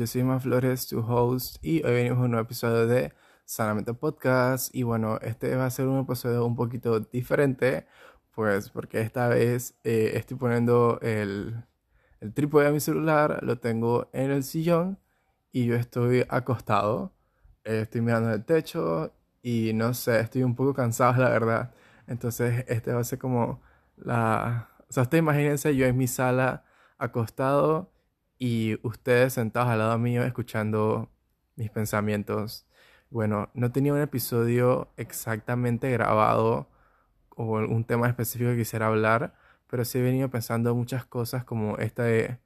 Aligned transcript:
Yo 0.00 0.06
soy 0.06 0.22
Emma 0.22 0.40
Flores, 0.40 0.88
tu 0.88 1.00
host, 1.00 1.62
y 1.62 1.84
hoy 1.84 1.92
venimos 1.92 2.20
a 2.20 2.22
un 2.22 2.30
nuevo 2.30 2.44
episodio 2.46 2.86
de 2.86 3.12
Sanamente 3.44 3.92
Podcast. 3.92 4.74
Y 4.74 4.82
bueno, 4.82 5.18
este 5.20 5.54
va 5.56 5.66
a 5.66 5.70
ser 5.70 5.88
un 5.88 5.98
episodio 5.98 6.46
un 6.46 6.56
poquito 6.56 7.00
diferente, 7.00 7.86
pues 8.34 8.70
porque 8.70 9.02
esta 9.02 9.28
vez 9.28 9.78
eh, 9.84 10.12
estoy 10.14 10.38
poniendo 10.38 10.98
el, 11.02 11.66
el 12.20 12.32
trípode 12.32 12.64
de 12.64 12.72
mi 12.72 12.80
celular, 12.80 13.40
lo 13.42 13.58
tengo 13.58 14.08
en 14.14 14.30
el 14.30 14.42
sillón 14.42 14.98
y 15.52 15.66
yo 15.66 15.74
estoy 15.74 16.24
acostado. 16.30 17.12
Eh, 17.64 17.80
estoy 17.82 18.00
mirando 18.00 18.32
el 18.32 18.42
techo 18.42 19.12
y 19.42 19.72
no 19.74 19.92
sé, 19.92 20.18
estoy 20.20 20.44
un 20.44 20.54
poco 20.54 20.72
cansado, 20.72 21.20
la 21.22 21.28
verdad. 21.28 21.74
Entonces, 22.06 22.64
este 22.68 22.94
va 22.94 23.00
a 23.00 23.04
ser 23.04 23.18
como 23.18 23.60
la. 23.96 24.70
O 24.88 24.92
sea, 24.94 25.02
ustedes 25.02 25.20
imagínense 25.20 25.76
yo 25.76 25.84
en 25.84 25.98
mi 25.98 26.06
sala 26.06 26.64
acostado 26.96 27.92
y 28.40 28.78
ustedes 28.82 29.34
sentados 29.34 29.70
al 29.70 29.80
lado 29.80 29.98
mío 29.98 30.24
escuchando 30.24 31.10
mis 31.56 31.70
pensamientos. 31.70 32.66
Bueno, 33.10 33.50
no 33.54 33.72
tenía 33.72 33.92
un 33.94 34.00
episodio 34.00 34.92
exactamente 34.96 35.90
grabado 35.92 36.68
o 37.36 37.58
un 37.58 37.84
tema 37.84 38.08
específico 38.08 38.50
que 38.50 38.58
quisiera 38.58 38.88
hablar, 38.88 39.34
pero 39.68 39.84
sí 39.84 39.98
he 39.98 40.02
venido 40.02 40.30
pensando 40.30 40.74
muchas 40.74 41.04
cosas 41.06 41.44
como 41.44 41.78
este, 41.78 42.40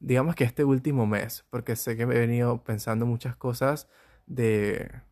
digamos 0.00 0.36
que 0.36 0.44
este 0.44 0.64
último 0.64 1.06
mes, 1.06 1.44
porque 1.50 1.76
sé 1.76 1.96
que 1.96 2.06
me 2.06 2.16
he 2.16 2.20
venido 2.20 2.62
pensando 2.64 3.06
muchas 3.06 3.36
cosas 3.36 3.88
de, 4.26 5.02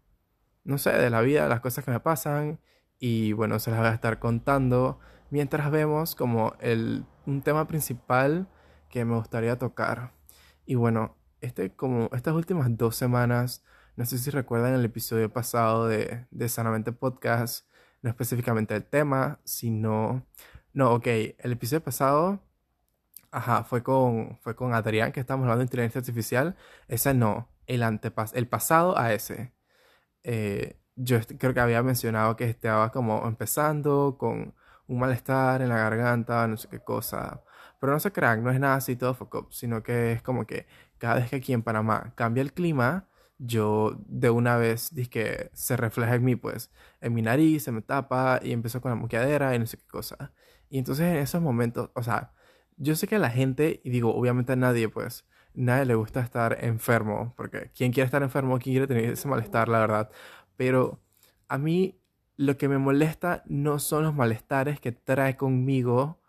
no 0.65 0.79
sé, 0.79 0.93
de 0.93 1.11
la 1.11 1.21
vida, 1.23 1.49
las 1.49 1.61
cosas 1.61 1.85
que 1.85 1.91
me 1.91 2.01
pasan 2.01 2.61
y 3.01 3.33
bueno, 3.33 3.59
se 3.61 3.71
las 3.73 3.81
voy 3.81 3.89
a 3.89 3.95
estar 3.95 4.19
contando 4.21 5.01
mientras 5.31 5.71
vemos 5.71 6.15
como 6.17 6.55
el, 6.61 7.07
un 7.27 7.43
tema 7.43 7.67
principal 7.69 8.49
que 8.91 9.05
me 9.05 9.17
gustaría 9.17 9.59
tocar. 9.59 10.18
Y 10.69 10.75
bueno, 10.75 11.17
este, 11.41 11.75
como 11.75 12.11
estas 12.13 12.35
últimas 12.35 12.77
dos 12.77 12.95
semanas, 12.95 13.65
no 13.97 14.05
sé 14.05 14.19
si 14.19 14.31
recuerdan 14.31 14.75
el 14.75 14.85
episodio 14.85 15.33
pasado 15.33 15.89
de, 15.89 16.27
de 16.31 16.49
Sanamente 16.51 16.93
Podcast, 16.93 17.67
no 18.03 18.11
específicamente 18.11 18.77
el 18.77 18.85
tema, 18.85 19.41
sino... 19.45 20.27
No, 20.75 20.93
ok, 20.93 21.07
el 21.07 21.53
episodio 21.53 21.83
pasado, 21.83 22.43
ajá, 23.31 23.65
fue 23.65 23.83
con, 23.83 24.39
fue 24.43 24.57
con 24.57 24.75
Adrián, 24.75 25.13
que 25.13 25.21
estamos 25.21 25.45
hablando 25.45 25.61
de 25.61 25.67
inteligencia 25.67 26.01
artificial. 26.01 26.57
Ese 26.89 27.15
no, 27.15 27.49
el, 27.67 27.83
antepas 27.83 28.35
el 28.35 28.49
pasado 28.49 28.99
a 28.99 29.15
ese. 29.15 29.55
Eh, 30.25 30.79
yo 30.97 31.19
creo 31.39 31.55
que 31.55 31.61
había 31.61 31.83
mencionado 31.83 32.37
que 32.37 32.45
estaba 32.45 32.93
como 32.93 33.27
empezando 33.27 34.17
con 34.19 34.55
un 34.87 34.99
malestar 35.01 35.63
en 35.63 35.71
la 35.71 35.79
garganta, 35.79 36.47
no 36.49 36.57
sé 36.59 36.69
qué 36.69 36.81
cosa. 36.81 37.43
Pero 37.81 37.93
no 37.93 38.01
se 38.01 38.13
crean, 38.13 38.43
no 38.43 38.51
es 38.51 38.59
nada 38.61 38.75
así 38.77 38.97
todo 38.97 39.15
foco, 39.15 39.49
sino 39.51 39.83
que 39.83 40.13
es 40.13 40.23
como 40.23 40.47
que 40.47 40.67
cada 40.99 41.17
vez 41.17 41.31
que 41.31 41.37
aquí 41.37 41.53
en 41.53 41.63
Panamá 41.63 42.13
cambia 42.17 42.43
el 42.43 42.53
clima, 42.53 43.09
yo 43.39 43.97
de 44.07 44.31
una 44.31 44.57
vez 44.57 44.91
que 45.11 45.51
se 45.53 45.77
refleja 45.77 46.17
en 46.17 46.25
mí, 46.25 46.37
pues, 46.37 46.71
en 47.01 47.15
mi 47.15 47.23
nariz, 47.23 47.63
se 47.65 47.73
me 47.73 47.83
tapa 47.83 48.41
y 48.43 48.53
empezó 48.53 48.81
con 48.81 48.91
la 48.91 48.97
moqueadera 48.97 49.55
y 49.55 49.59
no 49.61 49.67
sé 49.67 49.77
qué 49.79 49.87
cosa. 49.87 50.33
Y 50.71 50.79
entonces 50.79 51.07
en 51.07 51.17
esos 51.19 51.41
momentos, 51.41 51.91
o 51.95 52.03
sea, 52.03 52.33
yo 52.77 52.95
sé 52.97 53.07
que 53.09 53.17
a 53.17 53.19
la 53.19 53.31
gente, 53.31 53.81
y 53.85 53.91
digo, 53.91 54.15
obviamente 54.15 54.53
a 54.53 54.57
nadie, 54.57 54.89
pues, 54.89 55.25
nadie 55.55 55.85
le 55.87 55.95
gusta 55.95 56.21
estar 56.21 56.59
enfermo, 56.65 57.33
porque 57.37 57.71
¿quién 57.75 57.93
quiere 57.93 58.07
estar 58.07 58.23
enfermo? 58.23 58.59
¿Quién 58.59 58.75
quiere 58.75 58.87
tener 58.89 59.05
ese 59.13 59.29
malestar, 59.29 59.69
la 59.69 59.79
verdad? 59.81 60.11
Pero 60.57 61.01
a 61.49 61.59
mí 61.59 62.01
lo 62.37 62.57
que 62.57 62.69
me 62.69 62.79
molesta 62.79 63.43
no 63.47 63.79
son 63.79 64.05
los 64.05 64.15
malestares 64.15 64.81
que 64.81 64.93
trae 64.93 65.37
conmigo 65.37 66.21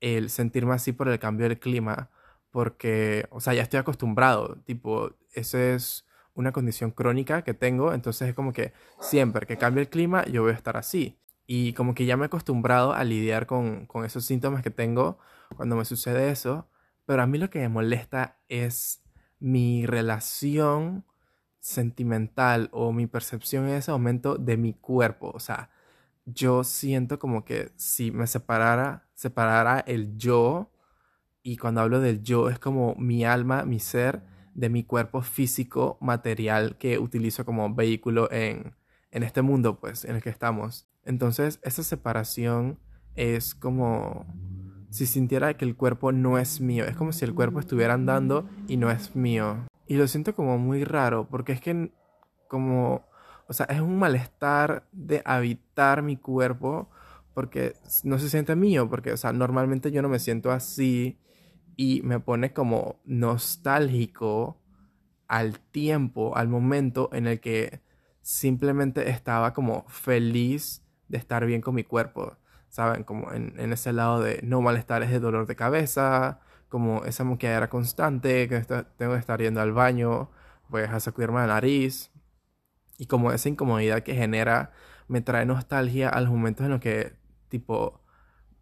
el 0.00 0.30
sentirme 0.30 0.74
así 0.74 0.92
por 0.92 1.08
el 1.08 1.18
cambio 1.18 1.48
del 1.48 1.58
clima, 1.58 2.10
porque, 2.50 3.26
o 3.30 3.40
sea, 3.40 3.54
ya 3.54 3.62
estoy 3.62 3.80
acostumbrado, 3.80 4.56
tipo, 4.64 5.12
eso 5.32 5.58
es 5.58 6.06
una 6.34 6.52
condición 6.52 6.90
crónica 6.90 7.42
que 7.42 7.54
tengo, 7.54 7.92
entonces 7.92 8.28
es 8.28 8.34
como 8.34 8.52
que 8.52 8.72
siempre 9.00 9.46
que 9.46 9.56
cambie 9.56 9.82
el 9.82 9.88
clima 9.88 10.24
yo 10.26 10.42
voy 10.42 10.52
a 10.52 10.54
estar 10.54 10.76
así. 10.76 11.18
Y 11.46 11.74
como 11.74 11.94
que 11.94 12.06
ya 12.06 12.16
me 12.16 12.24
he 12.24 12.26
acostumbrado 12.26 12.92
a 12.94 13.04
lidiar 13.04 13.46
con, 13.46 13.86
con 13.86 14.04
esos 14.04 14.24
síntomas 14.24 14.62
que 14.62 14.70
tengo 14.70 15.18
cuando 15.56 15.76
me 15.76 15.84
sucede 15.84 16.30
eso, 16.30 16.68
pero 17.06 17.22
a 17.22 17.26
mí 17.26 17.38
lo 17.38 17.50
que 17.50 17.60
me 17.60 17.68
molesta 17.68 18.38
es 18.48 19.02
mi 19.38 19.86
relación 19.86 21.04
sentimental 21.60 22.68
o 22.72 22.92
mi 22.92 23.06
percepción 23.06 23.68
en 23.68 23.76
ese 23.76 23.90
momento 23.90 24.36
de 24.36 24.56
mi 24.56 24.74
cuerpo. 24.74 25.30
O 25.34 25.40
sea, 25.40 25.70
yo 26.26 26.64
siento 26.64 27.18
como 27.18 27.44
que 27.44 27.72
si 27.76 28.10
me 28.10 28.26
separara, 28.26 29.08
separara 29.14 29.80
el 29.80 30.16
yo, 30.16 30.70
y 31.42 31.56
cuando 31.56 31.82
hablo 31.82 32.00
del 32.00 32.22
yo 32.22 32.48
es 32.48 32.58
como 32.58 32.94
mi 32.96 33.24
alma, 33.24 33.64
mi 33.64 33.78
ser, 33.78 34.22
de 34.54 34.68
mi 34.68 34.84
cuerpo 34.84 35.20
físico, 35.20 35.98
material 36.00 36.78
que 36.78 36.98
utilizo 36.98 37.44
como 37.44 37.74
vehículo 37.74 38.30
en, 38.32 38.74
en 39.10 39.22
este 39.22 39.42
mundo, 39.42 39.78
pues, 39.78 40.04
en 40.04 40.16
el 40.16 40.22
que 40.22 40.30
estamos. 40.30 40.88
Entonces, 41.04 41.60
esa 41.62 41.82
separación 41.82 42.78
es 43.14 43.54
como 43.54 44.26
si 44.90 45.06
sintiera 45.06 45.54
que 45.56 45.64
el 45.64 45.76
cuerpo 45.76 46.12
no 46.12 46.38
es 46.38 46.60
mío. 46.60 46.84
Es 46.84 46.96
como 46.96 47.12
si 47.12 47.24
el 47.24 47.34
cuerpo 47.34 47.60
estuviera 47.60 47.94
andando 47.94 48.48
y 48.68 48.76
no 48.76 48.90
es 48.90 49.14
mío. 49.16 49.66
Y 49.86 49.96
lo 49.96 50.06
siento 50.06 50.34
como 50.34 50.56
muy 50.56 50.84
raro, 50.84 51.28
porque 51.28 51.52
es 51.52 51.60
que 51.60 51.92
como 52.48 53.04
o 53.48 53.52
sea, 53.52 53.66
es 53.66 53.80
un 53.80 53.98
malestar 53.98 54.86
de 54.92 55.22
habitar 55.24 56.02
mi 56.02 56.16
cuerpo 56.16 56.90
porque 57.34 57.74
no 58.04 58.18
se 58.18 58.30
siente 58.30 58.56
mío, 58.56 58.88
porque, 58.88 59.12
o 59.12 59.16
sea, 59.16 59.32
normalmente 59.32 59.90
yo 59.90 60.02
no 60.02 60.08
me 60.08 60.18
siento 60.18 60.52
así 60.52 61.18
y 61.76 62.00
me 62.02 62.20
pone 62.20 62.52
como 62.52 63.00
nostálgico 63.04 64.60
al 65.26 65.58
tiempo, 65.58 66.36
al 66.36 66.48
momento 66.48 67.10
en 67.12 67.26
el 67.26 67.40
que 67.40 67.80
simplemente 68.22 69.10
estaba 69.10 69.52
como 69.52 69.84
feliz 69.88 70.82
de 71.08 71.18
estar 71.18 71.44
bien 71.44 71.60
con 71.60 71.74
mi 71.74 71.84
cuerpo, 71.84 72.36
¿saben? 72.68 73.04
Como 73.04 73.32
en, 73.32 73.72
ese 73.72 73.92
lado 73.92 74.20
de 74.22 74.40
no 74.42 74.60
malestares 74.60 75.10
de 75.10 75.20
dolor 75.20 75.46
de 75.46 75.56
cabeza, 75.56 76.40
como 76.68 77.04
esa 77.04 77.24
era 77.40 77.68
constante, 77.68 78.48
que 78.48 78.60
tengo 78.96 79.12
que 79.12 79.18
estar 79.18 79.40
yendo 79.40 79.60
al 79.60 79.72
baño, 79.72 80.30
pues 80.70 80.88
a 80.88 81.00
sacudirme 81.00 81.40
la 81.40 81.48
nariz, 81.48 82.10
y 82.98 83.06
como 83.06 83.32
esa 83.32 83.48
incomodidad 83.48 84.02
que 84.02 84.14
genera 84.14 84.72
me 85.08 85.20
trae 85.20 85.44
nostalgia 85.46 86.08
a 86.08 86.20
los 86.20 86.30
momentos 86.30 86.64
en 86.64 86.72
los 86.72 86.80
que, 86.80 87.14
tipo, 87.48 88.00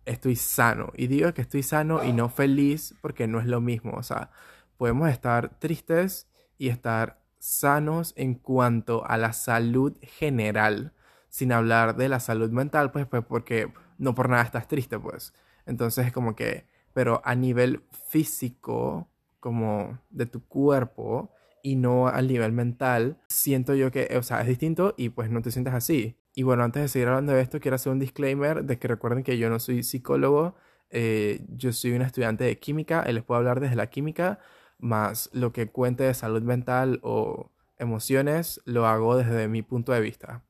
estoy 0.04 0.36
sano. 0.36 0.92
Y 0.96 1.06
digo 1.06 1.32
que 1.34 1.42
estoy 1.42 1.62
sano 1.62 2.04
y 2.04 2.12
no 2.12 2.28
feliz 2.28 2.94
porque 3.00 3.26
no 3.26 3.40
es 3.40 3.46
lo 3.46 3.60
mismo. 3.60 3.92
O 3.92 4.02
sea, 4.02 4.30
podemos 4.76 5.08
estar 5.10 5.58
tristes 5.58 6.28
y 6.58 6.68
estar 6.68 7.22
sanos 7.38 8.14
en 8.16 8.34
cuanto 8.34 9.04
a 9.06 9.16
la 9.16 9.32
salud 9.32 9.96
general, 10.02 10.92
sin 11.28 11.52
hablar 11.52 11.96
de 11.96 12.08
la 12.08 12.20
salud 12.20 12.50
mental, 12.50 12.92
pues, 12.92 13.06
pues 13.06 13.24
porque 13.24 13.72
no 13.98 14.14
por 14.14 14.28
nada 14.28 14.42
estás 14.42 14.68
triste, 14.68 14.98
pues. 14.98 15.34
Entonces 15.66 16.06
es 16.06 16.12
como 16.12 16.36
que, 16.36 16.66
pero 16.92 17.22
a 17.24 17.34
nivel 17.34 17.84
físico, 18.08 19.08
como 19.40 19.98
de 20.10 20.26
tu 20.26 20.46
cuerpo, 20.46 21.32
y 21.62 21.76
no 21.76 22.08
al 22.08 22.28
nivel 22.28 22.52
mental, 22.52 23.18
siento 23.28 23.74
yo 23.74 23.90
que, 23.90 24.16
o 24.18 24.22
sea, 24.22 24.40
es 24.42 24.48
distinto 24.48 24.94
y 24.96 25.10
pues 25.10 25.30
no 25.30 25.42
te 25.42 25.50
sientes 25.50 25.74
así. 25.74 26.16
Y 26.34 26.42
bueno, 26.42 26.64
antes 26.64 26.82
de 26.82 26.88
seguir 26.88 27.08
hablando 27.08 27.32
de 27.32 27.42
esto, 27.42 27.60
quiero 27.60 27.76
hacer 27.76 27.92
un 27.92 27.98
disclaimer 27.98 28.64
de 28.64 28.78
que 28.78 28.88
recuerden 28.88 29.22
que 29.22 29.38
yo 29.38 29.50
no 29.50 29.58
soy 29.60 29.82
psicólogo, 29.82 30.54
eh, 30.90 31.44
yo 31.48 31.72
soy 31.72 31.92
un 31.92 32.02
estudiante 32.02 32.44
de 32.44 32.58
química 32.58 33.04
y 33.08 33.12
les 33.12 33.22
puedo 33.22 33.38
hablar 33.38 33.60
desde 33.60 33.76
la 33.76 33.88
química, 33.88 34.38
más 34.78 35.30
lo 35.32 35.52
que 35.52 35.68
cuente 35.70 36.04
de 36.04 36.14
salud 36.14 36.42
mental 36.42 37.00
o 37.02 37.50
emociones 37.78 38.60
lo 38.64 38.86
hago 38.86 39.16
desde 39.16 39.48
mi 39.48 39.62
punto 39.62 39.92
de 39.92 40.00
vista. 40.00 40.42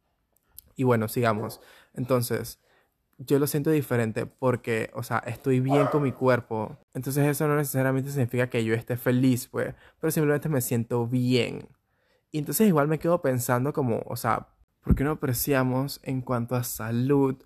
Y 0.77 0.85
bueno, 0.85 1.09
sigamos. 1.09 1.61
Entonces, 1.95 2.61
yo 3.27 3.39
lo 3.39 3.47
siento 3.47 3.71
diferente 3.71 4.27
porque, 4.27 4.91
o 4.95 5.03
sea, 5.03 5.19
estoy 5.19 5.61
bien 5.61 5.87
con 5.87 6.03
mi 6.03 6.13
cuerpo. 6.13 6.79
Entonces 6.95 7.27
eso 7.27 7.47
no 7.49 7.57
necesariamente 7.57 8.11
significa 8.11 8.49
que 8.49 8.65
yo 8.65 8.75
esté 8.75 8.97
feliz, 8.97 9.49
pues, 9.49 9.75
pero 10.01 10.11
simplemente 10.11 10.49
me 10.49 10.61
siento 10.61 11.07
bien. 11.07 11.69
Y 12.31 12.39
entonces 12.39 12.69
igual 12.69 12.89
me 12.89 12.99
quedo 12.99 13.23
pensando 13.23 13.73
como, 13.73 14.03
o 14.07 14.17
sea, 14.17 14.49
¿por 14.83 14.95
qué 14.95 15.05
no 15.05 15.13
apreciamos 15.13 16.01
en 16.03 16.23
cuanto 16.23 16.57
a 16.57 16.65
salud 16.65 17.37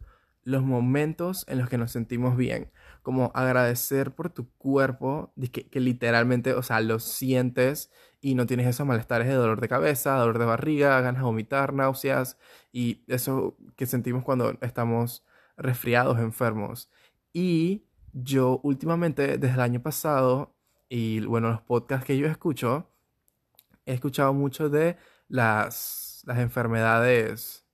los 0.44 0.62
momentos 0.62 1.44
en 1.48 1.58
los 1.58 1.68
que 1.68 1.78
nos 1.78 1.90
sentimos 1.92 2.36
bien? 2.36 2.70
Como 3.02 3.32
agradecer 3.34 4.12
por 4.12 4.30
tu 4.30 4.48
cuerpo, 4.58 5.32
que, 5.52 5.68
que 5.68 5.80
literalmente, 5.80 6.54
o 6.54 6.62
sea, 6.62 6.80
lo 6.80 7.00
sientes 7.00 7.90
y 8.20 8.34
no 8.34 8.46
tienes 8.46 8.66
esos 8.66 8.86
malestares 8.86 9.28
de 9.28 9.34
dolor 9.34 9.60
de 9.60 9.68
cabeza, 9.68 10.16
dolor 10.16 10.38
de 10.38 10.46
barriga, 10.46 11.00
ganas 11.00 11.20
de 11.20 11.26
vomitar, 11.26 11.72
náuseas 11.72 12.38
y 12.72 13.04
eso 13.08 13.56
que 13.76 13.86
sentimos 13.86 14.24
cuando 14.24 14.56
estamos 14.60 15.24
resfriados, 15.56 16.18
enfermos. 16.18 16.90
Y 17.32 17.84
yo 18.12 18.60
últimamente, 18.62 19.38
desde 19.38 19.54
el 19.54 19.60
año 19.60 19.82
pasado, 19.82 20.54
y 20.88 21.20
bueno, 21.20 21.50
los 21.50 21.60
podcasts 21.62 22.06
que 22.06 22.16
yo 22.16 22.26
escucho, 22.26 22.90
he 23.84 23.94
escuchado 23.94 24.32
mucho 24.32 24.68
de 24.68 24.96
las, 25.28 26.22
las 26.26 26.38
enfermedades 26.38 27.66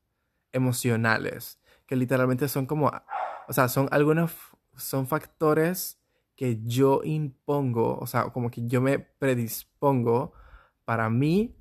emocionales, 0.52 1.58
que 1.86 1.96
literalmente 1.96 2.48
son 2.48 2.66
como, 2.66 2.90
o 3.48 3.52
sea, 3.52 3.68
son 3.68 3.88
algunos, 3.90 4.32
son 4.76 5.06
factores 5.06 5.98
que 6.36 6.60
yo 6.64 7.02
impongo, 7.04 7.98
o 7.98 8.06
sea, 8.06 8.24
como 8.24 8.50
que 8.50 8.66
yo 8.66 8.80
me 8.80 8.98
predispongo 8.98 10.32
para 10.84 11.08
mí 11.10 11.56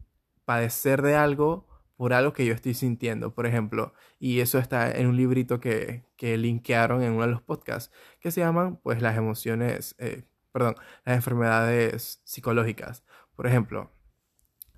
padecer 0.45 1.01
de 1.01 1.15
algo 1.15 1.67
por 2.01 2.13
algo 2.13 2.33
que 2.33 2.47
yo 2.47 2.55
estoy 2.55 2.73
sintiendo, 2.73 3.35
por 3.35 3.45
ejemplo. 3.45 3.93
Y 4.17 4.39
eso 4.39 4.57
está 4.57 4.89
en 4.91 5.05
un 5.05 5.15
librito 5.17 5.59
que, 5.59 6.03
que 6.17 6.35
linkearon 6.35 7.03
en 7.03 7.11
uno 7.13 7.27
de 7.27 7.31
los 7.31 7.43
podcasts, 7.43 7.93
que 8.19 8.31
se 8.31 8.41
llaman, 8.41 8.77
pues, 8.77 9.03
las 9.03 9.15
emociones, 9.15 9.93
eh, 9.99 10.23
perdón, 10.51 10.77
las 11.05 11.17
enfermedades 11.17 12.19
psicológicas. 12.23 13.03
Por 13.35 13.45
ejemplo, 13.45 13.91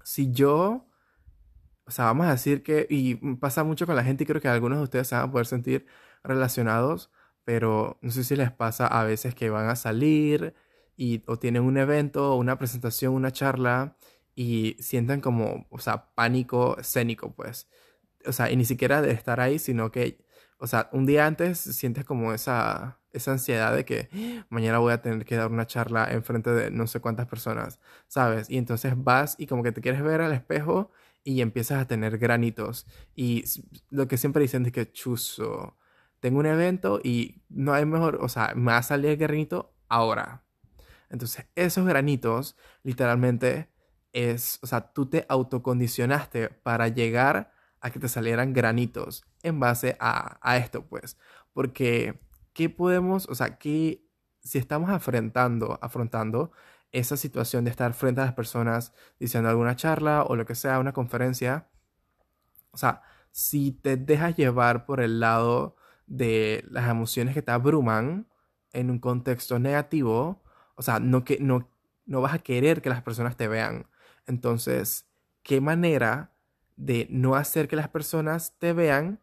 si 0.03 0.33
yo, 0.33 0.85
o 1.85 1.91
sea, 1.91 2.05
vamos 2.07 2.27
a 2.27 2.31
decir 2.31 2.61
que, 2.61 2.87
y 2.89 3.15
pasa 3.37 3.63
mucho 3.63 3.85
con 3.85 3.95
la 3.95 4.03
gente 4.03 4.25
y 4.25 4.27
creo 4.27 4.41
que 4.41 4.49
algunos 4.49 4.79
de 4.79 4.83
ustedes 4.83 5.07
se 5.07 5.15
van 5.15 5.29
a 5.29 5.31
poder 5.31 5.47
sentir 5.47 5.85
relacionados, 6.25 7.09
pero 7.45 7.99
no 8.01 8.11
sé 8.11 8.25
si 8.25 8.35
les 8.35 8.51
pasa 8.51 8.85
a 8.85 9.05
veces 9.05 9.33
que 9.33 9.49
van 9.49 9.69
a 9.69 9.77
salir 9.77 10.55
y, 10.97 11.23
o 11.27 11.39
tienen 11.39 11.63
un 11.63 11.77
evento, 11.77 12.35
una 12.35 12.57
presentación, 12.57 13.13
una 13.13 13.31
charla 13.31 13.95
y 14.35 14.75
sienten 14.79 15.21
como, 15.21 15.67
o 15.69 15.79
sea, 15.79 16.13
pánico 16.15 16.77
escénico, 16.77 17.33
pues. 17.35 17.69
O 18.25 18.31
sea, 18.31 18.51
y 18.51 18.55
ni 18.55 18.65
siquiera 18.65 19.01
de 19.01 19.11
estar 19.11 19.39
ahí, 19.39 19.59
sino 19.59 19.91
que, 19.91 20.25
o 20.57 20.67
sea, 20.67 20.89
un 20.93 21.05
día 21.05 21.25
antes 21.25 21.59
sientes 21.59 22.05
como 22.05 22.33
esa, 22.33 22.99
esa 23.11 23.31
ansiedad 23.33 23.75
de 23.75 23.85
que 23.85 24.09
¡Ah! 24.13 24.45
mañana 24.49 24.79
voy 24.79 24.93
a 24.93 25.01
tener 25.01 25.25
que 25.25 25.35
dar 25.35 25.51
una 25.51 25.67
charla 25.67 26.11
en 26.11 26.23
frente 26.23 26.51
de 26.51 26.71
no 26.71 26.87
sé 26.87 26.99
cuántas 26.99 27.27
personas, 27.27 27.79
¿sabes? 28.07 28.49
Y 28.49 28.57
entonces 28.57 28.93
vas 28.97 29.35
y 29.37 29.47
como 29.47 29.63
que 29.63 29.71
te 29.71 29.81
quieres 29.81 30.01
ver 30.03 30.21
al 30.21 30.33
espejo 30.33 30.91
y 31.23 31.41
empiezas 31.41 31.81
a 31.81 31.87
tener 31.87 32.17
granitos. 32.17 32.87
Y 33.15 33.45
lo 33.89 34.07
que 34.07 34.17
siempre 34.17 34.41
dicen 34.41 34.65
es 34.65 34.71
que 34.71 34.91
chuzo, 34.91 35.77
tengo 36.19 36.39
un 36.39 36.45
evento 36.45 36.99
y 37.03 37.43
no 37.49 37.73
hay 37.73 37.85
mejor, 37.85 38.19
o 38.21 38.29
sea, 38.29 38.53
me 38.55 38.71
va 38.71 38.77
a 38.77 38.83
salir 38.83 39.11
el 39.11 39.17
granito 39.17 39.75
ahora. 39.89 40.45
Entonces, 41.09 41.45
esos 41.55 41.85
granitos 41.85 42.57
literalmente 42.83 43.69
es, 44.13 44.59
o 44.61 44.67
sea, 44.67 44.93
tú 44.93 45.07
te 45.07 45.25
autocondicionaste 45.29 46.49
para 46.49 46.87
llegar 46.87 47.51
a 47.81 47.91
que 47.91 47.99
te 47.99 48.07
salieran 48.07 48.53
granitos 48.53 49.25
en 49.43 49.59
base 49.59 49.97
a, 49.99 50.37
a 50.41 50.57
esto, 50.57 50.85
pues. 50.85 51.17
Porque, 51.53 52.21
¿qué 52.53 52.69
podemos, 52.69 53.27
o 53.29 53.35
sea, 53.35 53.57
qué, 53.57 54.05
si 54.41 54.57
estamos 54.57 54.89
afrontando, 54.89 55.79
afrontando 55.81 56.51
esa 56.91 57.17
situación 57.17 57.65
de 57.65 57.71
estar 57.71 57.93
frente 57.93 58.21
a 58.21 58.25
las 58.25 58.33
personas 58.35 58.93
diciendo 59.19 59.49
alguna 59.49 59.75
charla 59.75 60.23
o 60.23 60.35
lo 60.35 60.45
que 60.45 60.55
sea, 60.55 60.79
una 60.79 60.93
conferencia, 60.93 61.67
o 62.71 62.77
sea, 62.77 63.01
si 63.31 63.71
te 63.71 63.97
dejas 63.97 64.35
llevar 64.35 64.85
por 64.85 65.01
el 65.01 65.19
lado 65.19 65.75
de 66.05 66.63
las 66.69 66.89
emociones 66.89 67.33
que 67.33 67.41
te 67.41 67.51
abruman 67.51 68.27
en 68.73 68.89
un 68.91 68.99
contexto 68.99 69.59
negativo, 69.59 70.43
o 70.75 70.81
sea, 70.83 70.99
no, 70.99 71.23
que, 71.23 71.39
no, 71.39 71.69
no 72.05 72.21
vas 72.21 72.33
a 72.33 72.39
querer 72.39 72.81
que 72.81 72.89
las 72.89 73.01
personas 73.01 73.37
te 73.37 73.47
vean. 73.47 73.87
Entonces, 74.27 75.07
¿qué 75.43 75.61
manera 75.61 76.33
de 76.75 77.07
no 77.09 77.35
hacer 77.35 77.67
que 77.67 77.75
las 77.75 77.89
personas 77.89 78.57
te 78.59 78.73
vean 78.73 79.21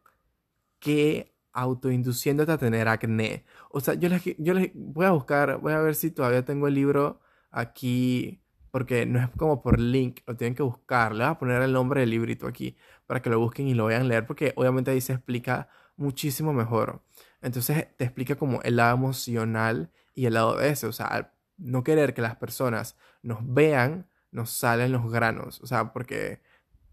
que 0.79 1.35
autoinduciéndote 1.53 2.53
a 2.53 2.59
tener 2.59 2.89
acné? 2.89 3.45
O 3.71 3.81
sea, 3.81 3.95
yo 3.95 4.09
les, 4.09 4.23
yo 4.39 4.55
les 4.55 4.71
voy 4.75 5.07
a 5.07 5.13
buscar, 5.13 5.59
voy 5.59 5.73
a 5.73 5.81
ver 5.81 5.95
si 5.95 6.11
todavía 6.11 6.45
tengo 6.45 6.69
el 6.69 6.75
libro 6.75 7.21
aquí, 7.51 8.43
porque 8.71 9.07
no 9.07 9.19
es 9.21 9.29
como 9.37 9.63
por 9.63 9.81
link, 9.81 10.21
lo 10.27 10.37
tienen 10.37 10.55
que 10.55 10.63
buscar. 10.63 11.13
Le 11.13 11.25
voy 11.25 11.33
a 11.33 11.39
poner 11.39 11.63
el 11.63 11.73
nombre 11.73 12.01
del 12.01 12.11
librito 12.11 12.47
aquí 12.47 12.77
para 13.07 13.21
que 13.23 13.31
lo 13.31 13.39
busquen 13.41 13.69
y 13.69 13.75
lo 13.75 13.87
vayan 13.87 14.03
a 14.03 14.05
leer, 14.05 14.27
porque 14.27 14.53
obviamente 14.57 14.91
ahí 14.91 15.01
se 15.01 15.13
explica 15.13 15.69
muchísimo 15.97 16.53
mejor. 16.53 17.03
Entonces 17.43 17.89
te 17.97 18.05
explica 18.05 18.37
como 18.37 18.63
el 18.63 18.77
lado 18.77 18.97
emocional 18.97 19.91
y 20.15 20.27
el 20.27 20.35
lado 20.35 20.57
de 20.57 20.71
ese, 20.71 20.87
o 20.87 20.93
sea, 20.93 21.33
no 21.57 21.85
querer 21.85 22.15
que 22.15 22.23
las 22.23 22.37
personas 22.37 22.97
nos 23.23 23.39
vean 23.43 24.09
nos 24.31 24.51
salen 24.51 24.93
los 24.93 25.11
granos. 25.11 25.61
O 25.61 25.67
sea, 25.67 25.93
porque 25.93 26.41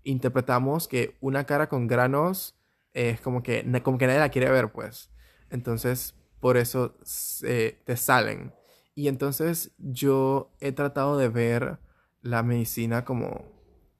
interpretamos 0.03 0.87
que 0.87 1.17
una 1.21 1.45
cara 1.45 1.69
con 1.69 1.87
granos 1.87 2.57
es 2.93 3.21
como 3.21 3.43
que, 3.43 3.63
como 3.83 3.97
que 3.97 4.07
nadie 4.07 4.19
la 4.19 4.29
quiere 4.29 4.49
ver, 4.49 4.71
pues. 4.71 5.11
Entonces, 5.49 6.15
por 6.39 6.57
eso 6.57 6.97
te 7.43 7.97
salen. 7.97 8.53
Y 8.95 9.07
entonces 9.07 9.75
yo 9.77 10.51
he 10.59 10.71
tratado 10.71 11.17
de 11.17 11.29
ver 11.29 11.79
la 12.21 12.41
medicina 12.43 13.05
como 13.05 13.45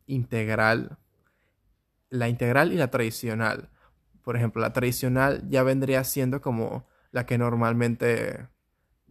integral. 0.07 0.97
La 2.09 2.29
integral 2.29 2.73
y 2.73 2.77
la 2.77 2.89
tradicional. 2.89 3.69
Por 4.23 4.35
ejemplo, 4.35 4.61
la 4.61 4.73
tradicional 4.73 5.47
ya 5.49 5.63
vendría 5.63 6.03
siendo 6.03 6.41
como 6.41 6.87
la 7.11 7.25
que 7.25 7.37
normalmente 7.37 8.47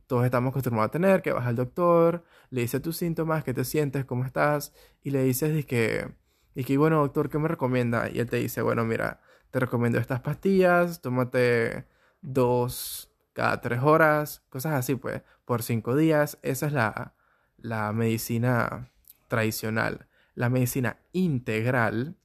todos 0.07 0.25
estamos 0.25 0.51
acostumbrados 0.51 0.89
a 0.89 0.93
tener, 0.93 1.23
que 1.23 1.33
vas 1.33 1.47
al 1.47 1.57
doctor, 1.57 2.25
le 2.51 2.63
dices 2.63 2.83
tus 2.83 2.97
síntomas, 2.97 3.45
qué 3.45 3.55
te 3.55 3.65
sientes, 3.65 4.05
cómo 4.05 4.25
estás, 4.25 4.73
y 5.03 5.11
le 5.11 5.23
dices 5.25 5.67
que, 5.67 6.15
y 6.55 6.65
que, 6.65 6.79
bueno, 6.79 7.01
doctor, 7.01 7.29
¿qué 7.29 7.39
me 7.39 7.49
recomienda? 7.49 8.09
Y 8.11 8.21
él 8.21 8.31
te 8.31 8.37
dice, 8.37 8.63
bueno, 8.63 8.85
mira, 8.85 9.21
te 9.51 9.61
recomiendo 9.61 9.99
estas 9.99 10.21
pastillas, 10.21 11.01
tómate 11.01 11.87
dos 12.23 13.11
cada 13.33 13.61
tres 13.61 13.83
horas, 13.83 14.43
cosas 14.49 14.73
así, 14.73 14.95
pues, 14.95 15.23
por 15.45 15.63
cinco 15.63 15.95
días. 15.95 16.39
Esa 16.43 16.67
es 16.69 16.73
la, 16.73 17.15
la 17.59 17.93
medicina 17.93 18.91
tradicional. 19.29 20.09
La 20.35 20.49
medicina 20.49 20.99
integral 21.13 22.17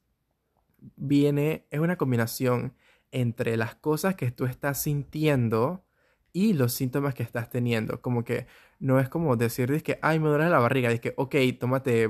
viene, 0.96 1.68
es 1.70 1.82
una 1.82 1.98
combinación 1.98 2.76
entre 3.12 3.58
las 3.58 3.76
cosas 3.76 4.16
que 4.16 4.32
tú 4.32 4.46
estás 4.46 4.82
sintiendo, 4.82 5.84
y 6.34 6.54
los 6.54 6.74
síntomas 6.74 7.14
que 7.16 7.24
estás 7.24 7.50
teniendo. 7.50 8.02
Como 8.02 8.24
que 8.24 8.48
no 8.80 9.00
es 9.00 9.10
como 9.10 9.36
decir, 9.36 9.82
que, 9.84 10.00
ay, 10.02 10.20
me 10.20 10.30
duele 10.30 10.50
la 10.50 10.60
barriga. 10.60 10.96
que, 11.00 11.14
ok, 11.18 11.36
tómate 11.60 12.10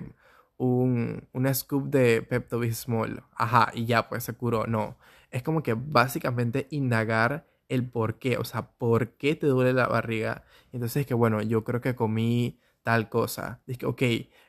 un, 0.58 1.28
una 1.34 1.54
scoop 1.54 1.90
de 1.90 2.22
Pepto 2.22 2.60
Bismol. 2.60 3.24
Ajá, 3.36 3.72
y 3.74 3.86
ya, 3.86 4.10
pues 4.10 4.24
se 4.24 4.34
curó. 4.34 4.68
No. 4.68 4.98
Es 5.32 5.44
como 5.44 5.64
que 5.64 5.74
básicamente 5.76 6.68
indagar 6.72 7.48
el 7.70 7.90
por 7.90 8.20
qué. 8.20 8.38
O 8.38 8.44
sea, 8.46 8.72
¿por 8.72 9.12
qué 9.18 9.36
te 9.36 9.48
duele 9.48 9.74
la 9.74 9.88
barriga? 9.88 10.46
Entonces, 10.72 11.06
que 11.06 11.14
bueno, 11.14 11.42
yo 11.42 11.64
creo 11.64 11.82
que 11.82 11.96
comí 11.96 12.60
tal 12.84 13.10
cosa. 13.10 13.62
Dice, 13.66 13.86
ok, 13.86 14.02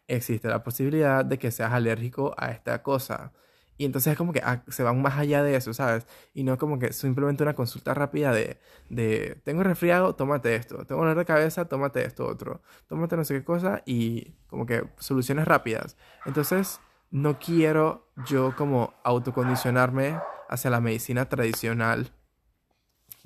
existe 0.06 0.48
la 0.48 0.62
posibilidad 0.62 1.24
de 1.24 1.38
que 1.38 1.50
seas 1.50 1.72
alérgico 1.72 2.34
a 2.36 2.50
esta 2.50 2.82
cosa. 2.82 3.32
Y 3.78 3.84
entonces 3.84 4.12
es 4.12 4.18
como 4.18 4.32
que 4.32 4.40
ah, 4.44 4.62
se 4.68 4.82
van 4.82 5.00
más 5.02 5.18
allá 5.18 5.42
de 5.42 5.56
eso, 5.56 5.72
¿sabes? 5.74 6.06
Y 6.34 6.44
no 6.44 6.58
como 6.58 6.78
que 6.78 6.92
simplemente 6.92 7.42
una 7.42 7.54
consulta 7.54 7.94
rápida 7.94 8.32
de, 8.32 8.58
de 8.90 9.40
tengo 9.44 9.62
resfriado, 9.62 10.14
tómate 10.14 10.54
esto. 10.54 10.84
Tengo 10.84 11.00
dolor 11.02 11.18
de 11.18 11.24
cabeza, 11.24 11.64
tómate 11.66 12.04
esto 12.04 12.26
otro. 12.26 12.62
Tómate 12.88 13.16
no 13.16 13.24
sé 13.24 13.34
qué 13.34 13.44
cosa 13.44 13.82
y 13.86 14.34
como 14.46 14.66
que 14.66 14.84
soluciones 14.98 15.46
rápidas. 15.46 15.96
Entonces 16.26 16.80
no 17.10 17.38
quiero 17.38 18.08
yo 18.26 18.54
como 18.56 18.94
autocondicionarme 19.04 20.18
hacia 20.48 20.70
la 20.70 20.80
medicina 20.80 21.28
tradicional 21.28 22.12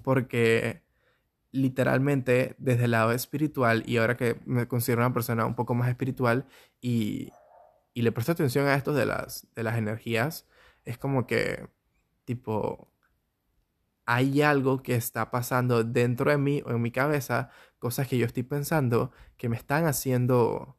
porque 0.03 0.83
literalmente 1.53 2.55
desde 2.59 2.85
el 2.85 2.93
lado 2.93 3.13
espiritual 3.13 3.83
y 3.87 3.97
ahora 3.97 4.17
que 4.17 4.41
me 4.45 4.69
considero 4.69 5.03
una 5.03 5.13
persona 5.13 5.47
un 5.47 5.55
poco 5.55 5.75
más 5.75 5.89
espiritual 5.89 6.47
y 6.81 7.33
y 7.97 8.03
le 8.03 8.13
presto 8.13 8.33
atención 8.33 8.67
a 8.67 8.75
esto 8.75 8.93
de 8.93 9.07
las, 9.07 9.47
de 9.55 9.63
las 9.63 9.79
energías, 9.79 10.45
es 10.85 10.99
como 10.99 11.27
que, 11.27 11.67
tipo, 12.27 12.91
hay 14.05 14.43
algo 14.43 14.83
que 14.83 14.97
está 14.97 15.31
pasando 15.31 15.83
dentro 15.83 16.31
de 16.31 16.37
mí 16.37 16.63
o 16.67 16.73
en 16.73 16.83
mi 16.83 16.91
cabeza, 16.91 17.49
cosas 17.79 18.07
que 18.07 18.19
yo 18.19 18.27
estoy 18.27 18.43
pensando 18.43 19.13
que 19.39 19.49
me 19.49 19.57
están 19.57 19.87
haciendo, 19.87 20.77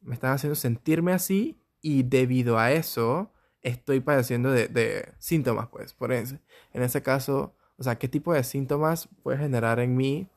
me 0.00 0.14
están 0.14 0.30
haciendo 0.30 0.54
sentirme 0.54 1.12
así 1.12 1.60
y 1.80 2.04
debido 2.04 2.56
a 2.56 2.70
eso 2.70 3.32
estoy 3.60 3.98
padeciendo 3.98 4.52
de, 4.52 5.12
síntomas, 5.18 5.66
pues, 5.70 5.92
por 5.92 6.12
eso. 6.12 6.38
En 6.72 6.84
ese 6.84 7.02
caso, 7.02 7.56
o 7.78 7.82
sea, 7.82 7.96
¿qué 7.98 8.06
tipo 8.06 8.32
de 8.32 8.44
síntomas 8.44 9.08
puede 9.24 9.38
generar 9.38 9.80
en 9.80 9.96
mí? 9.96 10.28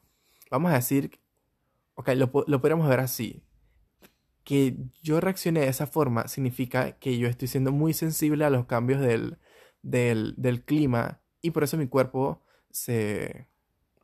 Vamos 0.50 0.72
a 0.72 0.78
decir, 0.78 1.20
ok, 1.94 2.10
lo, 2.16 2.32
lo 2.48 2.60
podríamos 2.60 2.90
ver 2.90 3.02
así 3.02 3.44
que 4.48 4.78
yo 5.04 5.20
reaccione 5.20 5.60
de 5.60 5.68
esa 5.68 5.88
forma 5.88 6.30
significa 6.30 6.94
que 6.94 7.18
yo 7.18 7.28
estoy 7.28 7.50
siendo 7.50 7.74
muy 7.74 7.92
sensible 7.94 8.46
a 8.46 8.50
los 8.50 8.66
cambios 8.66 9.02
del, 9.02 9.40
del, 9.82 10.64
clima 10.64 11.20
y 11.42 11.52
por 11.52 11.66
eso 11.66 11.76
mi 11.76 11.88
cuerpo 11.88 12.46
se 12.72 13.50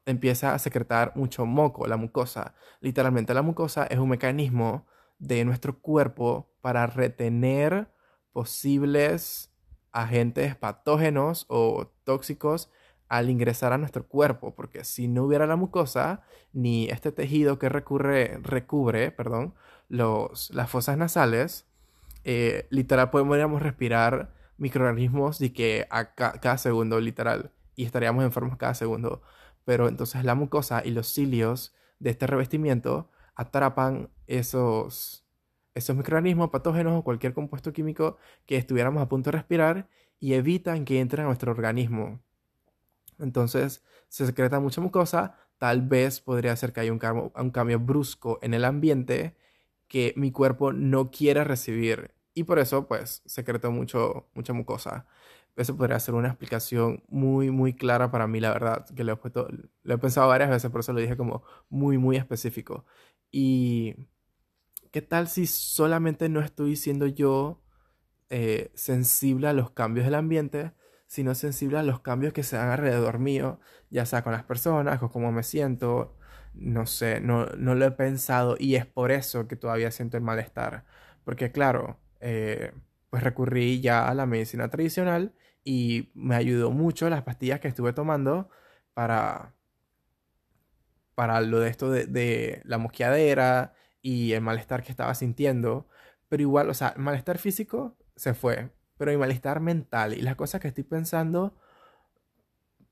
empieza 0.06 0.54
a 0.54 0.60
secretar 0.60 1.14
mucho 1.16 1.46
moco, 1.46 1.88
la 1.88 1.96
mucosa. 1.96 2.56
Literalmente 2.82 3.34
la 3.34 3.42
mucosa 3.42 3.86
es 3.86 4.00
un 4.00 4.10
mecanismo 4.10 4.86
de 5.18 5.46
nuestro 5.46 5.80
cuerpo 5.80 6.52
para 6.60 6.88
retener 6.88 7.88
posibles 8.34 9.50
agentes 9.94 10.58
patógenos 10.58 11.46
o 11.48 11.88
tóxicos 12.04 12.70
al 13.10 13.30
ingresar 13.30 13.74
a 13.74 13.78
nuestro 13.78 14.08
cuerpo, 14.08 14.56
porque 14.56 14.84
si 14.84 15.08
no 15.08 15.24
hubiera 15.24 15.46
la 15.46 15.56
mucosa, 15.56 16.22
ni 16.52 16.90
este 16.90 17.12
tejido 17.12 17.60
que 17.60 17.70
recurre, 17.70 18.40
recubre 18.42 19.12
perdón, 19.12 19.54
los, 19.90 20.50
las 20.52 20.70
fosas 20.70 20.98
nasales, 20.98 21.68
eh, 22.24 22.68
literal 22.70 23.10
podríamos 23.10 23.62
respirar 23.62 24.34
microorganismos 24.58 25.40
de 25.40 25.54
que 25.54 25.88
a 25.90 26.14
cada 26.16 26.58
segundo, 26.58 27.00
literal, 27.00 27.52
y 27.76 27.86
estaríamos 27.86 28.24
enfermos 28.24 28.58
cada 28.58 28.74
segundo. 28.74 29.22
Pero 29.66 29.88
entonces 29.88 30.24
la 30.24 30.36
mucosa 30.36 30.82
y 30.86 30.92
los 30.92 31.08
cilios 31.08 31.74
de 32.00 32.12
este 32.12 32.28
revestimiento 32.28 33.10
atrapan 33.36 34.10
esos, 34.28 35.26
esos 35.74 35.96
microorganismos 35.96 36.50
patógenos 36.50 37.00
o 37.00 37.04
cualquier 37.04 37.34
compuesto 37.34 37.74
químico 37.74 38.18
que 38.46 38.58
estuviéramos 38.58 39.02
a 39.02 39.10
punto 39.10 39.32
de 39.32 39.38
respirar 39.38 39.90
y 40.20 40.34
evitan 40.34 40.86
que 40.86 41.00
entre 41.00 41.22
a 41.22 41.26
nuestro 41.26 41.52
organismo. 41.52 42.22
Entonces 43.24 43.84
se 44.10 44.26
secreta 44.26 44.60
mucha 44.60 44.82
mucosa, 44.82 45.38
tal 45.58 45.82
vez 45.82 46.22
podría 46.22 46.56
ser 46.56 46.74
que 46.74 46.82
haya 46.82 46.92
un, 46.92 47.00
cambio, 47.00 47.80
brusco 47.80 48.40
en 48.42 48.54
el 48.54 48.66
ambiente 48.66 49.36
que 49.88 50.14
mi 50.18 50.32
cuerpo 50.32 50.74
no 50.74 51.12
quiere 51.12 51.44
recibir 51.44 52.14
y 52.34 52.44
por 52.44 52.60
eso 52.60 52.88
pues 52.88 53.22
secreto 53.26 53.72
mucho, 53.72 54.30
mucha 54.34 54.54
mucosa. 54.54 55.08
Eso 55.56 55.78
podría 55.78 56.00
ser 56.00 56.16
una 56.16 56.30
explicación 56.30 57.04
muy, 57.10 57.52
muy 57.52 57.74
clara 57.76 58.10
para 58.12 58.28
mí, 58.28 58.40
la 58.40 58.52
verdad, 58.52 58.86
que 58.96 59.04
lo 59.04 59.14
he, 59.14 59.18
lo 59.84 59.96
he 59.96 59.98
pensado 60.00 60.28
varias 60.28 60.50
veces, 60.50 60.72
por 60.72 60.82
eso 60.82 60.94
lo 60.94 61.00
dije 61.00 61.16
como 61.16 61.44
muy, 61.70 61.98
muy 62.00 62.18
específico. 62.18 62.86
Y 63.32 63.96
¿qué 64.92 65.02
tal 65.02 65.28
si 65.28 65.48
solamente 65.48 66.30
no 66.30 66.40
estoy 66.42 66.76
siendo 66.76 67.08
yo 67.08 67.64
eh, 68.30 68.72
sensible 68.74 69.48
a 69.48 69.54
los 69.54 69.72
cambios 69.72 70.06
del 70.06 70.16
ambiente, 70.16 70.74
sino 71.14 71.36
sensible 71.36 71.78
a 71.78 71.84
los 71.84 72.00
cambios 72.00 72.34
que 72.34 72.42
se 72.42 72.56
dan 72.58 72.70
alrededor 72.72 73.20
mío, 73.20 73.60
ya 73.92 74.04
sea 74.08 74.24
con 74.24 74.34
las 74.34 74.44
personas 74.46 75.04
o 75.04 75.12
cómo 75.12 75.32
me 75.32 75.44
siento? 75.44 76.18
No 76.56 76.88
sé, 76.88 77.22
no, 77.22 77.46
no 77.56 77.76
lo 77.76 77.86
he 77.86 77.92
pensado 77.92 78.56
y 78.60 78.76
es 78.78 78.88
por 78.88 79.12
eso 79.12 79.48
que 79.48 79.56
todavía 79.56 79.92
siento 79.92 80.18
el 80.18 80.24
malestar. 80.24 80.86
Porque 81.24 81.52
claro, 81.52 82.00
eh, 82.20 82.74
pues 83.12 83.22
recurrí 83.22 83.80
ya 83.80 84.08
a 84.10 84.16
la 84.16 84.26
medicina 84.26 84.70
tradicional 84.70 85.36
y 85.64 86.12
me 86.16 86.36
ayudó 86.36 86.72
mucho 86.72 87.08
las 87.12 87.22
pastillas 87.22 87.60
que 87.60 87.68
estuve 87.68 87.94
tomando 87.94 88.50
para, 88.96 89.54
para 91.14 91.42
lo 91.42 91.60
de 91.60 91.70
esto 91.70 91.92
de, 91.92 92.08
de 92.08 92.64
la 92.66 92.80
mosqueadera 92.80 93.76
y 94.02 94.34
el 94.34 94.42
malestar 94.42 94.82
que 94.82 94.92
estaba 94.92 95.14
sintiendo. 95.14 95.88
Pero 96.28 96.42
igual, 96.42 96.72
o 96.72 96.74
sea, 96.74 96.94
el 96.96 97.04
malestar 97.04 97.38
físico 97.38 97.98
se 98.16 98.34
fue, 98.34 98.72
pero 99.04 99.12
mi 99.12 99.20
malestar 99.20 99.60
mental 99.60 100.14
y 100.14 100.22
las 100.22 100.38
cosas 100.38 100.62
que 100.62 100.70
estoy 100.70 100.86
pensando, 100.86 101.58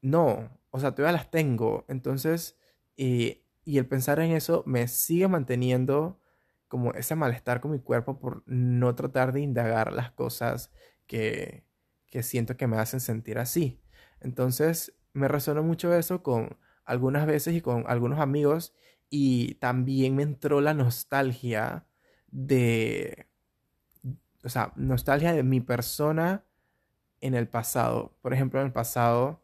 no, 0.02 0.60
o 0.70 0.78
sea, 0.78 0.94
todavía 0.94 1.14
las 1.14 1.32
tengo. 1.32 1.86
Entonces, 1.88 2.58
y, 2.98 3.46
y 3.64 3.78
el 3.78 3.88
pensar 3.88 4.20
en 4.20 4.32
eso 4.32 4.62
me 4.66 4.90
sigue 4.90 5.30
manteniendo 5.30 6.20
como 6.68 6.92
ese 6.96 7.16
malestar 7.16 7.62
con 7.62 7.72
mi 7.72 7.80
cuerpo 7.80 8.20
por 8.20 8.44
no 8.46 8.94
tratar 8.94 9.32
de 9.32 9.40
indagar 9.40 9.94
las 9.94 10.12
cosas 10.12 10.70
que, 11.08 11.64
que 12.08 12.24
siento 12.24 12.58
que 12.58 12.68
me 12.68 12.78
hacen 12.78 13.00
sentir 13.00 13.40
así. 13.40 13.82
Entonces, 14.20 14.94
me 15.14 15.30
resonó 15.30 15.64
mucho 15.64 15.96
eso 15.96 16.24
con 16.24 16.58
algunas 16.84 17.26
veces 17.26 17.56
y 17.56 17.62
con 17.62 17.86
algunos 17.88 18.20
amigos 18.20 18.74
y 19.10 19.56
también 19.56 20.18
me 20.18 20.24
entró 20.24 20.60
la 20.60 20.74
nostalgia 20.74 21.86
de, 22.28 23.31
o 24.44 24.50
sea, 24.50 24.74
nostalgia 24.76 25.34
de 25.34 25.44
mi 25.44 25.62
persona 25.62 26.46
en 27.22 27.36
el 27.36 27.48
pasado. 27.48 28.18
Por 28.22 28.34
ejemplo, 28.34 28.60
en 28.60 28.68
el 28.68 28.74
pasado, 28.74 29.44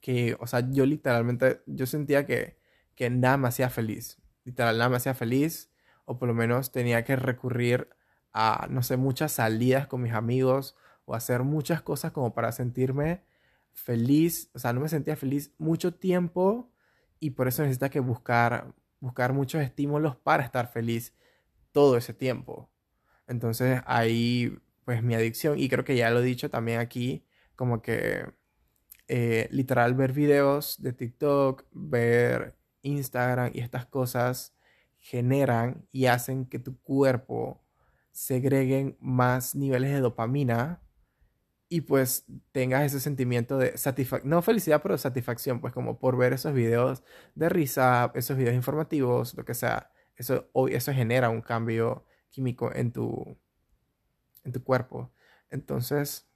que, 0.00 0.36
o 0.40 0.46
sea, 0.46 0.68
yo 0.70 0.86
literalmente, 0.86 1.62
yo 1.66 1.86
sentía 1.86 2.26
que, 2.26 2.58
que 2.94 3.10
nada 3.10 3.36
me 3.36 3.48
hacía 3.48 3.70
feliz. 3.70 4.18
Literal, 4.44 4.76
nada 4.78 4.90
me 4.90 4.96
hacía 4.96 5.14
feliz. 5.14 5.70
O 6.04 6.18
por 6.18 6.28
lo 6.28 6.34
menos 6.34 6.72
tenía 6.72 7.04
que 7.04 7.16
recurrir 7.16 7.88
a, 8.32 8.66
no 8.70 8.82
sé, 8.82 8.96
muchas 8.96 9.32
salidas 9.32 9.86
con 9.86 10.02
mis 10.02 10.12
amigos 10.12 10.76
o 11.04 11.14
hacer 11.14 11.42
muchas 11.44 11.82
cosas 11.82 12.12
como 12.12 12.34
para 12.34 12.52
sentirme 12.52 13.22
feliz. 13.72 14.50
O 14.54 14.58
sea, 14.58 14.72
no 14.72 14.80
me 14.80 14.88
sentía 14.88 15.16
feliz 15.16 15.54
mucho 15.58 15.94
tiempo 15.94 16.72
y 17.20 17.30
por 17.30 17.48
eso 17.48 17.62
necesita 17.62 17.90
que 17.90 18.00
buscar, 18.00 18.74
buscar 19.00 19.32
muchos 19.32 19.62
estímulos 19.62 20.16
para 20.16 20.42
estar 20.44 20.68
feliz 20.72 21.14
todo 21.72 21.96
ese 21.96 22.14
tiempo. 22.14 22.70
Entonces 23.30 23.80
ahí 23.86 24.58
pues 24.84 25.02
mi 25.02 25.14
adicción, 25.14 25.58
y 25.58 25.68
creo 25.68 25.84
que 25.84 25.96
ya 25.96 26.10
lo 26.10 26.20
he 26.20 26.24
dicho 26.24 26.50
también 26.50 26.80
aquí, 26.80 27.24
como 27.56 27.80
que 27.80 28.26
eh, 29.08 29.48
literal 29.52 29.94
ver 29.94 30.12
videos 30.12 30.82
de 30.82 30.92
TikTok, 30.92 31.64
ver 31.72 32.56
Instagram 32.82 33.52
y 33.54 33.60
estas 33.60 33.86
cosas 33.86 34.54
generan 34.98 35.86
y 35.92 36.06
hacen 36.06 36.46
que 36.46 36.58
tu 36.58 36.78
cuerpo 36.80 37.62
segreguen 38.10 38.96
más 39.00 39.54
niveles 39.54 39.92
de 39.92 40.00
dopamina 40.00 40.82
y 41.68 41.82
pues 41.82 42.24
tengas 42.52 42.84
ese 42.84 43.00
sentimiento 43.00 43.58
de 43.58 43.78
satisfacción, 43.78 44.28
no 44.30 44.42
felicidad, 44.42 44.82
pero 44.82 44.98
satisfacción, 44.98 45.60
pues 45.60 45.72
como 45.72 46.00
por 46.00 46.16
ver 46.16 46.32
esos 46.32 46.52
videos 46.52 47.04
de 47.36 47.48
risa, 47.48 48.10
esos 48.14 48.36
videos 48.36 48.56
informativos, 48.56 49.34
lo 49.36 49.44
que 49.44 49.54
sea, 49.54 49.92
eso, 50.16 50.50
eso 50.68 50.92
genera 50.92 51.30
un 51.30 51.42
cambio 51.42 52.04
químico 52.30 52.72
en 52.74 52.92
tu, 52.92 53.36
en 54.44 54.52
tu 54.52 54.62
cuerpo. 54.64 55.10
Entonces, 55.50 56.26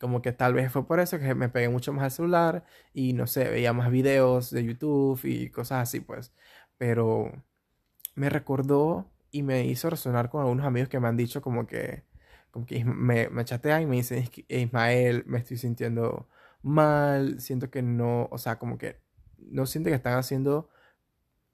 como 0.00 0.22
que 0.22 0.32
tal 0.32 0.54
vez 0.54 0.72
fue 0.72 0.86
por 0.86 1.00
eso 1.00 1.18
que 1.18 1.34
me 1.34 1.48
pegué 1.48 1.68
mucho 1.68 1.92
más 1.92 2.04
al 2.04 2.10
celular 2.10 2.64
y 2.92 3.12
no 3.14 3.26
sé, 3.26 3.48
veía 3.48 3.72
más 3.72 3.90
videos 3.90 4.50
de 4.50 4.64
YouTube 4.64 5.20
y 5.24 5.50
cosas 5.50 5.82
así, 5.82 6.00
pues. 6.00 6.32
Pero 6.78 7.32
me 8.14 8.30
recordó 8.30 9.10
y 9.30 9.42
me 9.42 9.66
hizo 9.66 9.90
resonar 9.90 10.30
con 10.30 10.42
algunos 10.42 10.66
amigos 10.66 10.88
que 10.88 11.00
me 11.00 11.08
han 11.08 11.16
dicho 11.16 11.42
como 11.42 11.66
que 11.66 12.04
como 12.54 12.66
que 12.66 12.84
me, 12.84 13.28
me 13.30 13.44
chatean 13.44 13.82
y 13.82 13.86
me 13.86 13.96
dicen, 13.96 14.30
Ismael, 14.48 15.24
me 15.26 15.38
estoy 15.38 15.56
sintiendo 15.56 16.28
mal, 16.62 17.40
siento 17.40 17.68
que 17.70 17.82
no, 17.82 18.28
o 18.30 18.38
sea, 18.38 18.60
como 18.60 18.78
que 18.78 19.00
no 19.38 19.66
siento 19.66 19.90
que 19.90 19.96
están 19.96 20.16
haciendo 20.16 20.70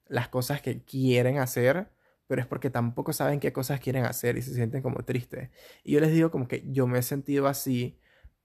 las 0.08 0.28
cosas 0.28 0.60
que 0.62 0.82
quieren 0.84 1.38
hacer, 1.38 1.90
pero 2.30 2.42
es 2.42 2.46
porque 2.46 2.70
tampoco 2.70 3.12
saben 3.12 3.40
qué 3.40 3.52
cosas 3.52 3.80
quieren 3.80 4.04
hacer 4.04 4.36
y 4.38 4.42
se 4.42 4.54
sienten 4.54 4.82
como 4.82 5.04
tristes. 5.04 5.50
Y 5.82 5.94
yo 5.94 6.00
les 6.00 6.12
digo 6.12 6.30
como 6.30 6.46
que 6.46 6.62
yo 6.70 6.86
me 6.86 7.00
he 7.00 7.02
sentido 7.02 7.48
así, 7.48 7.98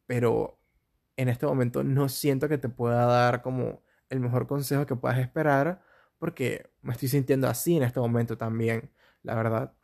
pero 0.07 0.59
en 1.17 1.29
este 1.29 1.45
momento 1.45 1.83
no 1.83 2.09
siento 2.09 2.49
que 2.49 2.57
te 2.57 2.67
pueda 2.67 3.05
dar 3.05 3.43
como 3.43 3.83
el 4.09 4.21
mejor 4.21 4.47
consejo 4.47 4.87
que 4.87 4.95
puedas 4.95 5.19
esperar, 5.19 5.83
porque 6.17 6.71
me 6.81 6.93
estoy 6.93 7.09
sintiendo 7.09 7.47
así 7.47 7.77
en 7.77 7.83
este 7.83 7.99
momento 7.99 8.39
también, 8.39 8.89
la 9.21 9.35
verdad. 9.35 9.75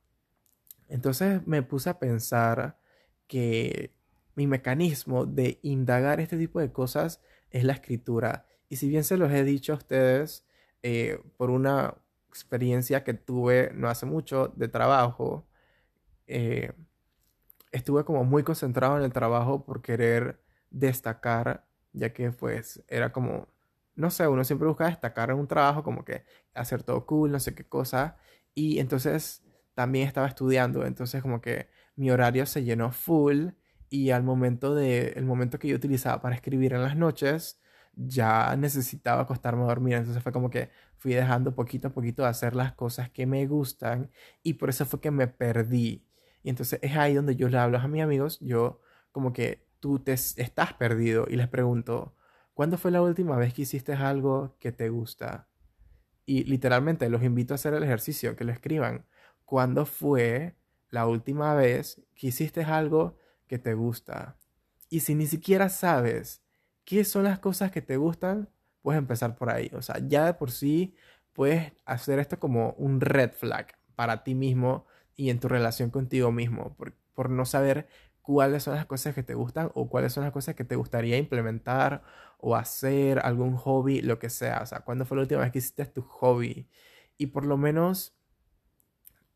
Entonces 0.87 1.45
me 1.45 1.61
puse 1.61 1.91
a 1.91 1.99
pensar 1.99 2.79
que 3.27 3.93
mi 4.33 4.47
mecanismo 4.47 5.27
de 5.27 5.59
indagar 5.61 6.19
este 6.19 6.39
tipo 6.39 6.59
de 6.59 6.71
cosas 6.71 7.21
es 7.51 7.63
la 7.65 7.73
escritura. 7.73 8.47
Y 8.67 8.77
si 8.77 8.89
bien 8.89 9.03
se 9.03 9.17
los 9.17 9.31
he 9.31 9.43
dicho 9.43 9.73
a 9.73 9.75
ustedes 9.75 10.47
eh, 10.81 11.21
por 11.37 11.51
una 11.51 12.01
experiencia 12.31 13.03
que 13.03 13.13
tuve 13.13 13.71
no 13.75 13.89
hace 13.89 14.05
mucho 14.05 14.47
de 14.55 14.67
trabajo, 14.69 15.45
eh, 16.27 16.73
estuve 17.71 18.05
como 18.05 18.23
muy 18.23 18.43
concentrado 18.43 18.97
en 18.97 19.03
el 19.03 19.13
trabajo 19.13 19.65
por 19.65 19.81
querer 19.81 20.41
destacar, 20.69 21.65
ya 21.93 22.13
que 22.13 22.31
pues 22.31 22.83
era 22.87 23.11
como, 23.11 23.47
no 23.95 24.09
sé, 24.11 24.27
uno 24.27 24.43
siempre 24.43 24.67
busca 24.67 24.85
destacar 24.87 25.31
en 25.31 25.37
un 25.37 25.47
trabajo, 25.47 25.83
como 25.83 26.05
que 26.05 26.23
hacer 26.53 26.83
todo 26.83 27.05
cool, 27.05 27.31
no 27.31 27.39
sé 27.39 27.55
qué 27.55 27.65
cosa. 27.65 28.17
Y 28.55 28.79
entonces 28.79 29.43
también 29.73 30.07
estaba 30.07 30.27
estudiando, 30.27 30.85
entonces 30.85 31.21
como 31.21 31.41
que 31.41 31.69
mi 31.95 32.11
horario 32.11 32.45
se 32.45 32.63
llenó 32.63 32.91
full 32.91 33.49
y 33.89 34.11
al 34.11 34.23
momento 34.23 34.75
de 34.75 35.09
el 35.15 35.25
momento 35.25 35.59
que 35.59 35.67
yo 35.67 35.75
utilizaba 35.75 36.21
para 36.21 36.35
escribir 36.35 36.73
en 36.73 36.83
las 36.83 36.95
noches 36.95 37.61
ya 37.93 38.55
necesitaba 38.55 39.23
acostarme 39.23 39.63
a 39.63 39.67
dormir, 39.67 39.95
entonces 39.95 40.23
fue 40.23 40.31
como 40.31 40.49
que 40.49 40.69
fui 40.97 41.13
dejando 41.13 41.55
poquito 41.55 41.89
a 41.89 41.91
poquito 41.91 42.23
de 42.23 42.29
hacer 42.29 42.55
las 42.55 42.73
cosas 42.73 43.09
que 43.09 43.25
me 43.25 43.45
gustan 43.47 44.11
y 44.43 44.53
por 44.53 44.69
eso 44.69 44.85
fue 44.85 45.01
que 45.01 45.11
me 45.11 45.27
perdí. 45.27 46.05
Y 46.43 46.49
entonces 46.49 46.79
es 46.81 46.95
ahí 46.95 47.13
donde 47.13 47.35
yo 47.35 47.49
le 47.49 47.57
hablo 47.57 47.77
a 47.77 47.87
mis 47.87 48.01
amigos, 48.01 48.39
yo 48.39 48.79
como 49.11 49.33
que 49.33 49.67
tú 49.79 49.99
te 49.99 50.13
estás 50.13 50.73
perdido 50.73 51.25
y 51.29 51.35
les 51.35 51.47
pregunto, 51.47 52.15
¿cuándo 52.53 52.77
fue 52.77 52.91
la 52.91 53.01
última 53.01 53.35
vez 53.37 53.53
que 53.53 53.63
hiciste 53.63 53.93
algo 53.93 54.55
que 54.59 54.71
te 54.71 54.89
gusta? 54.89 55.47
Y 56.25 56.43
literalmente 56.45 57.09
los 57.09 57.23
invito 57.23 57.53
a 57.53 57.55
hacer 57.55 57.73
el 57.73 57.83
ejercicio, 57.83 58.35
que 58.35 58.45
lo 58.45 58.51
escriban. 58.51 59.05
¿Cuándo 59.43 59.85
fue 59.85 60.55
la 60.89 61.07
última 61.07 61.55
vez 61.55 62.01
que 62.15 62.27
hiciste 62.27 62.63
algo 62.63 63.17
que 63.47 63.59
te 63.59 63.73
gusta? 63.73 64.37
Y 64.89 65.01
si 65.01 65.15
ni 65.15 65.25
siquiera 65.25 65.69
sabes 65.69 66.43
qué 66.85 67.03
son 67.03 67.23
las 67.23 67.39
cosas 67.39 67.71
que 67.71 67.81
te 67.81 67.97
gustan, 67.97 68.49
puedes 68.81 68.99
empezar 68.99 69.35
por 69.35 69.49
ahí. 69.49 69.71
O 69.73 69.81
sea, 69.81 69.97
ya 70.07 70.25
de 70.25 70.33
por 70.33 70.51
sí 70.51 70.95
puedes 71.33 71.73
hacer 71.85 72.19
esto 72.19 72.39
como 72.39 72.73
un 72.73 73.01
red 73.01 73.31
flag 73.31 73.67
para 73.95 74.23
ti 74.23 74.35
mismo 74.35 74.85
y 75.15 75.29
en 75.29 75.39
tu 75.39 75.47
relación 75.47 75.89
contigo 75.91 76.31
mismo, 76.31 76.75
por, 76.75 76.93
por 77.13 77.29
no 77.29 77.45
saber 77.45 77.87
cuáles 78.21 78.63
son 78.63 78.75
las 78.75 78.85
cosas 78.85 79.15
que 79.15 79.23
te 79.23 79.33
gustan 79.33 79.71
o 79.75 79.89
cuáles 79.89 80.13
son 80.13 80.23
las 80.23 80.33
cosas 80.33 80.55
que 80.55 80.63
te 80.63 80.75
gustaría 80.75 81.17
implementar 81.17 82.03
o 82.39 82.55
hacer, 82.55 83.19
algún 83.19 83.55
hobby, 83.55 84.01
lo 84.01 84.19
que 84.19 84.29
sea. 84.29 84.61
O 84.63 84.65
sea, 84.65 84.81
¿cuándo 84.81 85.05
fue 85.05 85.17
la 85.17 85.23
última 85.23 85.41
vez 85.41 85.51
que 85.51 85.59
hiciste 85.59 85.85
tu 85.85 86.01
hobby? 86.01 86.67
Y 87.17 87.27
por 87.27 87.45
lo 87.45 87.57
menos 87.57 88.15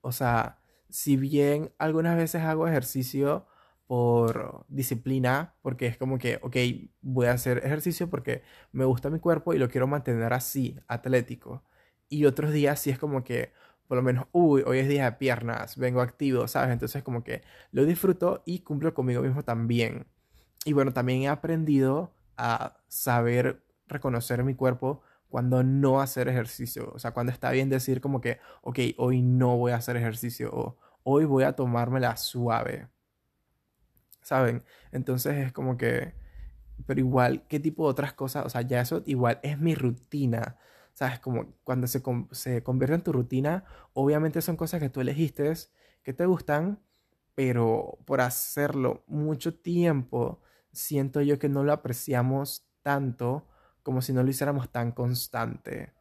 o 0.05 0.11
sea, 0.11 0.59
si 0.87 1.17
bien 1.17 1.73
algunas 1.79 2.15
veces 2.15 2.43
hago 2.43 2.67
ejercicio 2.67 3.47
por 3.87 4.65
disciplina, 4.67 5.55
porque 5.61 5.87
es 5.87 5.97
como 5.97 6.17
que, 6.17 6.39
ok, 6.41 6.55
voy 7.01 7.27
a 7.27 7.33
hacer 7.33 7.59
ejercicio 7.65 8.09
porque 8.09 8.43
me 8.71 8.85
gusta 8.85 9.09
mi 9.09 9.19
cuerpo 9.19 9.53
y 9.53 9.59
lo 9.59 9.69
quiero 9.69 9.87
mantener 9.87 10.33
así, 10.33 10.77
atlético. 10.87 11.63
Y 12.09 12.25
otros 12.25 12.51
días 12.51 12.79
sí 12.79 12.89
es 12.89 12.99
como 12.99 13.23
que 13.23 13.51
por 13.87 13.97
lo 13.97 14.03
menos, 14.03 14.27
uy, 14.31 14.63
hoy 14.65 14.79
es 14.79 14.87
día 14.87 15.05
de 15.05 15.11
piernas, 15.13 15.77
vengo 15.77 16.01
activo, 16.01 16.47
¿sabes? 16.47 16.71
Entonces 16.71 17.03
como 17.03 17.23
que 17.23 17.43
lo 17.71 17.85
disfruto 17.85 18.41
y 18.45 18.59
cumplo 18.59 18.93
conmigo 18.93 19.21
mismo 19.21 19.43
también. 19.43 20.07
Y 20.65 20.73
bueno, 20.73 20.93
también 20.93 21.23
he 21.23 21.27
aprendido 21.27 22.11
a 22.37 22.77
saber 22.87 23.63
reconocer 23.87 24.43
mi 24.43 24.55
cuerpo 24.55 25.01
cuando 25.29 25.63
no 25.63 26.01
hacer 26.01 26.27
ejercicio. 26.27 26.91
O 26.93 26.99
sea, 26.99 27.11
cuando 27.11 27.31
está 27.31 27.51
bien 27.51 27.69
decir 27.69 28.01
como 28.01 28.21
que, 28.21 28.39
ok, 28.63 28.79
hoy 28.97 29.21
no 29.21 29.57
voy 29.57 29.71
a 29.71 29.77
hacer 29.77 29.97
ejercicio 29.97 30.49
o 30.51 30.77
hoy 31.03 31.25
voy 31.25 31.43
a 31.43 31.53
tomármela 31.55 32.17
suave. 32.17 32.87
¿Saben? 34.25 34.63
Entonces 34.91 35.35
es 35.37 35.53
como 35.53 35.77
que, 35.77 36.15
pero 36.87 36.99
igual, 36.99 37.45
¿qué 37.47 37.59
tipo 37.59 37.83
de 37.85 37.91
otras 37.91 38.13
cosas? 38.13 38.43
O 38.45 38.49
sea, 38.49 38.61
ya 38.63 38.81
eso 38.81 39.03
igual 39.05 39.39
es 39.43 39.59
mi 39.59 39.75
rutina. 39.75 40.57
¿Sabes? 40.95 41.19
Como 41.19 41.53
cuando 41.63 41.85
se, 41.85 42.01
se 42.31 42.63
convierte 42.63 42.95
en 42.95 43.03
tu 43.03 43.13
rutina, 43.13 43.65
obviamente 43.93 44.41
son 44.41 44.57
cosas 44.57 44.79
que 44.79 44.89
tú 44.89 44.99
elegiste, 45.01 45.53
que 46.03 46.13
te 46.13 46.25
gustan, 46.25 46.79
pero 47.35 47.99
por 48.05 48.21
hacerlo 48.21 49.03
mucho 49.07 49.53
tiempo, 49.59 50.41
siento 50.71 51.21
yo 51.21 51.37
que 51.37 51.49
no 51.49 51.63
lo 51.63 51.73
apreciamos 51.73 52.67
tanto 52.81 53.47
como 53.83 54.01
si 54.01 54.11
no 54.11 54.23
lo 54.23 54.29
hiciéramos 54.31 54.71
tan 54.71 54.91
constante. 54.91 55.93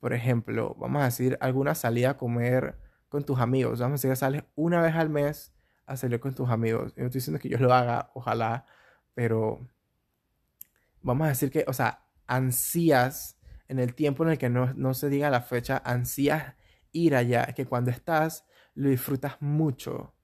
Por 0.00 0.14
ejemplo, 0.14 0.74
vamos 0.80 1.02
a 1.02 1.06
decir 1.06 1.38
alguna 1.40 1.76
salida 1.76 2.10
a 2.10 2.16
comer 2.16 2.76
con 3.08 3.24
tus 3.24 3.38
amigos. 3.38 3.78
Vamos 3.78 4.04
a 4.04 4.08
decir 4.08 4.16
sales 4.16 4.44
una 4.56 4.82
vez 4.82 4.96
al 4.96 5.10
mes 5.10 5.52
salir 5.96 6.20
con 6.20 6.34
tus 6.34 6.48
amigos. 6.50 6.94
Yo 6.94 7.02
no 7.02 7.06
estoy 7.06 7.20
diciendo 7.20 7.40
que 7.40 7.48
yo 7.48 7.58
lo 7.58 7.72
haga, 7.72 8.10
ojalá, 8.14 8.66
pero 9.14 9.66
vamos 11.02 11.26
a 11.26 11.28
decir 11.30 11.50
que, 11.50 11.64
o 11.66 11.72
sea, 11.72 12.04
ansías 12.26 13.38
en 13.68 13.78
el 13.78 13.94
tiempo 13.94 14.24
en 14.24 14.30
el 14.30 14.38
que 14.38 14.48
no, 14.48 14.72
no 14.74 14.94
se 14.94 15.08
diga 15.08 15.30
la 15.30 15.42
fecha, 15.42 15.82
ansías 15.84 16.54
ir 16.92 17.14
allá, 17.14 17.46
que 17.54 17.66
cuando 17.66 17.90
estás 17.90 18.44
lo 18.74 18.88
disfrutas 18.88 19.36
mucho, 19.40 20.14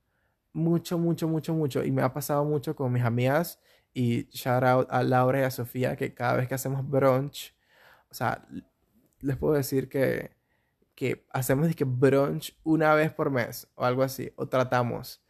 mucho, 0.53 0.99
mucho, 0.99 1.29
mucho, 1.29 1.55
mucho. 1.55 1.85
Y 1.85 1.91
me 1.91 2.03
ha 2.03 2.13
pasado 2.13 2.45
mucho 2.45 2.77
con 2.77 2.93
mis 2.93 3.03
amigas 3.03 3.61
y 3.93 4.29
shout 4.31 4.63
out 4.65 4.89
a 4.91 5.03
Laura 5.03 5.41
y 5.41 5.43
a 5.43 5.51
Sofía 5.51 5.97
que 5.97 6.15
cada 6.15 6.37
vez 6.37 6.49
que 6.49 6.55
hacemos 6.55 6.89
brunch, 6.89 7.55
o 8.11 8.15
sea, 8.15 8.47
les 9.21 9.37
puedo 9.37 9.55
decir 9.55 9.89
que, 9.89 10.33
que 10.95 11.27
hacemos 11.33 11.75
que 11.75 11.85
brunch 11.85 12.57
una 12.65 12.95
vez 12.95 13.13
por 13.13 13.31
mes 13.31 13.69
o 13.75 13.85
algo 13.85 14.03
así, 14.03 14.33
o 14.37 14.47
tratamos. 14.49 15.24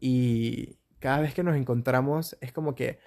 Y 0.00 0.78
cada 0.98 1.20
vez 1.20 1.34
que 1.34 1.42
nos 1.42 1.56
encontramos 1.56 2.36
es 2.40 2.52
como 2.52 2.74
que 2.74 2.98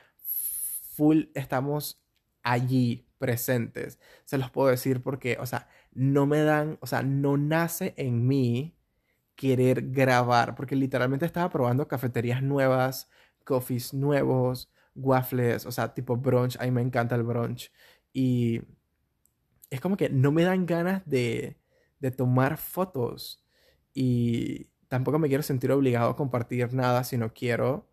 full 0.96 1.26
estamos 1.34 2.02
allí 2.44 3.08
presentes. 3.18 4.00
Se 4.26 4.38
los 4.38 4.52
puedo 4.52 4.70
decir 4.70 5.02
porque, 5.02 5.38
o 5.40 5.46
sea, 5.46 5.68
no 5.94 6.26
me 6.26 6.42
dan, 6.42 6.78
o 6.82 6.88
sea, 6.88 7.04
no 7.04 7.38
nace 7.38 7.94
en 7.98 8.28
mí 8.28 8.76
querer 9.36 9.92
grabar, 9.92 10.56
porque 10.56 10.76
literalmente 10.76 11.26
estaba 11.26 11.50
probando 11.50 11.88
cafeterías 11.88 12.44
nuevas, 12.44 13.10
coffees 13.44 13.94
nuevos, 13.94 14.72
waffles, 14.96 15.66
o 15.66 15.72
sea, 15.72 15.94
tipo 15.94 16.18
brunch, 16.18 16.58
a 16.60 16.66
mí 16.66 16.72
me 16.72 16.82
encanta 16.82 17.16
el 17.16 17.24
brunch. 17.24 17.72
Y 18.14 18.62
es 19.70 19.82
como 19.82 19.98
que 19.98 20.10
no 20.10 20.32
me 20.32 20.44
dan 20.44 20.66
ganas 20.66 21.04
de, 21.06 21.58
de 22.00 22.12
tomar 22.12 22.58
fotos 22.58 23.44
y 23.94 24.70
tampoco 24.92 25.20
me 25.20 25.30
quiero 25.30 25.42
sentir 25.42 25.72
obligado 25.72 26.10
a 26.10 26.18
compartir 26.18 26.74
nada 26.74 27.06
si 27.06 27.18
no 27.18 27.34
quiero. 27.34 27.88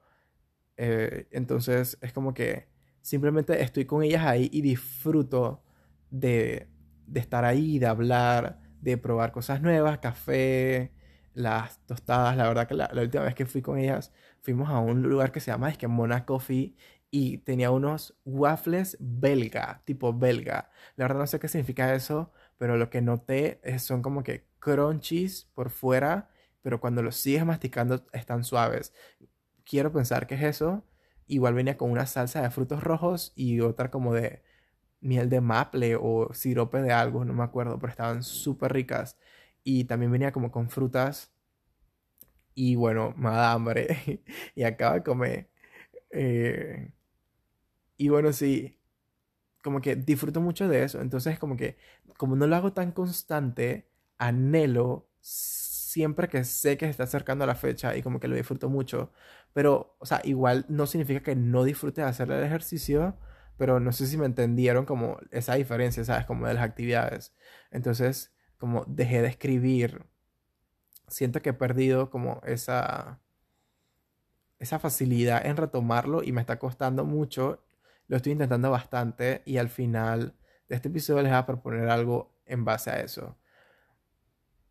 Eh, 0.76 1.28
entonces 1.30 1.96
es 2.00 2.12
como 2.12 2.34
que 2.34 2.66
simplemente 3.02 3.62
estoy 3.62 3.84
con 3.84 4.02
ellas 4.02 4.26
ahí 4.26 4.50
y 4.52 4.62
disfruto 4.62 5.62
de, 6.10 6.68
de 7.06 7.20
estar 7.20 7.44
ahí, 7.44 7.78
de 7.78 7.86
hablar, 7.86 8.60
de 8.80 8.98
probar 8.98 9.30
cosas 9.30 9.62
nuevas, 9.62 9.98
café, 9.98 10.92
las 11.34 11.78
tostadas. 11.86 12.36
La 12.36 12.48
verdad 12.48 12.66
que 12.66 12.74
la, 12.74 12.90
última 12.92 13.22
vez 13.22 13.36
que 13.36 13.46
fui 13.46 13.62
con 13.62 13.78
ellas, 13.78 14.12
fuimos 14.40 14.68
a 14.68 14.80
un 14.80 15.02
lugar 15.02 15.30
que 15.30 15.38
se 15.38 15.52
llama 15.52 15.70
es 15.70 15.78
que 15.78 15.86
Mona 15.86 16.26
Coffee 16.26 16.74
y 17.12 17.38
tenía 17.38 17.70
unos 17.70 18.18
waffles 18.24 18.96
belga, 18.98 19.82
tipo 19.84 20.12
belga. 20.12 20.68
La 20.96 21.04
verdad 21.04 21.20
no 21.20 21.26
sé 21.28 21.38
qué 21.38 21.46
significa 21.46 21.94
eso, 21.94 22.32
pero 22.56 22.76
lo 22.76 22.90
que 22.90 23.02
noté 23.02 23.60
es, 23.62 23.82
son 23.84 24.02
como 24.02 24.24
que 24.24 24.48
crunchies 24.58 25.44
por 25.54 25.70
fuera, 25.70 26.30
pero 26.68 26.80
cuando 26.82 27.02
los 27.02 27.16
sigues 27.16 27.46
masticando 27.46 28.04
están 28.12 28.44
suaves. 28.44 28.92
Quiero 29.64 29.90
pensar 29.90 30.26
que 30.26 30.34
es 30.34 30.42
eso. 30.42 30.84
Igual 31.26 31.54
venía 31.54 31.78
con 31.78 31.90
una 31.90 32.04
salsa 32.04 32.42
de 32.42 32.50
frutos 32.50 32.82
rojos 32.84 33.32
y 33.34 33.60
otra 33.62 33.90
como 33.90 34.12
de 34.12 34.42
miel 35.00 35.30
de 35.30 35.40
maple 35.40 35.96
o 35.98 36.28
sirope 36.34 36.82
de 36.82 36.92
algo, 36.92 37.24
no 37.24 37.32
me 37.32 37.42
acuerdo, 37.42 37.78
pero 37.78 37.90
estaban 37.90 38.22
súper 38.22 38.74
ricas 38.74 39.16
y 39.64 39.84
también 39.84 40.12
venía 40.12 40.30
como 40.30 40.50
con 40.52 40.68
frutas. 40.68 41.32
Y 42.54 42.74
bueno, 42.76 43.14
me 43.16 43.30
da 43.30 43.52
hambre 43.52 44.22
y 44.54 44.64
acaba 44.64 44.96
de 44.96 45.02
comer. 45.02 45.48
Eh, 46.10 46.92
y 47.96 48.08
bueno, 48.10 48.32
sí, 48.34 48.78
como 49.62 49.80
que 49.80 49.96
disfruto 49.96 50.40
mucho 50.40 50.68
de 50.68 50.84
eso. 50.84 51.00
Entonces, 51.00 51.38
como 51.38 51.56
que, 51.56 51.78
como 52.18 52.36
no 52.36 52.46
lo 52.46 52.56
hago 52.56 52.72
tan 52.74 52.92
constante, 52.92 53.88
anhelo 54.18 55.08
siempre 55.88 56.28
que 56.28 56.44
sé 56.44 56.76
que 56.76 56.84
se 56.84 56.90
está 56.90 57.04
acercando 57.04 57.44
a 57.44 57.46
la 57.46 57.54
fecha 57.54 57.96
y 57.96 58.02
como 58.02 58.20
que 58.20 58.28
lo 58.28 58.36
disfruto 58.36 58.68
mucho. 58.68 59.10
Pero, 59.54 59.96
o 59.98 60.06
sea, 60.06 60.20
igual 60.24 60.66
no 60.68 60.86
significa 60.86 61.22
que 61.22 61.34
no 61.34 61.64
disfrute 61.64 62.02
de 62.02 62.08
hacer 62.08 62.30
el 62.30 62.44
ejercicio, 62.44 63.16
pero 63.56 63.80
no 63.80 63.92
sé 63.92 64.06
si 64.06 64.18
me 64.18 64.26
entendieron 64.26 64.84
como 64.84 65.18
esa 65.30 65.54
diferencia, 65.54 66.04
¿sabes? 66.04 66.26
Como 66.26 66.46
de 66.46 66.54
las 66.54 66.62
actividades. 66.64 67.34
Entonces, 67.70 68.34
como 68.58 68.84
dejé 68.86 69.22
de 69.22 69.28
escribir, 69.28 70.04
siento 71.08 71.40
que 71.40 71.50
he 71.50 71.54
perdido 71.54 72.10
como 72.10 72.42
esa, 72.44 73.20
esa 74.58 74.78
facilidad 74.78 75.46
en 75.46 75.56
retomarlo 75.56 76.22
y 76.22 76.32
me 76.32 76.42
está 76.42 76.58
costando 76.58 77.06
mucho. 77.06 77.64
Lo 78.08 78.18
estoy 78.18 78.32
intentando 78.32 78.70
bastante 78.70 79.42
y 79.46 79.56
al 79.56 79.70
final 79.70 80.34
de 80.68 80.76
este 80.76 80.88
episodio 80.88 81.22
les 81.22 81.32
voy 81.32 81.38
a 81.38 81.46
proponer 81.46 81.88
algo 81.88 82.30
en 82.44 82.66
base 82.66 82.90
a 82.90 83.00
eso. 83.00 83.38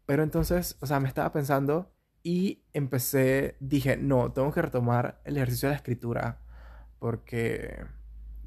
Pero 0.07 0.23
entonces, 0.23 0.77
o 0.81 0.87
sea, 0.87 1.01
me 1.01 1.09
estaba 1.09 1.33
pensando 1.33 1.93
y 2.23 2.63
empecé, 2.73 3.57
dije, 3.61 3.97
no, 3.97 4.33
tengo 4.33 4.53
que 4.53 4.63
retomar 4.63 5.21
el 5.25 5.37
ejercicio 5.37 5.69
de 5.69 5.73
la 5.73 5.77
escritura 5.77 6.41
porque 6.99 7.85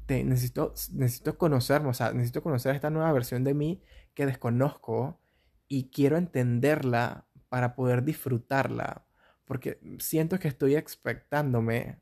necesito, 0.09 0.73
necesito 0.93 1.37
conocerme, 1.37 1.89
o 1.89 1.93
sea, 1.93 2.13
necesito 2.13 2.43
conocer 2.43 2.75
esta 2.75 2.91
nueva 2.91 3.11
versión 3.13 3.43
de 3.45 3.53
mí 3.53 3.83
que 4.15 4.25
desconozco 4.25 5.21
y 5.69 5.89
quiero 5.91 6.17
entenderla 6.17 7.27
para 7.49 7.75
poder 7.75 8.03
disfrutarla, 8.03 9.05
porque 9.45 9.79
siento 9.99 10.39
que 10.39 10.47
estoy 10.49 10.75
expectándome 10.75 11.99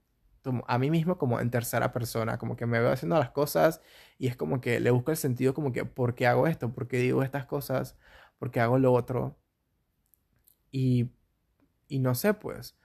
a 0.67 0.79
mí 0.79 0.89
mismo 0.91 1.17
como 1.19 1.39
en 1.39 1.51
tercera 1.51 1.93
persona, 1.93 2.37
como 2.39 2.55
que 2.57 2.65
me 2.67 2.79
veo 2.79 2.91
haciendo 2.91 3.19
las 3.19 3.31
cosas 3.31 3.81
y 4.17 4.27
es 4.27 4.35
como 4.37 4.61
que 4.61 4.79
le 4.79 4.91
busco 4.91 5.11
el 5.11 5.17
sentido 5.17 5.53
como 5.53 5.71
que, 5.73 5.85
¿por 5.85 6.15
qué 6.15 6.27
hago 6.27 6.47
esto? 6.47 6.73
¿Por 6.73 6.87
qué 6.87 6.97
digo 6.97 7.23
estas 7.23 7.45
cosas? 7.45 7.97
¿Por 8.39 8.51
qué 8.51 8.59
hago 8.61 8.79
lo 8.79 8.93
otro? 8.93 9.38
Y, 10.71 11.11
y 11.87 11.99
no 11.99 12.15
sé, 12.15 12.33
pues, 12.33 12.77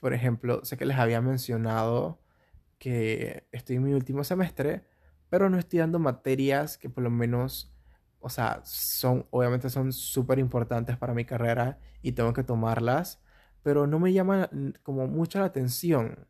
por 0.00 0.14
ejemplo, 0.14 0.64
sé 0.64 0.76
que 0.76 0.86
les 0.86 0.98
había 0.98 1.20
mencionado 1.20 2.20
que 2.78 3.46
estoy 3.52 3.76
en 3.76 3.84
mi 3.84 3.94
último 3.94 4.24
semestre, 4.24 4.86
pero 5.30 5.50
no 5.50 5.58
estoy 5.58 5.80
dando 5.80 5.98
materias 5.98 6.78
que 6.78 6.90
por 6.90 7.04
lo 7.04 7.10
menos 7.10 7.72
o 8.22 8.28
sea, 8.30 8.62
son, 8.64 9.26
obviamente 9.30 9.68
son 9.68 9.92
súper 9.92 10.38
importantes 10.38 10.96
para 10.96 11.12
mi 11.12 11.24
carrera 11.24 11.78
y 12.02 12.12
tengo 12.12 12.32
que 12.32 12.44
tomarlas, 12.44 13.20
pero 13.62 13.86
no 13.88 13.98
me 13.98 14.12
llaman 14.12 14.78
como 14.84 15.08
mucho 15.08 15.40
la 15.40 15.46
atención. 15.46 16.28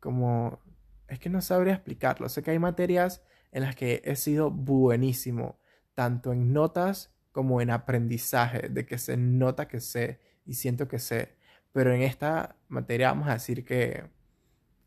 Como, 0.00 0.60
es 1.08 1.18
que 1.18 1.30
no 1.30 1.40
sabría 1.40 1.74
explicarlo. 1.74 2.28
Sé 2.28 2.42
que 2.42 2.50
hay 2.50 2.58
materias 2.58 3.22
en 3.52 3.62
las 3.62 3.74
que 3.74 4.02
he 4.04 4.16
sido 4.16 4.50
buenísimo, 4.50 5.58
tanto 5.94 6.32
en 6.32 6.52
notas 6.52 7.14
como 7.32 7.62
en 7.62 7.70
aprendizaje, 7.70 8.68
de 8.68 8.84
que 8.86 8.98
se 8.98 9.16
nota 9.16 9.66
que 9.66 9.80
sé 9.80 10.20
y 10.44 10.54
siento 10.54 10.88
que 10.88 10.98
sé. 10.98 11.36
Pero 11.72 11.92
en 11.92 12.02
esta 12.02 12.56
materia 12.68 13.08
vamos 13.08 13.28
a 13.28 13.34
decir 13.34 13.64
que, 13.64 14.04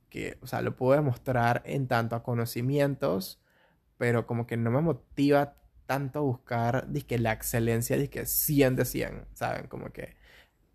que, 0.10 0.38
o 0.42 0.48
sea, 0.48 0.62
lo 0.62 0.76
puedo 0.76 0.94
demostrar 0.94 1.62
en 1.66 1.88
tanto 1.88 2.16
a 2.16 2.24
conocimientos, 2.24 3.42
pero 3.98 4.28
como 4.28 4.48
que 4.48 4.58
no 4.58 4.72
me 4.72 4.82
motiva 4.82 5.56
tanto 5.86 6.24
buscar 6.24 6.88
que 7.08 7.18
la 7.18 7.32
excelencia, 7.34 7.98
que 8.10 8.26
100 8.26 8.76
de 8.76 8.86
100, 8.86 9.28
¿saben? 9.34 9.68
Como 9.68 9.92
que 9.92 10.16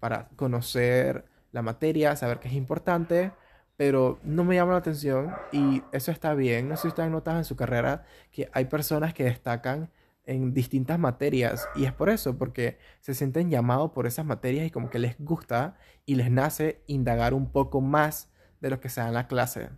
para 0.01 0.29
conocer 0.37 1.27
la 1.53 1.62
materia, 1.62 2.16
saber 2.16 2.40
que 2.40 2.49
es 2.49 2.55
importante, 2.55 3.33
pero 3.77 4.18
no 4.25 4.45
me 4.45 4.57
llama 4.57 4.73
la 4.73 4.79
atención 4.79 5.35
y 5.53 5.83
eso 5.92 6.11
está 6.11 6.35
bien. 6.35 6.68
No 6.68 6.77
sé 6.77 6.83
si 6.83 6.88
ustedes 6.88 7.11
notan 7.11 7.38
en 7.38 7.45
su 7.45 7.57
carrera 7.57 8.05
que 8.31 8.51
hay 8.53 8.66
personas 8.66 9.14
que 9.14 9.25
destacan 9.25 9.90
en 10.24 10.54
distintas 10.54 10.98
materias 10.98 11.68
y 11.74 11.85
es 11.85 11.92
por 11.92 12.08
eso, 12.11 12.38
porque 12.38 12.78
se 13.00 13.14
sienten 13.14 13.50
llamados 13.50 13.92
por 13.92 14.06
esas 14.06 14.24
materias 14.26 14.66
y 14.66 14.70
como 14.70 14.90
que 14.90 14.98
les 14.98 15.16
gusta 15.18 15.76
y 16.06 16.14
les 16.16 16.30
nace 16.30 16.82
indagar 16.87 17.35
un 17.35 17.50
poco 17.50 17.80
más 17.80 18.30
de 18.61 18.70
lo 18.70 18.80
que 18.80 18.88
sea 18.88 19.08
en 19.08 19.14
la 19.14 19.26
clase, 19.26 19.70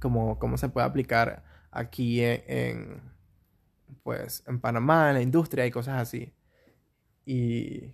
como, 0.00 0.38
cómo 0.38 0.58
se 0.58 0.68
puede 0.68 0.86
aplicar 0.86 1.44
aquí 1.70 2.22
en 2.22 3.18
pues 4.02 4.42
en 4.46 4.60
Panamá, 4.60 5.08
en 5.10 5.14
la 5.16 5.22
industria 5.22 5.66
y 5.66 5.70
cosas 5.70 6.00
así. 6.00 6.32
Y, 7.26 7.92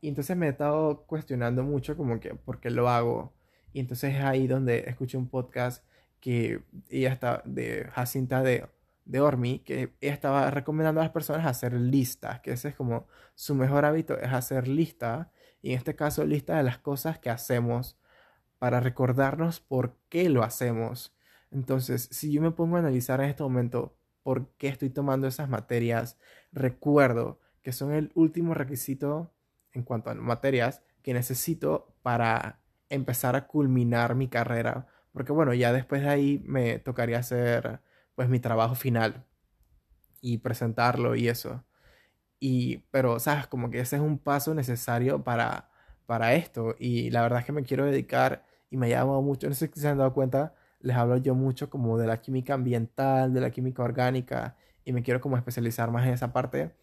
Y 0.00 0.08
entonces 0.08 0.36
me 0.36 0.46
he 0.46 0.50
estado 0.50 1.04
cuestionando 1.06 1.62
mucho 1.64 1.96
como 1.96 2.20
que 2.20 2.34
por 2.34 2.60
qué 2.60 2.70
lo 2.70 2.88
hago. 2.88 3.32
Y 3.72 3.80
entonces 3.80 4.14
es 4.14 4.22
ahí 4.22 4.46
donde 4.46 4.84
escuché 4.88 5.18
un 5.18 5.28
podcast 5.28 5.84
que 6.20 6.62
ella 6.88 7.12
está 7.12 7.42
de 7.44 7.88
Jacinta 7.92 8.42
de, 8.42 8.68
de 9.08 9.20
Ormi, 9.20 9.60
que 9.60 9.94
estaba 10.02 10.50
recomendando 10.50 11.00
a 11.00 11.04
las 11.04 11.12
personas 11.12 11.46
hacer 11.46 11.72
listas, 11.72 12.40
que 12.40 12.52
ese 12.52 12.68
es 12.68 12.74
como 12.76 13.06
su 13.34 13.54
mejor 13.54 13.86
hábito, 13.86 14.18
es 14.18 14.32
hacer 14.32 14.68
lista, 14.68 15.32
y 15.62 15.72
en 15.72 15.78
este 15.78 15.96
caso 15.96 16.24
lista 16.24 16.58
de 16.58 16.62
las 16.62 16.78
cosas 16.78 17.18
que 17.18 17.30
hacemos 17.30 17.98
para 18.58 18.80
recordarnos 18.80 19.60
por 19.60 19.96
qué 20.10 20.28
lo 20.28 20.42
hacemos. 20.42 21.16
Entonces, 21.50 22.08
si 22.12 22.30
yo 22.30 22.42
me 22.42 22.50
pongo 22.50 22.76
a 22.76 22.80
analizar 22.80 23.20
en 23.20 23.30
este 23.30 23.42
momento 23.42 23.96
por 24.22 24.50
qué 24.58 24.68
estoy 24.68 24.90
tomando 24.90 25.26
esas 25.26 25.48
materias, 25.48 26.18
recuerdo 26.52 27.40
que 27.62 27.72
son 27.72 27.92
el 27.92 28.12
último 28.14 28.52
requisito 28.52 29.32
en 29.72 29.84
cuanto 29.84 30.10
a 30.10 30.14
materias 30.14 30.82
que 31.02 31.14
necesito 31.14 31.96
para 32.02 32.60
empezar 32.90 33.36
a 33.36 33.46
culminar 33.46 34.14
mi 34.14 34.28
carrera. 34.28 34.86
Porque 35.12 35.32
bueno, 35.32 35.54
ya 35.54 35.72
después 35.72 36.02
de 36.02 36.08
ahí 36.10 36.42
me 36.44 36.78
tocaría 36.78 37.18
hacer 37.18 37.80
pues 38.18 38.28
mi 38.28 38.40
trabajo 38.40 38.74
final 38.74 39.24
y 40.20 40.38
presentarlo 40.38 41.14
y 41.14 41.28
eso. 41.28 41.64
Y, 42.40 42.78
pero, 42.90 43.20
¿sabes? 43.20 43.46
Como 43.46 43.70
que 43.70 43.78
ese 43.78 43.94
es 43.94 44.02
un 44.02 44.18
paso 44.18 44.54
necesario 44.54 45.22
para, 45.22 45.70
para 46.04 46.34
esto. 46.34 46.74
Y 46.80 47.10
la 47.10 47.22
verdad 47.22 47.38
es 47.38 47.44
que 47.44 47.52
me 47.52 47.62
quiero 47.62 47.84
dedicar 47.84 48.44
y 48.70 48.76
me 48.76 48.86
ha 48.86 48.90
llamado 48.90 49.22
mucho, 49.22 49.48
no 49.48 49.54
sé 49.54 49.70
si 49.72 49.80
se 49.80 49.86
han 49.86 49.98
dado 49.98 50.14
cuenta, 50.14 50.52
les 50.80 50.96
hablo 50.96 51.18
yo 51.18 51.36
mucho 51.36 51.70
como 51.70 51.96
de 51.96 52.08
la 52.08 52.20
química 52.20 52.54
ambiental, 52.54 53.32
de 53.32 53.40
la 53.40 53.52
química 53.52 53.84
orgánica 53.84 54.56
y 54.84 54.92
me 54.92 55.04
quiero 55.04 55.20
como 55.20 55.36
especializar 55.36 55.92
más 55.92 56.04
en 56.04 56.14
esa 56.14 56.32
parte. 56.32 56.74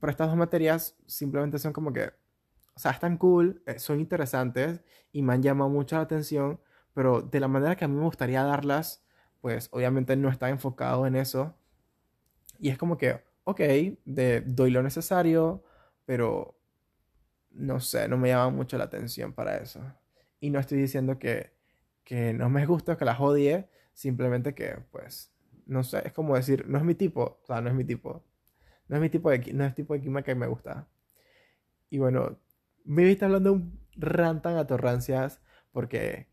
Pero 0.00 0.08
estas 0.12 0.28
dos 0.28 0.36
materias 0.36 0.96
simplemente 1.06 1.58
son 1.58 1.72
como 1.72 1.92
que, 1.92 2.12
o 2.76 2.78
sea, 2.78 2.92
están 2.92 3.18
cool, 3.18 3.60
eh, 3.66 3.80
son 3.80 3.98
interesantes 3.98 4.82
y 5.10 5.22
me 5.22 5.32
han 5.32 5.42
llamado 5.42 5.68
mucho 5.68 5.96
la 5.96 6.02
atención, 6.02 6.60
pero 6.94 7.22
de 7.22 7.40
la 7.40 7.48
manera 7.48 7.74
que 7.74 7.84
a 7.84 7.88
mí 7.88 7.96
me 7.96 8.04
gustaría 8.04 8.44
darlas, 8.44 9.02
pues 9.46 9.68
obviamente 9.70 10.16
no 10.16 10.28
está 10.28 10.48
enfocado 10.48 11.06
en 11.06 11.14
eso. 11.14 11.54
Y 12.58 12.68
es 12.68 12.76
como 12.76 12.98
que, 12.98 13.22
ok, 13.44 13.60
de, 14.04 14.40
doy 14.44 14.72
lo 14.72 14.82
necesario, 14.82 15.62
pero 16.04 16.58
no 17.52 17.78
sé, 17.78 18.08
no 18.08 18.16
me 18.16 18.30
llama 18.30 18.50
mucho 18.50 18.76
la 18.76 18.82
atención 18.86 19.32
para 19.32 19.58
eso. 19.58 19.80
Y 20.40 20.50
no 20.50 20.58
estoy 20.58 20.78
diciendo 20.78 21.20
que, 21.20 21.52
que 22.02 22.32
no 22.32 22.50
me 22.50 22.66
gusta, 22.66 22.96
que 22.96 23.04
las 23.04 23.20
odie, 23.20 23.68
simplemente 23.94 24.52
que, 24.52 24.80
pues, 24.90 25.32
no 25.64 25.84
sé, 25.84 26.02
es 26.04 26.12
como 26.12 26.34
decir, 26.34 26.66
no 26.66 26.78
es 26.78 26.84
mi 26.84 26.96
tipo, 26.96 27.38
o 27.40 27.46
sea, 27.46 27.60
no 27.60 27.68
es 27.68 27.76
mi 27.76 27.84
tipo. 27.84 28.24
No 28.88 28.96
es 28.96 29.00
mi 29.00 29.10
tipo 29.10 29.30
de, 29.30 29.52
no 29.52 29.64
es 29.64 29.76
tipo 29.76 29.94
de 29.94 30.00
química 30.00 30.24
que 30.24 30.34
me 30.34 30.48
gusta. 30.48 30.88
Y 31.88 31.98
bueno, 31.98 32.40
me 32.84 33.04
viste 33.04 33.24
hablando 33.24 33.52
un 33.52 33.78
rantan 33.94 34.56
a 34.56 34.66
torrancias 34.66 35.40
porque 35.70 36.26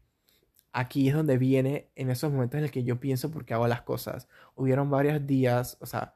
aquí 0.73 1.07
es 1.07 1.15
donde 1.15 1.37
viene 1.37 1.91
en 1.95 2.09
esos 2.09 2.31
momentos 2.31 2.57
en 2.57 2.63
los 2.63 2.71
que 2.71 2.83
yo 2.83 2.99
pienso 2.99 3.31
por 3.31 3.45
qué 3.45 3.53
hago 3.53 3.67
las 3.67 3.83
cosas. 3.83 4.27
Hubieron 4.55 4.89
varios 4.89 5.25
días, 5.25 5.77
o 5.79 5.85
sea, 5.85 6.13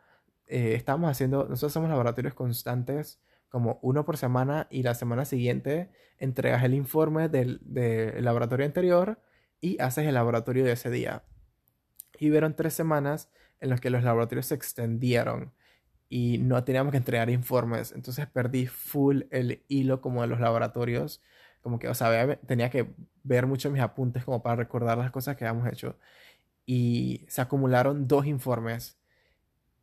eh, 0.47 0.73
estamos 0.75 1.09
haciendo, 1.09 1.47
nosotros 1.47 1.71
hacemos 1.71 1.89
laboratorios 1.89 2.33
constantes 2.33 3.21
como 3.49 3.79
uno 3.81 4.03
por 4.03 4.17
semana 4.17 4.67
y 4.69 4.83
la 4.83 4.95
semana 4.95 5.25
siguiente 5.25 5.89
entregas 6.17 6.63
el 6.63 6.73
informe 6.73 7.29
del, 7.29 7.59
del 7.63 8.25
laboratorio 8.25 8.65
anterior 8.65 9.21
y 9.61 9.79
haces 9.79 10.05
el 10.07 10.15
laboratorio 10.15 10.65
de 10.65 10.73
ese 10.73 10.89
día. 10.89 11.23
Y 12.19 12.29
hubieron 12.29 12.55
tres 12.55 12.73
semanas 12.73 13.29
en 13.59 13.69
las 13.69 13.79
que 13.79 13.89
los 13.89 14.03
laboratorios 14.03 14.47
se 14.47 14.55
extendieron 14.55 15.53
y 16.09 16.39
no 16.39 16.63
teníamos 16.63 16.91
que 16.91 16.97
entregar 16.97 17.29
informes. 17.29 17.91
Entonces 17.91 18.27
perdí 18.27 18.67
full 18.67 19.23
el 19.29 19.63
hilo 19.67 20.01
como 20.01 20.21
de 20.21 20.27
los 20.27 20.39
laboratorios. 20.39 21.21
Como 21.61 21.79
que, 21.79 21.89
o 21.89 21.93
sea, 21.93 22.39
tenía 22.41 22.69
que 22.69 22.93
ver 23.27 23.47
mucho 23.47 23.71
mis 23.71 23.81
apuntes 23.81 24.23
como 24.25 24.41
para 24.43 24.57
recordar 24.57 24.97
las 24.97 25.11
cosas 25.11 25.35
que 25.37 25.45
habíamos 25.45 25.71
hecho. 25.71 25.97
Y 26.65 27.25
se 27.29 27.41
acumularon 27.41 28.07
dos 28.07 28.25
informes. 28.27 28.97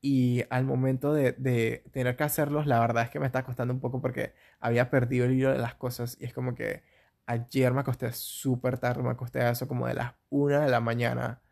Y 0.00 0.44
al 0.50 0.64
momento 0.64 1.14
de, 1.14 1.32
de 1.32 1.84
tener 1.92 2.16
que 2.16 2.24
hacerlos, 2.24 2.66
la 2.66 2.80
verdad 2.80 3.04
es 3.04 3.10
que 3.10 3.20
me 3.20 3.26
está 3.26 3.44
costando 3.44 3.74
un 3.74 3.80
poco 3.80 4.00
porque 4.02 4.34
había 4.60 4.90
perdido 4.90 5.26
el 5.26 5.32
hilo 5.32 5.52
de 5.52 5.58
las 5.58 5.74
cosas. 5.74 6.16
Y 6.20 6.24
es 6.26 6.34
como 6.34 6.54
que 6.54 6.82
ayer 7.26 7.72
me 7.72 7.80
acosté 7.80 8.12
súper 8.12 8.78
tarde, 8.78 9.02
me 9.02 9.10
acosté 9.10 9.40
a 9.40 9.50
eso 9.50 9.68
como 9.68 9.86
de 9.86 9.94
las 9.94 10.14
una 10.30 10.60
de 10.60 10.70
la 10.70 10.80
mañana, 10.80 11.42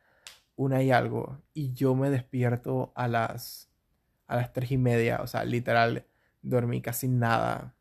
una 0.57 0.83
y 0.83 0.91
algo. 0.93 1.43
Y 1.55 1.73
yo 1.75 1.95
me 1.95 2.11
despierto 2.11 2.93
a 2.95 3.09
las 3.09 3.73
a 4.33 4.37
las 4.37 4.53
tres 4.53 4.71
y 4.73 4.79
media, 4.79 5.21
o 5.23 5.27
sea, 5.27 5.45
literal, 5.45 6.07
dormí 6.43 6.81
casi 6.81 7.09
nada. 7.09 7.75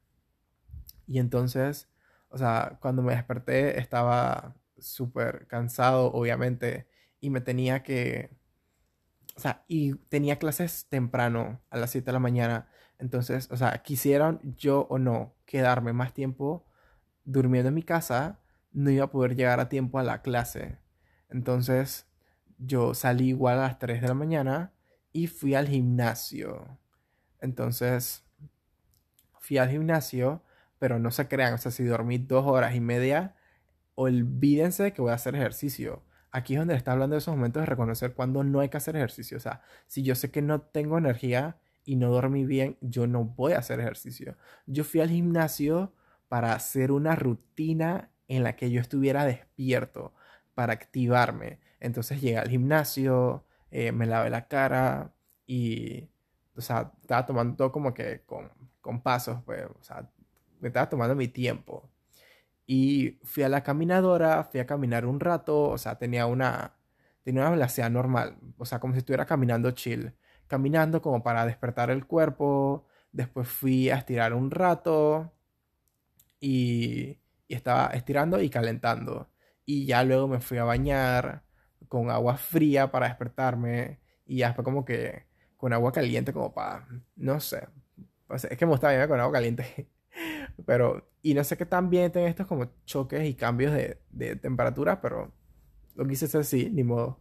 Y 1.08 1.20
entonces, 1.20 1.90
o 2.32 2.38
sea, 2.38 2.78
cuando 2.82 3.02
me 3.02 3.14
desperté 3.16 3.80
estaba 3.80 4.56
súper 4.78 5.48
cansado, 5.48 6.12
obviamente, 6.14 6.88
y 7.20 7.30
me 7.30 7.42
tenía 7.42 7.84
que, 7.84 8.32
o 9.36 9.40
sea, 9.40 9.64
y 9.68 9.96
tenía 10.10 10.40
clases 10.40 10.88
temprano, 10.90 11.62
a 11.70 11.78
las 11.78 11.92
7 11.92 12.08
de 12.08 12.14
la 12.14 12.20
mañana. 12.20 12.68
Entonces, 13.00 13.50
o 13.52 13.58
sea, 13.58 13.84
quisieran 13.84 14.40
yo 14.58 14.88
o 14.90 14.98
no 15.00 15.36
quedarme 15.46 15.94
más 15.94 16.14
tiempo 16.14 16.66
durmiendo 17.24 17.70
en 17.70 17.76
mi 17.76 17.84
casa, 17.84 18.40
no 18.72 18.90
iba 18.90 19.06
a 19.06 19.12
poder 19.12 19.36
llegar 19.36 19.60
a 19.60 19.70
tiempo 19.70 20.00
a 20.00 20.04
la 20.04 20.22
clase. 20.22 20.80
Entonces, 21.30 22.08
yo 22.58 22.94
salí 22.94 23.30
igual 23.30 23.60
a 23.60 23.64
las 23.64 23.80
3 23.80 24.02
de 24.02 24.08
la 24.08 24.14
mañana 24.14 24.74
y 25.12 25.28
fui 25.28 25.56
al 25.56 25.68
gimnasio. 25.68 26.80
Entonces, 27.40 28.24
fui 29.40 29.58
al 29.58 29.70
gimnasio, 29.70 30.44
pero 30.82 30.98
no 30.98 31.12
se 31.12 31.28
crean, 31.28 31.54
o 31.54 31.58
sea, 31.60 31.72
si 31.72 31.84
dormí 31.84 32.18
dos 32.18 32.44
horas 32.48 32.74
y 32.74 32.80
media, 32.82 33.36
olvídense 33.94 34.94
que 34.94 35.02
voy 35.04 35.12
a 35.12 35.16
hacer 35.16 35.36
ejercicio. 35.36 36.04
Aquí 36.32 36.56
es 36.56 36.60
donde 36.60 36.74
está 36.76 36.94
hablando 36.94 37.14
de 37.16 37.20
esos 37.20 37.36
momentos 37.36 37.62
de 37.62 37.68
reconocer 37.68 38.16
cuando 38.16 38.44
no 38.44 38.62
hay 38.62 38.70
que 38.70 38.78
hacer 38.78 38.96
ejercicio. 38.96 39.38
O 39.38 39.40
sea, 39.40 39.62
si 39.86 40.02
yo 40.02 40.16
sé 40.16 40.32
que 40.32 40.42
no 40.42 40.62
tengo 40.62 40.98
energía 40.98 41.60
y 41.86 41.98
no 41.98 42.10
dormí 42.10 42.46
bien, 42.48 42.78
yo 42.82 43.06
no 43.06 43.26
voy 43.26 43.54
a 43.54 43.60
hacer 43.60 43.80
ejercicio. 43.80 44.38
Yo 44.66 44.84
fui 44.84 45.02
al 45.02 45.12
gimnasio 45.12 45.94
para 46.30 46.54
hacer 46.54 46.92
una 46.92 47.16
rutina 47.16 48.10
en 48.28 48.44
la 48.44 48.56
que 48.56 48.72
yo 48.72 48.82
estuviera 48.82 49.26
despierto, 49.26 50.16
para 50.56 50.74
activarme. 50.74 51.60
Entonces 51.80 52.22
llegué 52.22 52.40
al 52.40 52.50
gimnasio, 52.50 53.46
eh, 53.70 53.92
me 53.92 54.08
lavé 54.08 54.32
la 54.32 54.48
cara 54.48 55.14
y, 55.46 56.10
o 56.56 56.62
sea, 56.62 56.92
estaba 57.02 57.26
tomando 57.28 57.56
todo 57.56 57.72
como 57.72 57.94
que 57.94 58.24
con, 58.26 58.52
con 58.82 59.02
pasos, 59.04 59.44
pues, 59.46 59.66
o 59.80 59.84
sea, 59.84 60.10
me 60.62 60.70
estaba 60.70 60.90
tomando 60.90 61.16
mi 61.16 61.28
tiempo. 61.28 61.90
Y 62.68 63.20
fui 63.24 63.44
a 63.44 63.50
la 63.50 63.64
caminadora, 63.64 64.44
fui 64.46 64.60
a 64.62 64.66
caminar 64.68 65.06
un 65.06 65.20
rato, 65.20 65.70
o 65.72 65.78
sea, 65.78 65.98
tenía 65.98 66.26
una, 66.28 66.76
tenía 67.24 67.42
una 67.44 67.52
velocidad 67.52 67.90
normal, 67.92 68.38
o 68.58 68.66
sea, 68.66 68.80
como 68.80 68.94
si 68.94 69.00
estuviera 69.00 69.26
caminando 69.26 69.72
chill, 69.72 70.14
caminando 70.48 71.02
como 71.02 71.24
para 71.24 71.46
despertar 71.46 71.92
el 71.92 72.06
cuerpo, 72.08 72.88
después 73.12 73.48
fui 73.50 73.90
a 73.90 73.98
estirar 73.98 74.34
un 74.34 74.52
rato 74.52 75.34
y, 76.40 77.20
y 77.48 77.56
estaba 77.56 77.88
estirando 77.88 78.42
y 78.42 78.50
calentando. 78.50 79.30
Y 79.66 79.86
ya 79.86 80.04
luego 80.04 80.28
me 80.28 80.40
fui 80.42 80.58
a 80.58 80.64
bañar, 80.64 81.44
con 81.92 82.10
agua 82.10 82.38
fría 82.38 82.90
para 82.90 83.08
despertarme 83.08 84.00
y 84.26 84.38
ya 84.38 84.48
después 84.48 84.64
como 84.64 84.86
que 84.86 85.26
con 85.58 85.74
agua 85.74 85.92
caliente 85.92 86.32
como 86.32 86.54
para, 86.54 86.88
no 87.18 87.40
sé, 87.42 87.68
es 88.30 88.58
que 88.58 88.66
me 88.66 88.72
gusta 88.72 88.88
bañarme 88.88 89.10
con 89.10 89.20
agua 89.20 89.34
caliente. 89.34 89.90
pero, 90.66 91.10
y 91.22 91.34
no 91.34 91.44
sé 91.44 91.58
qué 91.58 91.66
tan 91.66 91.90
bien 91.90 92.12
tienen 92.12 92.30
estos 92.30 92.48
como 92.48 92.72
choques 92.86 93.28
y 93.28 93.36
cambios 93.36 93.74
de, 93.74 94.00
de 94.12 94.36
temperatura, 94.36 95.02
pero 95.02 95.34
lo 95.96 96.08
quise 96.08 96.26
hacer 96.26 96.42
así, 96.42 96.70
ni 96.72 96.84
modo. 96.84 97.20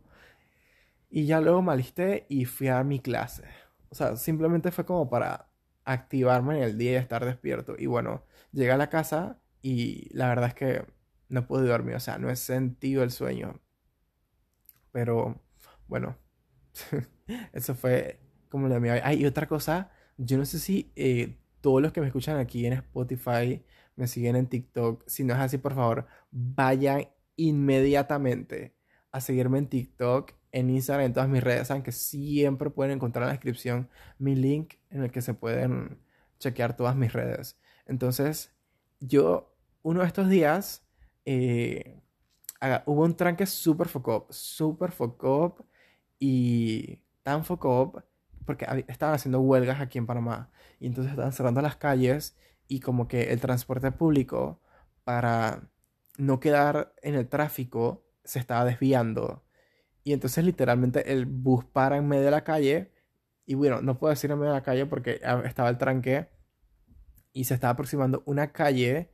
Y 1.10 1.26
ya 1.26 1.40
luego 1.40 1.62
me 1.62 1.72
alisté 1.72 2.26
y 2.28 2.44
fui 2.44 2.68
a 2.68 2.84
mi 2.84 3.00
clase. 3.00 3.44
O 3.90 3.94
sea, 3.94 4.16
simplemente 4.16 4.70
fue 4.70 4.84
como 4.86 5.10
para 5.10 5.50
activarme 5.84 6.58
en 6.58 6.62
el 6.64 6.78
día 6.78 6.92
y 6.92 6.94
estar 6.96 7.24
despierto. 7.24 7.74
Y 7.78 7.86
bueno, 7.86 8.24
llegué 8.52 8.70
a 8.72 8.76
la 8.76 8.90
casa 8.90 9.40
y 9.62 10.08
la 10.16 10.28
verdad 10.28 10.48
es 10.48 10.54
que 10.54 10.86
no 11.28 11.46
pude 11.46 11.66
dormir. 11.68 11.96
O 11.96 12.00
sea, 12.00 12.18
no 12.18 12.30
he 12.30 12.36
sentido 12.36 13.02
el 13.02 13.10
sueño. 13.10 13.60
Pero 14.92 15.40
bueno, 15.88 16.16
eso 17.52 17.74
fue 17.74 18.20
como 18.48 18.68
la 18.68 18.80
mía. 18.80 19.00
Hay 19.04 19.26
otra 19.26 19.48
cosa, 19.48 19.92
yo 20.18 20.38
no 20.38 20.44
sé 20.44 20.58
si 20.58 20.92
eh, 20.96 21.39
todos 21.60 21.82
los 21.82 21.92
que 21.92 22.00
me 22.00 22.06
escuchan 22.06 22.38
aquí 22.38 22.66
en 22.66 22.74
Spotify 22.74 23.64
me 23.96 24.06
siguen 24.06 24.36
en 24.36 24.46
TikTok. 24.46 25.04
Si 25.06 25.24
no 25.24 25.34
es 25.34 25.40
así, 25.40 25.58
por 25.58 25.74
favor, 25.74 26.06
vayan 26.30 27.08
inmediatamente 27.36 28.74
a 29.12 29.20
seguirme 29.20 29.58
en 29.58 29.68
TikTok, 29.68 30.32
en 30.52 30.70
Instagram, 30.70 31.06
en 31.06 31.12
todas 31.12 31.28
mis 31.28 31.42
redes. 31.42 31.70
aunque 31.70 31.92
siempre 31.92 32.70
pueden 32.70 32.92
encontrar 32.92 33.24
en 33.24 33.28
la 33.28 33.32
descripción 33.32 33.88
mi 34.18 34.34
link 34.34 34.74
en 34.90 35.02
el 35.02 35.10
que 35.10 35.22
se 35.22 35.34
pueden 35.34 35.98
chequear 36.38 36.76
todas 36.76 36.96
mis 36.96 37.12
redes. 37.12 37.58
Entonces, 37.86 38.52
yo 39.00 39.54
uno 39.82 40.00
de 40.00 40.06
estos 40.06 40.28
días 40.28 40.86
eh, 41.24 42.00
hubo 42.86 43.04
un 43.04 43.16
tranque 43.16 43.46
súper 43.46 43.88
focop, 43.88 44.30
súper 44.32 44.92
focop 44.92 45.60
y 46.18 47.02
tan 47.22 47.44
focop 47.44 48.02
porque 48.50 48.66
estaban 48.88 49.14
haciendo 49.14 49.38
huelgas 49.40 49.80
aquí 49.80 49.96
en 49.96 50.06
Panamá 50.06 50.50
y 50.80 50.88
entonces 50.88 51.12
estaban 51.12 51.30
cerrando 51.30 51.62
las 51.62 51.76
calles 51.76 52.36
y 52.66 52.80
como 52.80 53.06
que 53.06 53.32
el 53.32 53.40
transporte 53.40 53.92
público 53.92 54.60
para 55.04 55.70
no 56.18 56.40
quedar 56.40 56.92
en 57.00 57.14
el 57.14 57.28
tráfico 57.28 58.04
se 58.24 58.40
estaba 58.40 58.64
desviando. 58.64 59.44
Y 60.02 60.14
entonces 60.14 60.44
literalmente 60.44 61.12
el 61.12 61.26
bus 61.26 61.64
para 61.64 61.96
en 61.96 62.08
medio 62.08 62.24
de 62.24 62.32
la 62.32 62.42
calle. 62.42 62.90
Y 63.46 63.54
bueno, 63.54 63.82
no 63.82 64.00
puedo 64.00 64.10
decir 64.10 64.32
en 64.32 64.38
medio 64.40 64.50
de 64.50 64.58
la 64.58 64.64
calle 64.64 64.84
porque 64.84 65.20
estaba 65.44 65.68
el 65.68 65.78
tranque. 65.78 66.28
Y 67.32 67.44
se 67.44 67.54
estaba 67.54 67.74
aproximando 67.74 68.24
una 68.26 68.50
calle 68.50 69.12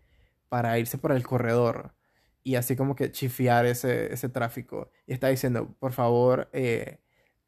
para 0.49 0.79
irse 0.79 0.96
por 0.96 1.12
el 1.12 1.27
corredor. 1.27 1.94
Y 2.42 2.55
así 2.55 2.75
como 2.75 2.96
que 2.96 3.12
chifiar 3.12 3.66
ese, 3.66 4.14
ese 4.14 4.31
tráfico. 4.31 4.90
Y 5.07 5.12
está 5.12 5.29
diciendo, 5.29 5.77
por 5.79 5.92
favor, 5.92 6.49
eh, 6.55 7.01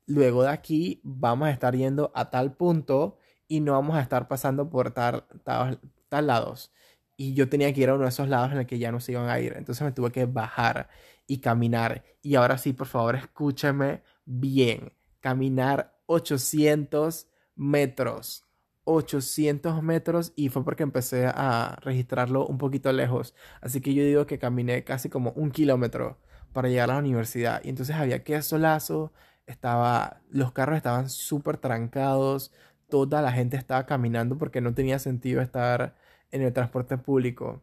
luego 0.09 0.43
de 0.43 0.49
aquí 0.49 1.01
vamos 1.05 1.49
a 1.49 1.51
estar 1.53 1.77
yendo 1.77 2.11
a 2.15 2.31
tal 2.31 2.55
punto 2.55 3.19
y 3.47 3.61
no 3.61 3.73
vamos 3.73 3.97
a 3.97 4.01
estar 4.01 4.27
pasando 4.27 4.69
por 4.69 4.91
tal, 4.91 5.25
tal, 5.45 5.81
tal 6.09 6.27
lados. 6.27 6.73
Y 7.17 7.35
yo 7.35 7.49
tenía 7.49 7.73
que 7.73 7.83
ir 7.83 7.91
a 7.91 7.95
uno 7.95 8.05
de 8.05 8.11
esos 8.11 8.29
lados 8.29 8.53
en 8.53 8.59
el 8.59 8.67
que 8.67 8.79
ya 8.79 8.91
no 8.91 9.01
se 9.01 9.13
iban 9.13 9.29
a 9.29 9.39
ir. 9.41 9.55
Entonces 9.57 9.85
me 9.85 9.93
tuve 9.93 10.11
que 10.11 10.27
bajar 10.27 10.89
y 11.27 11.39
caminar. 11.39 12.05
Y 12.23 12.35
ahora 12.37 12.59
sí, 12.59 12.73
por 12.73 12.87
favor, 12.87 13.17
escúchame 13.17 14.03
bien. 14.25 14.93
Caminar 15.21 16.01
800 16.07 17.29
metros. 17.57 18.45
800 18.85 19.83
metros 19.83 20.33
y 20.35 20.49
fue 20.49 20.65
porque 20.65 20.83
empecé 20.83 21.27
a 21.27 21.77
registrarlo 21.83 22.47
un 22.47 22.57
poquito 22.57 22.91
lejos. 22.93 23.35
Así 23.61 23.81
que 23.81 23.93
yo 23.93 24.03
digo 24.03 24.27
que 24.27 24.39
caminé 24.39 24.85
casi 24.85 25.11
como 25.11 25.33
un 25.33 25.51
kilómetro 25.51 26.19
para 26.53 26.69
llegar 26.69 26.91
a 26.91 26.95
la 26.95 27.01
universidad. 27.01 27.61
Y 27.65 27.69
entonces 27.69 27.97
había 27.97 28.25
que 28.25 28.41
solazo, 28.43 29.13
estaba, 29.49 30.21
los 30.31 30.53
carros 30.53 30.77
estaban 30.77 31.11
súper 31.11 31.59
trancados, 31.59 32.53
toda 32.89 33.23
la 33.23 33.33
gente 33.33 33.57
estaba 33.57 33.87
caminando 33.87 34.39
porque 34.39 34.61
no 34.61 34.75
tenía 34.75 34.99
sentido 34.99 35.43
estar 35.43 35.97
en 36.31 36.43
el 36.43 36.53
transporte 36.53 36.99
público 36.99 37.63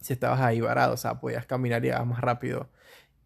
si 0.00 0.12
estabas 0.12 0.40
ahí 0.40 0.60
varado, 0.60 0.94
o 0.94 0.96
sea, 0.96 1.20
podías 1.20 1.46
caminar 1.46 1.84
y 1.84 1.90
más 1.90 2.20
rápido. 2.20 2.68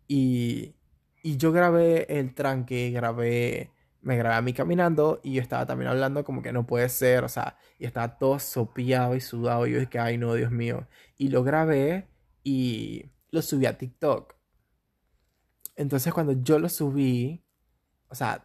Y, 0.09 0.74
y 1.22 1.37
yo 1.37 1.52
grabé 1.52 2.06
el 2.18 2.35
tranque, 2.35 2.90
grabé, 2.90 3.72
me 4.02 4.16
grabé 4.16 4.37
a 4.37 4.42
mí 4.42 4.52
caminando 4.54 5.20
y 5.22 5.35
yo 5.35 5.42
estaba 5.42 5.66
también 5.66 5.90
hablando 5.90 6.24
como 6.24 6.42
que 6.42 6.52
no 6.52 6.66
puede 6.66 6.88
ser, 6.88 7.24
o 7.24 7.28
sea, 7.28 7.59
y 7.78 7.87
estaba 7.87 8.18
todo 8.18 8.38
sopeado 8.38 9.14
y 9.14 9.20
sudado 9.20 9.66
y 9.66 9.72
yo 9.72 9.80
dije, 9.80 9.98
ay 9.98 10.18
no, 10.18 10.35
Dios 10.35 10.50
mío. 10.50 10.88
Y 11.18 11.28
lo 11.28 11.42
grabé 11.44 12.09
y 12.44 13.11
lo 13.30 13.42
subí 13.42 13.66
a 13.66 13.78
TikTok. 13.78 14.35
Entonces 15.76 16.12
cuando 16.12 16.33
yo 16.42 16.59
lo 16.59 16.68
subí, 16.68 17.44
o 18.11 18.14
sea, 18.14 18.44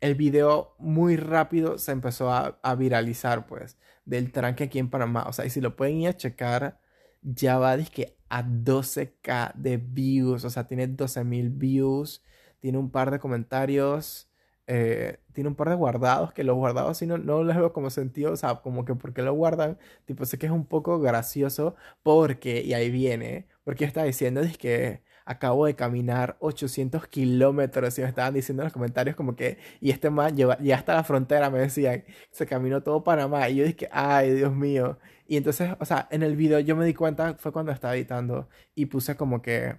el 0.00 0.14
video 0.14 0.74
muy 0.78 1.16
rápido 1.16 1.78
se 1.78 1.92
empezó 1.92 2.30
a, 2.32 2.58
a 2.62 2.74
viralizar, 2.74 3.46
pues, 3.46 3.78
del 4.04 4.32
tranque 4.32 4.64
aquí 4.64 4.78
en 4.78 4.90
Panamá. 4.90 5.24
O 5.28 5.32
sea, 5.32 5.44
y 5.46 5.50
si 5.50 5.60
lo 5.60 5.76
pueden 5.76 5.96
ir 5.98 6.08
a 6.08 6.16
checar, 6.16 6.80
ya 7.22 7.58
va 7.58 7.76
que 7.78 8.16
a 8.28 8.42
12k 8.42 9.52
de 9.54 9.78
views, 9.78 10.44
o 10.44 10.50
sea, 10.50 10.66
tiene 10.66 10.86
12.000 10.88 11.50
views, 11.50 12.22
tiene 12.60 12.78
un 12.78 12.90
par 12.90 13.10
de 13.10 13.18
comentarios, 13.18 14.30
eh, 14.66 15.18
tiene 15.32 15.48
un 15.48 15.56
par 15.56 15.70
de 15.70 15.76
guardados, 15.76 16.32
que 16.32 16.44
los 16.44 16.56
guardados 16.56 16.98
si 16.98 17.06
no, 17.06 17.18
no 17.18 17.42
los 17.42 17.56
veo 17.56 17.72
como 17.72 17.90
sentido, 17.90 18.32
o 18.32 18.36
sea, 18.36 18.56
como 18.56 18.84
que 18.84 18.94
porque 18.94 19.22
lo 19.22 19.32
guardan, 19.34 19.78
tipo, 20.04 20.24
sé 20.26 20.38
que 20.38 20.46
es 20.46 20.52
un 20.52 20.66
poco 20.66 21.00
gracioso, 21.00 21.74
porque, 22.02 22.62
y 22.62 22.74
ahí 22.74 22.90
viene, 22.90 23.48
porque 23.64 23.84
está 23.84 24.04
diciendo, 24.04 24.42
que 24.58 25.02
acabo 25.28 25.66
de 25.66 25.76
caminar 25.76 26.38
800 26.40 27.06
kilómetros 27.06 27.98
y 27.98 28.00
me 28.00 28.08
estaban 28.08 28.32
diciendo 28.32 28.62
en 28.62 28.68
los 28.68 28.72
comentarios 28.72 29.14
como 29.14 29.36
que, 29.36 29.58
y 29.78 29.90
este 29.90 30.08
man 30.08 30.34
lleva, 30.34 30.56
ya 30.58 30.76
hasta 30.76 30.94
la 30.94 31.04
frontera, 31.04 31.50
me 31.50 31.58
decían, 31.58 32.04
se 32.30 32.46
caminó 32.46 32.82
todo 32.82 33.04
Panamá 33.04 33.46
y 33.50 33.56
yo 33.56 33.64
dije, 33.66 33.90
ay, 33.92 34.32
Dios 34.32 34.54
mío. 34.54 34.98
Y 35.26 35.36
entonces, 35.36 35.76
o 35.80 35.84
sea, 35.84 36.08
en 36.10 36.22
el 36.22 36.34
video 36.34 36.60
yo 36.60 36.76
me 36.76 36.86
di 36.86 36.94
cuenta, 36.94 37.34
fue 37.34 37.52
cuando 37.52 37.72
estaba 37.72 37.94
editando 37.94 38.48
y 38.74 38.86
puse 38.86 39.16
como 39.16 39.42
que, 39.42 39.76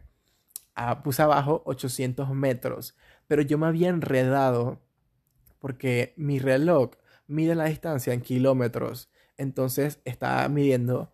ah, 0.76 1.02
puse 1.02 1.24
abajo 1.24 1.64
800 1.66 2.30
metros, 2.30 2.96
pero 3.26 3.42
yo 3.42 3.58
me 3.58 3.66
había 3.66 3.90
enredado 3.90 4.80
porque 5.58 6.14
mi 6.16 6.38
reloj 6.38 6.92
mide 7.26 7.56
la 7.56 7.66
distancia 7.66 8.14
en 8.14 8.22
kilómetros, 8.22 9.10
entonces 9.36 10.00
estaba 10.06 10.48
midiendo 10.48 11.12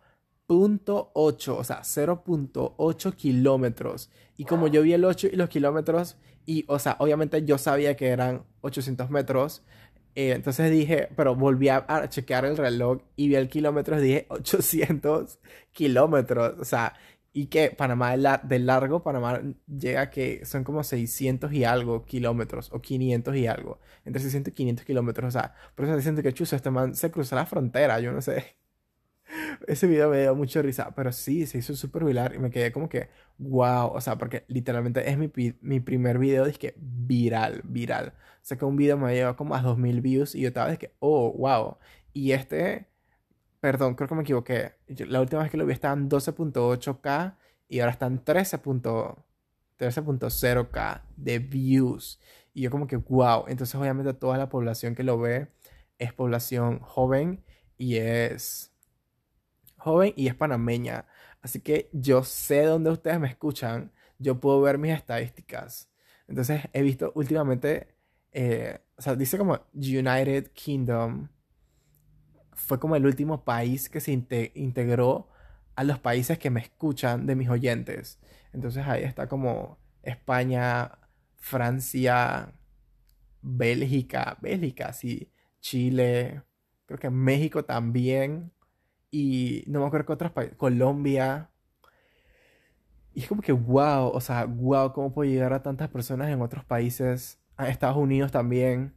.8, 0.47 1.57
o 1.57 1.63
sea, 1.63 1.81
0.8 1.83 3.15
kilómetros. 3.15 4.09
Y 4.37 4.45
como 4.45 4.67
yo 4.67 4.81
vi 4.81 4.93
el 4.93 5.05
8 5.05 5.27
y 5.31 5.35
los 5.35 5.49
kilómetros, 5.49 6.17
y, 6.45 6.65
o 6.67 6.79
sea, 6.79 6.97
obviamente 6.99 7.43
yo 7.45 7.57
sabía 7.57 7.95
que 7.95 8.09
eran 8.09 8.43
800 8.61 9.09
metros, 9.09 9.63
eh, 10.15 10.31
entonces 10.31 10.71
dije, 10.71 11.09
pero 11.15 11.35
volví 11.35 11.69
a, 11.69 11.85
chequear 12.09 12.45
el 12.45 12.55
reloj 12.57 13.01
y 13.17 13.27
vi 13.27 13.35
el 13.35 13.49
kilómetro 13.49 13.99
dije 13.99 14.25
800 14.29 15.39
kilómetros, 15.73 16.59
o 16.59 16.65
sea, 16.65 16.93
y 17.33 17.47
que 17.47 17.71
Panamá 17.71 18.15
de, 18.43 18.59
largo, 18.59 19.03
Panamá 19.03 19.41
llega 19.67 20.09
que 20.09 20.45
son 20.45 20.63
como 20.63 20.83
600 20.83 21.51
y 21.51 21.65
algo 21.65 22.05
kilómetros, 22.05 22.71
o 22.71 22.81
500 22.81 23.35
y 23.35 23.47
algo, 23.47 23.79
entre 24.05 24.21
600 24.21 24.51
y 24.53 24.55
500 24.55 24.85
kilómetros, 24.85 25.35
o 25.35 25.39
sea, 25.39 25.53
por 25.75 25.85
eso 25.85 25.95
diciendo 25.97 26.23
que 26.23 26.33
chuzo, 26.33 26.55
este 26.55 26.71
man 26.71 26.95
se 26.95 27.11
cruzó 27.11 27.35
la 27.35 27.45
frontera, 27.45 27.99
yo 27.99 28.11
no 28.13 28.21
sé. 28.21 28.55
Ese 29.67 29.87
video 29.87 30.09
me 30.09 30.21
dio 30.21 30.35
mucha 30.35 30.61
risa, 30.61 30.93
pero 30.95 31.11
sí, 31.11 31.45
se 31.47 31.57
hizo 31.57 31.75
súper 31.75 32.03
viral 32.03 32.35
y 32.35 32.39
me 32.39 32.51
quedé 32.51 32.71
como 32.71 32.89
que, 32.89 33.09
wow, 33.37 33.87
o 33.87 34.01
sea, 34.01 34.17
porque 34.17 34.43
literalmente 34.47 35.09
es 35.09 35.17
mi, 35.17 35.31
mi 35.61 35.79
primer 35.79 36.19
video, 36.19 36.45
que 36.59 36.75
viral, 36.77 37.61
viral. 37.63 38.13
O 38.17 38.39
sea, 38.41 38.57
que 38.57 38.65
un 38.65 38.75
video 38.75 38.97
me 38.97 39.13
llevado 39.13 39.35
como 39.35 39.55
a 39.55 39.61
2000 39.61 40.01
views 40.01 40.35
y 40.35 40.41
yo 40.41 40.49
estaba 40.49 40.69
de 40.69 40.77
que, 40.77 40.93
oh, 40.99 41.31
wow. 41.33 41.77
Y 42.13 42.33
este, 42.33 42.87
perdón, 43.59 43.95
creo 43.95 44.07
que 44.07 44.15
me 44.15 44.21
equivoqué. 44.21 44.73
la 45.07 45.21
última 45.21 45.41
vez 45.41 45.51
que 45.51 45.57
lo 45.57 45.65
vi 45.65 45.73
estaba 45.73 45.95
en 45.95 46.09
12.8K 46.09 47.35
y 47.67 47.79
ahora 47.79 47.91
están 47.91 48.23
13.0K 48.23 51.01
de 51.17 51.39
views. 51.39 52.19
Y 52.53 52.61
yo 52.61 52.71
como 52.71 52.87
que, 52.87 52.95
wow. 52.97 53.45
Entonces 53.47 53.75
obviamente 53.75 54.13
toda 54.13 54.37
la 54.37 54.49
población 54.49 54.95
que 54.95 55.03
lo 55.03 55.19
ve 55.19 55.47
es 55.97 56.13
población 56.13 56.79
joven 56.79 57.43
y 57.77 57.95
es 57.95 58.74
joven 59.85 60.13
y 60.15 60.27
es 60.27 60.35
panameña. 60.35 61.05
Así 61.41 61.61
que 61.61 61.89
yo 61.93 62.23
sé 62.23 62.63
dónde 62.63 62.89
ustedes 62.89 63.19
me 63.19 63.27
escuchan, 63.27 63.91
yo 64.17 64.39
puedo 64.39 64.61
ver 64.61 64.79
mis 64.79 64.93
estadísticas. 64.93 65.89
Entonces 66.27 66.63
he 66.73 66.81
visto 66.81 67.11
últimamente, 67.15 67.95
eh, 68.31 68.79
o 68.97 69.01
sea, 69.01 69.15
dice 69.15 69.37
como 69.37 69.59
United 69.73 70.51
Kingdom 70.53 71.29
fue 72.53 72.79
como 72.79 72.95
el 72.95 73.05
último 73.05 73.43
país 73.43 73.89
que 73.89 73.99
se 73.99 74.11
integró 74.55 75.29
a 75.75 75.83
los 75.83 75.99
países 75.99 76.39
que 76.39 76.49
me 76.49 76.61
escuchan 76.61 77.27
de 77.27 77.35
mis 77.35 77.49
oyentes. 77.49 78.19
Entonces 78.53 78.87
ahí 78.87 79.03
está 79.03 79.27
como 79.27 79.77
España, 80.01 80.97
Francia, 81.35 82.53
Bélgica, 83.41 84.37
Bélgica, 84.41 84.93
sí, 84.93 85.31
Chile, 85.59 86.41
creo 86.87 86.97
que 86.97 87.09
México 87.09 87.65
también 87.65 88.51
y 89.17 89.63
no 89.67 89.79
me 89.79 89.85
acuerdo 89.85 90.07
qué 90.07 90.11
otros 90.13 90.31
países, 90.33 90.57
Colombia. 90.57 91.49
Y 93.13 93.21
es 93.21 93.29
como 93.29 93.41
que, 93.41 93.53
wow, 93.53 94.09
o 94.09 94.19
sea, 94.19 94.43
wow, 94.43 94.91
¿cómo 94.91 95.13
puedo 95.13 95.29
llegar 95.29 95.53
a 95.53 95.63
tantas 95.63 95.87
personas 95.87 96.29
en 96.29 96.41
otros 96.41 96.65
países? 96.65 97.39
A 97.55 97.69
Estados 97.69 97.95
Unidos 97.95 98.33
también. 98.33 98.93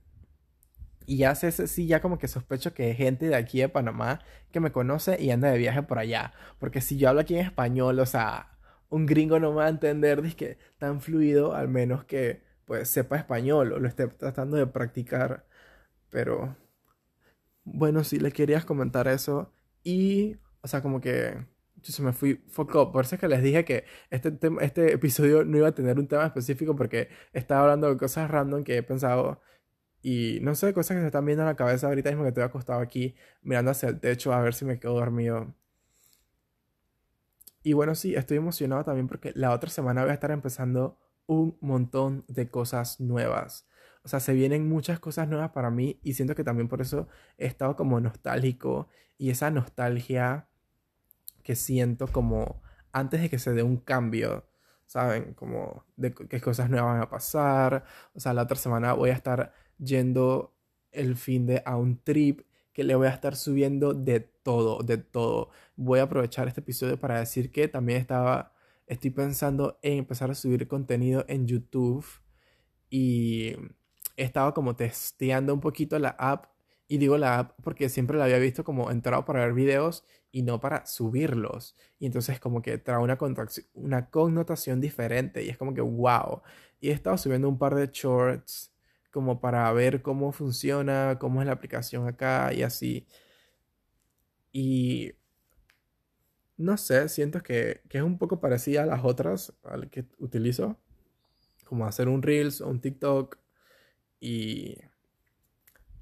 Y 1.07 1.19
ya 1.19 1.37
sé, 1.37 1.53
sí, 1.53 1.87
ya 1.87 2.01
como 2.01 2.19
que 2.19 2.27
sospecho 2.27 2.75
que 2.75 2.87
hay 2.87 2.95
gente 2.97 3.29
de 3.29 3.37
aquí 3.37 3.61
de 3.61 3.69
Panamá 3.69 4.19
que 4.51 4.59
me 4.59 4.73
conoce 4.73 5.23
y 5.23 5.31
anda 5.31 5.53
de 5.53 5.59
viaje 5.59 5.85
por 5.85 6.01
allá. 6.01 6.33
Porque 6.59 6.81
si 6.81 6.97
yo 6.99 7.09
hablo 7.09 7.21
aquí 7.21 7.37
en 7.37 7.47
español, 7.47 8.01
o 8.01 8.07
sea, 8.07 8.59
un 8.89 9.07
gringo 9.07 9.39
no 9.39 9.51
me 9.51 9.59
va 9.59 9.67
a 9.67 9.69
entender 9.69 10.21
que 10.35 10.59
tan 10.79 11.01
fluido, 11.01 11.55
al 11.55 11.69
menos 11.69 12.05
que 12.05 12.43
pues 12.65 12.89
sepa 12.89 13.17
español 13.19 13.73
o 13.73 13.79
lo 13.79 13.87
esté 13.87 14.09
tratando 14.09 14.57
de 14.57 14.67
practicar. 14.67 15.47
Pero 16.11 16.57
bueno, 17.65 18.03
si 18.03 18.19
le 18.19 18.33
querías 18.33 18.65
comentar 18.65 19.07
eso. 19.07 19.53
Y, 19.89 20.37
o 20.61 20.69
sea, 20.69 20.83
como 20.83 21.01
que 21.01 21.47
yo 21.77 21.93
se 21.95 22.03
me 22.03 22.13
fui 22.13 22.35
foco. 22.49 22.93
Por 22.93 23.05
eso 23.07 23.15
es 23.15 23.21
que 23.23 23.29
les 23.29 23.43
dije 23.43 23.65
que 23.65 23.85
este, 24.11 24.37
este 24.61 24.93
episodio 24.93 25.45
no 25.47 25.57
iba 25.57 25.69
a 25.69 25.75
tener 25.75 25.99
un 25.99 26.07
tema 26.09 26.27
específico 26.27 26.77
porque 26.77 27.09
estaba 27.33 27.63
hablando 27.63 27.89
de 27.89 27.97
cosas 27.97 28.31
random 28.31 28.65
que 28.65 28.77
he 28.77 28.83
pensado. 28.83 29.41
Y 30.03 30.41
no 30.43 30.55
sé, 30.55 30.75
cosas 30.75 30.97
que 30.97 31.01
se 31.03 31.07
están 31.07 31.25
viendo 31.27 31.43
en 31.43 31.49
la 31.49 31.57
cabeza 31.57 31.89
ahorita 31.89 32.11
mismo 32.11 32.25
que 32.25 32.29
estoy 32.29 32.45
acostado 32.45 32.81
aquí 32.81 33.17
mirando 33.43 33.71
hacia 33.71 33.89
el 33.89 34.01
techo 34.01 34.33
a 34.35 34.43
ver 34.43 34.55
si 34.55 34.67
me 34.67 34.79
quedo 34.79 34.95
dormido. 34.95 35.55
Y 37.63 37.73
bueno, 37.73 37.95
sí, 37.95 38.15
estoy 38.15 38.37
emocionado 38.37 38.85
también 38.85 39.09
porque 39.09 39.33
la 39.35 39.53
otra 39.53 39.71
semana 39.71 40.03
voy 40.03 40.11
a 40.11 40.15
estar 40.15 40.31
empezando 40.33 40.99
un 41.27 41.57
montón 41.63 42.25
de 42.29 42.51
cosas 42.51 43.01
nuevas. 43.01 43.67
O 44.03 44.09
sea, 44.09 44.21
se 44.21 44.33
vienen 44.33 44.69
muchas 44.69 45.01
cosas 45.01 45.29
nuevas 45.29 45.51
para 45.51 45.71
mí 45.71 45.99
y 46.03 46.15
siento 46.15 46.35
que 46.35 46.45
también 46.45 46.69
por 46.69 46.81
eso 46.81 47.09
he 47.37 47.47
estado 47.47 47.77
como 47.77 48.01
nostálgico 48.01 48.89
y 49.19 49.31
esa 49.31 49.51
nostalgia 49.51 50.49
que 51.43 51.57
siento 51.57 52.07
como 52.09 52.63
antes 52.93 53.21
de 53.21 53.31
que 53.31 53.39
se 53.39 53.53
dé 53.53 53.63
un 53.63 53.79
cambio, 53.79 54.47
¿saben? 54.87 55.35
Como 55.35 55.85
de 55.97 56.15
qué 56.15 56.41
cosas 56.41 56.71
nuevas 56.71 56.95
van 56.95 57.03
a 57.03 57.11
pasar. 57.11 57.85
O 58.15 58.21
sea, 58.21 58.35
la 58.35 58.43
otra 58.43 58.57
semana 58.57 58.93
voy 58.93 59.11
a 59.11 59.15
estar 59.15 59.53
yendo 59.79 60.55
el 60.93 61.17
fin 61.17 61.47
de 61.47 61.63
a 61.65 61.77
un 61.77 62.03
trip 62.03 62.43
que 62.73 62.85
le 62.85 62.95
voy 62.95 63.09
a 63.09 63.11
estar 63.11 63.37
subiendo 63.37 63.93
de 63.95 64.21
todo, 64.21 64.83
de 64.83 64.99
todo. 64.99 65.51
Voy 65.77 65.99
a 66.01 66.05
aprovechar 66.05 66.49
este 66.49 66.61
episodio 66.61 66.99
para 66.99 67.19
decir 67.19 67.51
que 67.51 67.69
también 67.69 68.01
estaba, 68.01 68.53
estoy 68.87 69.11
pensando 69.11 69.79
en 69.83 69.99
empezar 69.99 70.31
a 70.31 70.35
subir 70.35 70.69
contenido 70.69 71.25
en 71.29 71.47
YouTube 71.47 72.07
y 72.91 73.57
estaba 74.23 74.55
como 74.55 74.77
testeando 74.77 75.55
un 75.55 75.61
poquito 75.61 75.99
la 75.99 76.11
app. 76.11 76.47
Y 76.91 76.99
digo 76.99 77.19
la 77.19 77.39
app 77.39 77.53
porque 77.63 77.89
siempre 77.91 78.17
la 78.17 78.25
había 78.25 78.39
visto 78.39 78.65
como 78.65 78.91
entrado 78.91 79.25
para 79.25 79.41
ver 79.41 79.53
videos 79.53 80.05
y 80.33 80.43
no 80.43 80.61
para 80.61 80.87
subirlos. 80.87 81.77
Y 81.99 82.07
entonces 82.07 82.41
como 82.41 82.63
que 82.63 82.79
trae 82.79 82.99
una, 82.99 83.19
una 83.75 84.11
connotación 84.11 84.81
diferente 84.81 85.45
y 85.45 85.51
es 85.51 85.59
como 85.59 85.75
que 85.75 85.81
wow. 85.81 86.43
Y 86.81 86.91
he 86.91 86.93
estado 86.93 87.19
subiendo 87.19 87.49
un 87.49 87.59
par 87.59 87.75
de 87.75 87.91
shorts 87.93 88.73
como 89.11 89.41
para 89.41 89.71
ver 89.73 90.03
cómo 90.03 90.33
funciona, 90.33 91.19
cómo 91.21 91.41
es 91.41 91.47
la 91.47 91.53
aplicación 91.53 92.07
acá 92.07 92.53
y 92.55 92.63
así. 92.63 93.07
Y 94.53 95.13
no 96.57 96.77
sé, 96.77 97.09
siento 97.09 97.43
que, 97.43 97.83
que 97.89 97.99
es 97.99 98.05
un 98.05 98.19
poco 98.19 98.41
parecida 98.41 98.83
a 98.83 98.87
las 98.87 99.05
otras 99.05 99.55
al 99.65 99.91
que 99.91 100.07
utilizo. 100.19 100.77
Como 101.65 101.87
hacer 101.87 102.09
un 102.09 102.23
Reels 102.23 102.61
o 102.61 102.69
un 102.69 102.81
TikTok. 102.81 103.39
Y 104.21 104.79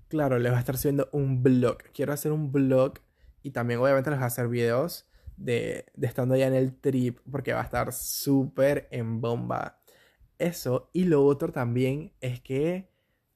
claro, 0.08 0.38
les 0.38 0.52
va 0.52 0.56
a 0.56 0.60
estar 0.60 0.76
subiendo 0.76 1.08
un 1.12 1.42
blog. 1.42 1.78
Quiero 1.92 2.12
hacer 2.12 2.32
un 2.32 2.52
blog 2.52 2.94
y 3.42 3.50
también 3.50 3.80
obviamente 3.80 4.10
les 4.10 4.18
voy 4.18 4.24
a 4.24 4.26
hacer 4.26 4.48
videos 4.48 5.06
de, 5.36 5.86
de 5.94 6.06
estando 6.06 6.36
ya 6.36 6.46
en 6.46 6.54
el 6.54 6.74
trip 6.80 7.18
porque 7.30 7.52
va 7.52 7.60
a 7.60 7.64
estar 7.64 7.92
súper 7.92 8.88
en 8.90 9.20
bomba. 9.20 9.80
Eso. 10.38 10.90
Y 10.92 11.04
lo 11.04 11.24
otro 11.24 11.52
también 11.52 12.12
es 12.20 12.40
que 12.40 12.90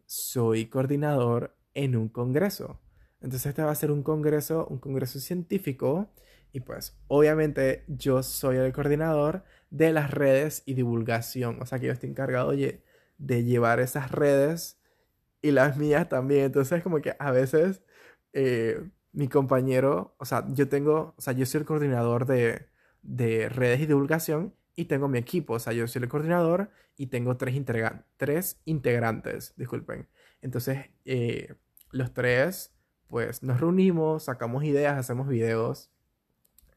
soy 0.06 0.66
coordinador 0.66 1.56
en 1.74 1.96
un 1.96 2.08
congreso. 2.08 2.80
Entonces 3.20 3.46
este 3.46 3.62
va 3.62 3.70
a 3.70 3.74
ser 3.74 3.90
un 3.90 4.02
congreso, 4.02 4.66
un 4.68 4.78
congreso 4.78 5.20
científico 5.20 6.10
y 6.52 6.60
pues 6.60 6.98
obviamente 7.06 7.84
yo 7.86 8.22
soy 8.22 8.56
el 8.56 8.72
coordinador 8.72 9.44
de 9.70 9.92
las 9.92 10.10
redes 10.10 10.62
y 10.66 10.74
divulgación. 10.74 11.60
O 11.60 11.66
sea 11.66 11.78
que 11.78 11.86
yo 11.86 11.92
estoy 11.92 12.10
encargado 12.10 12.54
de, 13.20 13.44
llevar 13.44 13.80
esas 13.80 14.10
redes 14.10 14.78
y 15.42 15.52
las 15.52 15.76
mías 15.76 16.08
también. 16.08 16.46
Entonces 16.46 16.82
como 16.82 17.00
que 17.00 17.16
a 17.18 17.30
veces 17.32 17.82
eh, 18.32 18.82
mi 19.12 19.28
compañero, 19.28 20.14
o 20.18 20.24
sea, 20.24 20.46
yo 20.50 20.68
tengo, 20.68 21.14
o 21.16 21.20
sea, 21.20 21.32
yo 21.34 21.46
soy 21.46 21.60
el 21.60 21.66
coordinador 21.66 22.26
de, 22.26 22.68
de 23.02 23.48
redes 23.48 23.80
y 23.80 23.86
divulgación 23.86 24.54
y 24.76 24.86
tengo 24.86 25.08
mi 25.08 25.18
equipo. 25.18 25.54
O 25.54 25.58
sea, 25.58 25.72
yo 25.72 25.86
soy 25.88 26.02
el 26.02 26.08
coordinador 26.08 26.70
y 26.96 27.06
tengo 27.08 27.36
tres, 27.36 27.54
tres 28.16 28.60
integrantes, 28.64 29.54
disculpen. 29.56 30.08
Entonces, 30.42 30.90
eh, 31.04 31.54
los 31.90 32.12
tres, 32.12 32.72
pues 33.08 33.42
nos 33.42 33.60
reunimos, 33.60 34.24
sacamos 34.24 34.64
ideas, 34.64 34.98
hacemos 34.98 35.28
videos. 35.28 35.90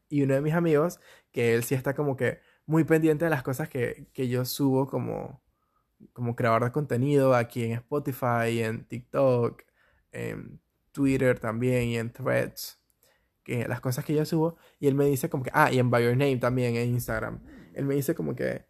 Y 0.08 0.22
uno 0.22 0.34
de 0.34 0.40
mis 0.40 0.54
amigos, 0.54 1.00
que 1.32 1.54
él 1.54 1.64
sí 1.64 1.74
está 1.74 1.94
como 1.94 2.16
que 2.16 2.40
muy 2.66 2.84
pendiente 2.84 3.24
de 3.24 3.30
las 3.30 3.42
cosas 3.42 3.68
que, 3.68 4.06
que 4.12 4.28
yo 4.28 4.44
subo 4.44 4.86
como, 4.86 5.42
como 6.12 6.36
creador 6.36 6.64
de 6.64 6.72
contenido 6.72 7.34
aquí 7.34 7.64
en 7.64 7.72
Spotify, 7.72 8.60
en 8.62 8.84
TikTok, 8.86 9.62
en 10.12 10.60
Twitter 10.92 11.38
también 11.38 11.88
y 11.88 11.96
en 11.98 12.12
Threads. 12.12 12.80
Que 13.42 13.68
las 13.68 13.80
cosas 13.80 14.04
que 14.04 14.14
yo 14.14 14.24
subo. 14.24 14.56
Y 14.78 14.86
él 14.86 14.94
me 14.94 15.04
dice 15.04 15.28
como 15.28 15.44
que, 15.44 15.50
ah, 15.52 15.70
y 15.70 15.78
en 15.78 15.90
By 15.90 16.04
Your 16.04 16.16
Name 16.16 16.38
también 16.38 16.76
en 16.76 16.88
Instagram 16.90 17.40
él 17.74 17.84
me 17.84 17.94
dice 17.94 18.14
como 18.14 18.34
que, 18.34 18.66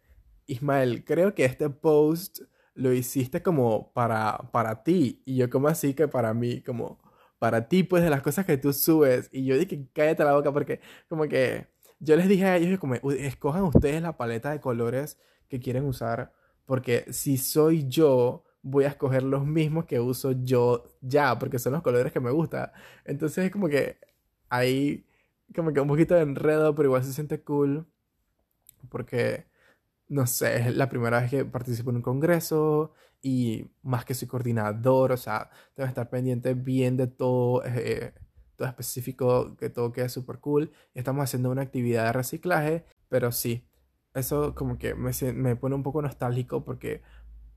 Ismael, 0.47 1.05
creo 1.05 1.33
que 1.33 1.45
este 1.45 1.69
post 1.69 2.41
lo 2.73 2.91
hiciste 2.91 3.41
como 3.41 3.93
para, 3.93 4.49
para 4.51 4.83
ti. 4.83 5.21
Y 5.25 5.37
yo 5.37 5.49
como 5.49 5.67
así 5.67 5.93
que 5.93 6.07
para 6.07 6.33
mí, 6.33 6.61
como 6.61 6.99
para 7.39 7.67
ti, 7.67 7.83
pues 7.83 8.03
de 8.03 8.09
las 8.09 8.21
cosas 8.21 8.45
que 8.45 8.57
tú 8.57 8.73
subes. 8.73 9.29
Y 9.31 9.45
yo 9.45 9.57
dije, 9.57 9.87
cállate 9.93 10.23
la 10.23 10.33
boca 10.33 10.51
porque 10.51 10.81
como 11.07 11.27
que 11.27 11.67
yo 11.99 12.15
les 12.15 12.27
dije 12.27 12.45
a 12.45 12.57
ellos 12.57 12.79
como, 12.79 12.95
escojan 12.95 13.63
ustedes 13.63 14.01
la 14.01 14.17
paleta 14.17 14.51
de 14.51 14.59
colores 14.59 15.17
que 15.47 15.59
quieren 15.59 15.85
usar. 15.85 16.33
Porque 16.65 17.05
si 17.11 17.37
soy 17.37 17.87
yo, 17.87 18.43
voy 18.61 18.85
a 18.85 18.89
escoger 18.89 19.23
los 19.23 19.45
mismos 19.45 19.85
que 19.85 19.99
uso 19.99 20.31
yo 20.43 20.83
ya, 21.01 21.37
porque 21.39 21.59
son 21.59 21.73
los 21.73 21.83
colores 21.83 22.11
que 22.11 22.19
me 22.19 22.31
gustan. 22.31 22.71
Entonces 23.05 23.45
es 23.45 23.51
como 23.51 23.69
que 23.69 23.97
ahí, 24.49 25.05
como 25.55 25.73
que 25.73 25.79
un 25.81 25.87
poquito 25.87 26.15
de 26.15 26.21
enredo, 26.21 26.75
pero 26.75 26.87
igual 26.89 27.03
se 27.03 27.13
siente 27.13 27.41
cool 27.43 27.87
porque, 28.89 29.45
no 30.07 30.27
sé, 30.27 30.57
es 30.69 30.75
la 30.75 30.89
primera 30.89 31.21
vez 31.21 31.29
que 31.31 31.45
participo 31.45 31.89
en 31.91 31.97
un 31.97 32.01
congreso 32.01 32.93
y 33.21 33.69
más 33.83 34.05
que 34.05 34.13
soy 34.13 34.27
coordinador, 34.27 35.11
o 35.11 35.17
sea, 35.17 35.49
tengo 35.73 35.85
que 35.87 35.89
estar 35.89 36.09
pendiente 36.09 36.53
bien 36.53 36.97
de 36.97 37.07
todo, 37.07 37.63
eh, 37.65 38.13
todo 38.55 38.67
específico, 38.67 39.55
que 39.57 39.69
todo 39.69 39.91
quede 39.91 40.09
súper 40.09 40.39
cool. 40.39 40.71
Estamos 40.93 41.23
haciendo 41.23 41.51
una 41.51 41.63
actividad 41.63 42.05
de 42.05 42.13
reciclaje, 42.13 42.85
pero 43.09 43.31
sí, 43.31 43.67
eso 44.15 44.55
como 44.55 44.77
que 44.77 44.95
me, 44.95 45.11
me 45.33 45.55
pone 45.55 45.75
un 45.75 45.83
poco 45.83 46.01
nostálgico 46.01 46.63
porque 46.63 47.01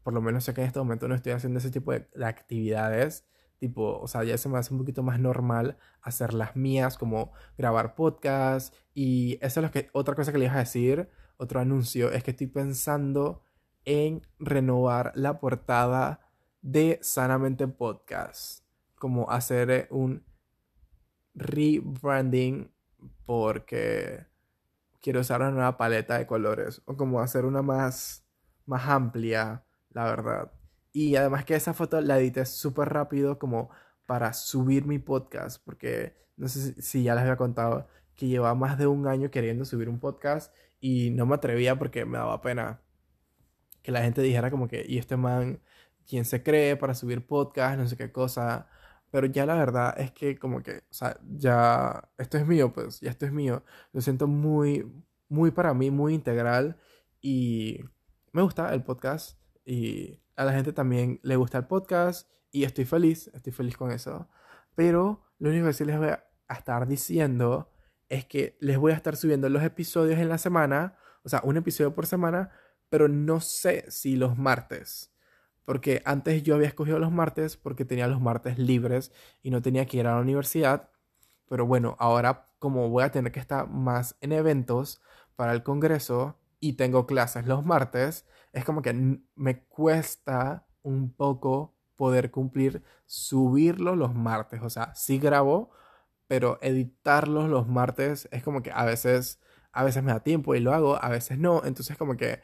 por 0.02 0.12
lo 0.12 0.20
menos 0.20 0.44
sé 0.44 0.54
que 0.54 0.60
en 0.62 0.66
este 0.66 0.78
momento 0.78 1.08
no 1.08 1.14
estoy 1.14 1.32
haciendo 1.32 1.58
ese 1.58 1.70
tipo 1.70 1.92
de, 1.92 2.08
de 2.14 2.26
actividades 2.26 3.24
tipo, 3.58 3.98
o 3.98 4.08
sea, 4.08 4.24
ya 4.24 4.38
se 4.38 4.48
me 4.48 4.58
hace 4.58 4.72
un 4.72 4.80
poquito 4.80 5.02
más 5.02 5.18
normal 5.20 5.76
hacer 6.02 6.34
las 6.34 6.56
mías, 6.56 6.96
como 6.96 7.32
grabar 7.56 7.94
podcast. 7.94 8.74
Y 8.94 9.38
eso 9.42 9.60
es 9.60 9.64
lo 9.64 9.70
que, 9.70 9.90
otra 9.92 10.14
cosa 10.14 10.32
que 10.32 10.38
le 10.38 10.46
iba 10.46 10.54
a 10.54 10.58
decir, 10.58 11.08
otro 11.36 11.60
anuncio, 11.60 12.10
es 12.12 12.22
que 12.22 12.30
estoy 12.32 12.46
pensando 12.46 13.42
en 13.84 14.22
renovar 14.38 15.12
la 15.14 15.40
portada 15.40 16.20
de 16.62 16.98
Sanamente 17.02 17.66
Podcast. 17.68 18.64
Como 18.96 19.30
hacer 19.30 19.88
un 19.90 20.24
rebranding 21.34 22.72
porque 23.26 24.26
quiero 25.00 25.20
usar 25.20 25.40
una 25.40 25.50
nueva 25.50 25.76
paleta 25.76 26.18
de 26.18 26.26
colores. 26.26 26.82
O 26.86 26.96
como 26.96 27.20
hacer 27.20 27.44
una 27.44 27.62
más, 27.62 28.26
más 28.66 28.88
amplia, 28.88 29.64
la 29.90 30.04
verdad. 30.04 30.52
Y 30.92 31.16
además 31.16 31.44
que 31.44 31.54
esa 31.54 31.74
foto 31.74 32.00
la 32.00 32.18
edité 32.18 32.44
súper 32.46 32.88
rápido 32.90 33.38
como 33.38 33.70
para 34.06 34.32
subir 34.32 34.86
mi 34.86 34.98
podcast. 34.98 35.62
Porque 35.64 36.16
no 36.36 36.48
sé 36.48 36.80
si 36.82 37.02
ya 37.02 37.14
les 37.14 37.22
había 37.22 37.36
contado 37.36 37.88
que 38.16 38.26
llevaba 38.28 38.54
más 38.54 38.78
de 38.78 38.86
un 38.86 39.06
año 39.06 39.30
queriendo 39.30 39.64
subir 39.64 39.88
un 39.88 40.00
podcast 40.00 40.54
y 40.80 41.10
no 41.10 41.26
me 41.26 41.36
atrevía 41.36 41.78
porque 41.78 42.04
me 42.04 42.18
daba 42.18 42.40
pena 42.40 42.82
que 43.82 43.92
la 43.92 44.02
gente 44.02 44.22
dijera 44.22 44.50
como 44.50 44.68
que, 44.68 44.84
y 44.86 44.98
este 44.98 45.16
man, 45.16 45.60
¿quién 46.06 46.24
se 46.24 46.42
cree 46.42 46.76
para 46.76 46.94
subir 46.94 47.26
podcast? 47.26 47.78
No 47.78 47.86
sé 47.86 47.96
qué 47.96 48.12
cosa. 48.12 48.68
Pero 49.10 49.26
ya 49.26 49.46
la 49.46 49.54
verdad 49.54 49.94
es 49.98 50.12
que 50.12 50.38
como 50.38 50.62
que, 50.62 50.78
o 50.90 50.94
sea, 50.94 51.18
ya 51.26 52.10
esto 52.18 52.38
es 52.38 52.46
mío, 52.46 52.72
pues, 52.72 53.00
ya 53.00 53.10
esto 53.10 53.26
es 53.26 53.32
mío. 53.32 53.64
Lo 53.92 54.00
siento 54.00 54.26
muy, 54.26 54.90
muy 55.28 55.50
para 55.50 55.74
mí, 55.74 55.90
muy 55.90 56.14
integral 56.14 56.76
y 57.20 57.80
me 58.32 58.42
gusta 58.42 58.72
el 58.74 58.82
podcast 58.82 59.38
y 59.64 60.20
a 60.36 60.44
la 60.44 60.52
gente 60.52 60.72
también 60.72 61.20
le 61.22 61.36
gusta 61.36 61.58
el 61.58 61.66
podcast 61.66 62.30
y 62.50 62.64
estoy 62.64 62.84
feliz, 62.84 63.30
estoy 63.34 63.52
feliz 63.52 63.76
con 63.76 63.90
eso. 63.90 64.28
Pero 64.74 65.24
lo 65.38 65.50
único 65.50 65.66
que 65.66 65.72
sí 65.72 65.84
les 65.84 65.98
voy 65.98 66.08
a 66.08 66.24
estar 66.54 66.86
diciendo 66.86 67.72
es 68.08 68.24
que 68.24 68.56
les 68.60 68.78
voy 68.78 68.92
a 68.92 68.96
estar 68.96 69.16
subiendo 69.16 69.48
los 69.48 69.62
episodios 69.62 70.18
en 70.18 70.28
la 70.28 70.38
semana, 70.38 70.96
o 71.22 71.28
sea, 71.28 71.40
un 71.44 71.56
episodio 71.56 71.94
por 71.94 72.06
semana, 72.06 72.50
pero 72.88 73.08
no 73.08 73.40
sé 73.40 73.84
si 73.90 74.16
los 74.16 74.38
martes. 74.38 75.12
Porque 75.68 76.00
antes 76.06 76.42
yo 76.44 76.54
había 76.54 76.68
escogido 76.68 76.98
los 76.98 77.12
martes 77.12 77.58
porque 77.58 77.84
tenía 77.84 78.06
los 78.08 78.22
martes 78.22 78.58
libres 78.58 79.12
y 79.42 79.50
no 79.50 79.60
tenía 79.60 79.84
que 79.84 79.98
ir 79.98 80.06
a 80.06 80.14
la 80.14 80.20
universidad. 80.22 80.88
Pero 81.46 81.66
bueno, 81.66 81.94
ahora 81.98 82.48
como 82.58 82.88
voy 82.88 83.04
a 83.04 83.12
tener 83.12 83.32
que 83.32 83.40
estar 83.40 83.68
más 83.68 84.16
en 84.22 84.32
eventos 84.32 85.02
para 85.36 85.52
el 85.52 85.62
Congreso 85.62 86.38
y 86.58 86.72
tengo 86.72 87.04
clases 87.06 87.46
los 87.46 87.66
martes, 87.66 88.24
es 88.54 88.64
como 88.64 88.80
que 88.80 89.20
me 89.34 89.64
cuesta 89.64 90.66
un 90.82 91.12
poco 91.12 91.74
poder 91.96 92.30
cumplir 92.30 92.82
subirlo 93.04 93.94
los 93.94 94.14
martes. 94.14 94.62
O 94.62 94.70
sea, 94.70 94.94
sí 94.94 95.18
grabo, 95.18 95.70
pero 96.26 96.58
editarlos 96.62 97.50
los 97.50 97.68
martes 97.68 98.26
es 98.32 98.42
como 98.42 98.62
que 98.62 98.72
a 98.72 98.86
veces, 98.86 99.38
a 99.72 99.84
veces 99.84 100.02
me 100.02 100.12
da 100.12 100.20
tiempo 100.22 100.54
y 100.54 100.60
lo 100.60 100.72
hago, 100.72 101.02
a 101.04 101.10
veces 101.10 101.38
no. 101.38 101.62
Entonces 101.66 101.98
como 101.98 102.16
que 102.16 102.40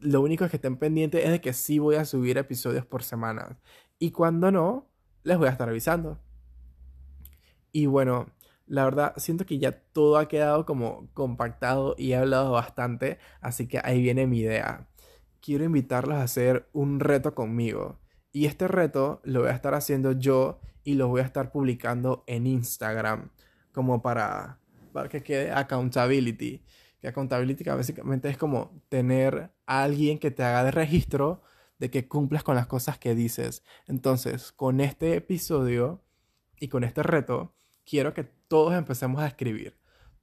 lo 0.00 0.20
único 0.22 0.48
que 0.48 0.56
estén 0.56 0.76
pendientes 0.76 1.24
es 1.24 1.30
de 1.30 1.40
que 1.40 1.52
sí 1.52 1.78
voy 1.78 1.96
a 1.96 2.04
subir 2.04 2.38
episodios 2.38 2.86
por 2.86 3.02
semana. 3.02 3.58
Y 3.98 4.10
cuando 4.10 4.50
no, 4.50 4.88
les 5.22 5.38
voy 5.38 5.48
a 5.48 5.50
estar 5.50 5.68
avisando. 5.68 6.18
Y 7.72 7.86
bueno, 7.86 8.26
la 8.66 8.84
verdad 8.84 9.14
siento 9.16 9.46
que 9.46 9.58
ya 9.58 9.72
todo 9.72 10.16
ha 10.16 10.28
quedado 10.28 10.64
como 10.64 11.08
compactado 11.12 11.94
y 11.98 12.12
he 12.12 12.16
hablado 12.16 12.52
bastante, 12.52 13.18
así 13.40 13.66
que 13.68 13.80
ahí 13.82 14.00
viene 14.00 14.26
mi 14.26 14.40
idea. 14.40 14.88
Quiero 15.40 15.64
invitarlos 15.64 16.16
a 16.16 16.22
hacer 16.22 16.68
un 16.72 17.00
reto 17.00 17.34
conmigo. 17.34 17.98
Y 18.32 18.46
este 18.46 18.68
reto 18.68 19.20
lo 19.24 19.40
voy 19.40 19.50
a 19.50 19.54
estar 19.54 19.74
haciendo 19.74 20.12
yo 20.12 20.60
y 20.84 20.94
lo 20.94 21.08
voy 21.08 21.20
a 21.20 21.24
estar 21.24 21.50
publicando 21.50 22.24
en 22.26 22.46
Instagram 22.46 23.30
como 23.72 24.02
para, 24.02 24.60
para 24.92 25.08
que 25.08 25.22
quede 25.22 25.50
accountability. 25.50 26.64
Que 27.00 27.08
accountability 27.08 27.64
básicamente 27.64 28.28
es 28.28 28.36
como 28.36 28.82
tener 28.88 29.50
alguien 29.70 30.18
que 30.18 30.30
te 30.30 30.42
haga 30.42 30.64
de 30.64 30.72
registro 30.72 31.42
de 31.78 31.90
que 31.90 32.08
cumplas 32.08 32.42
con 32.42 32.56
las 32.56 32.66
cosas 32.66 32.98
que 32.98 33.14
dices. 33.14 33.64
Entonces, 33.86 34.52
con 34.52 34.80
este 34.80 35.14
episodio 35.16 36.02
y 36.58 36.68
con 36.68 36.84
este 36.84 37.02
reto 37.02 37.54
quiero 37.84 38.12
que 38.14 38.24
todos 38.24 38.74
empecemos 38.74 39.22
a 39.22 39.26
escribir. 39.26 39.78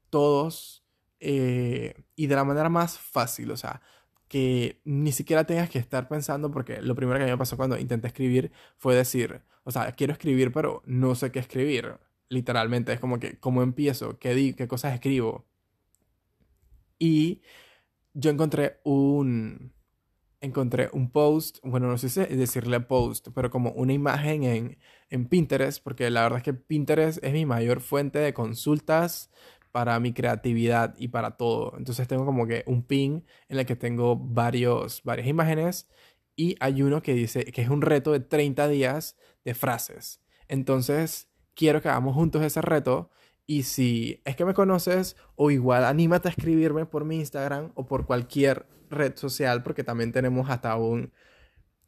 Todos 0.09 0.85
eh, 1.19 2.05
y 2.15 2.27
de 2.27 2.35
la 2.35 2.43
manera 2.43 2.69
más 2.69 2.99
fácil, 2.99 3.51
o 3.51 3.57
sea, 3.57 3.81
que 4.27 4.81
ni 4.85 5.11
siquiera 5.11 5.45
tengas 5.45 5.69
que 5.69 5.79
estar 5.79 6.07
pensando, 6.07 6.51
porque 6.51 6.81
lo 6.81 6.95
primero 6.95 7.17
que 7.17 7.23
a 7.23 7.27
mí 7.27 7.31
me 7.31 7.37
pasó 7.37 7.57
cuando 7.57 7.77
intenté 7.79 8.07
escribir 8.07 8.51
fue 8.77 8.95
decir, 8.95 9.41
o 9.63 9.71
sea, 9.71 9.91
quiero 9.93 10.13
escribir, 10.13 10.51
pero 10.51 10.83
no 10.85 11.15
sé 11.15 11.31
qué 11.31 11.39
escribir. 11.39 11.97
Literalmente, 12.29 12.93
es 12.93 12.99
como 12.99 13.19
que, 13.19 13.39
¿cómo 13.39 13.63
empiezo? 13.63 14.19
¿Qué, 14.19 14.35
di 14.35 14.53
qué 14.53 14.67
cosas 14.67 14.93
escribo? 14.93 15.45
Y 16.99 17.41
yo 18.17 18.31
encontré 18.31 18.79
un, 18.83 19.73
encontré 20.41 20.89
un 20.91 21.11
post, 21.11 21.59
bueno, 21.63 21.87
no 21.87 21.97
sé 21.99 22.25
decirle 22.25 22.79
post, 22.79 23.27
pero 23.35 23.51
como 23.51 23.71
una 23.71 23.93
imagen 23.93 24.43
en, 24.43 24.77
en 25.09 25.27
Pinterest, 25.27 25.83
porque 25.83 26.09
la 26.09 26.23
verdad 26.23 26.39
es 26.39 26.43
que 26.43 26.53
Pinterest 26.53 27.23
es 27.23 27.31
mi 27.31 27.45
mayor 27.45 27.79
fuente 27.79 28.17
de 28.17 28.33
consultas 28.33 29.29
para 29.71 29.99
mi 29.99 30.13
creatividad 30.13 30.95
y 30.97 31.09
para 31.09 31.37
todo. 31.37 31.75
Entonces 31.77 32.07
tengo 32.07 32.25
como 32.25 32.47
que 32.47 32.63
un 32.65 32.81
pin 32.83 33.23
en 33.49 33.59
el 33.59 33.65
que 33.67 33.75
tengo 33.75 34.15
varios, 34.15 35.03
varias 35.03 35.27
imágenes 35.27 35.87
y 36.35 36.55
hay 36.59 36.81
uno 36.81 37.03
que 37.03 37.13
dice 37.13 37.45
que 37.45 37.61
es 37.61 37.69
un 37.69 37.83
reto 37.83 38.11
de 38.11 38.19
30 38.19 38.67
días 38.67 39.15
de 39.45 39.53
frases. 39.53 40.21
Entonces 40.47 41.29
quiero 41.53 41.81
que 41.83 41.89
hagamos 41.89 42.15
juntos 42.15 42.41
ese 42.43 42.61
reto 42.61 43.11
y 43.47 43.63
si 43.63 44.21
es 44.25 44.35
que 44.35 44.45
me 44.45 44.53
conoces 44.53 45.15
o 45.35 45.49
igual 45.49 45.85
anímate 45.85 46.27
a 46.27 46.31
escribirme 46.31 46.85
por 46.85 47.05
mi 47.05 47.17
Instagram 47.17 47.71
o 47.75 47.87
por 47.87 48.05
cualquier 48.05 48.67
red 48.89 49.15
social 49.15 49.63
porque 49.63 49.83
también 49.83 50.11
tenemos 50.11 50.49
hasta 50.49 50.75
un 50.75 51.11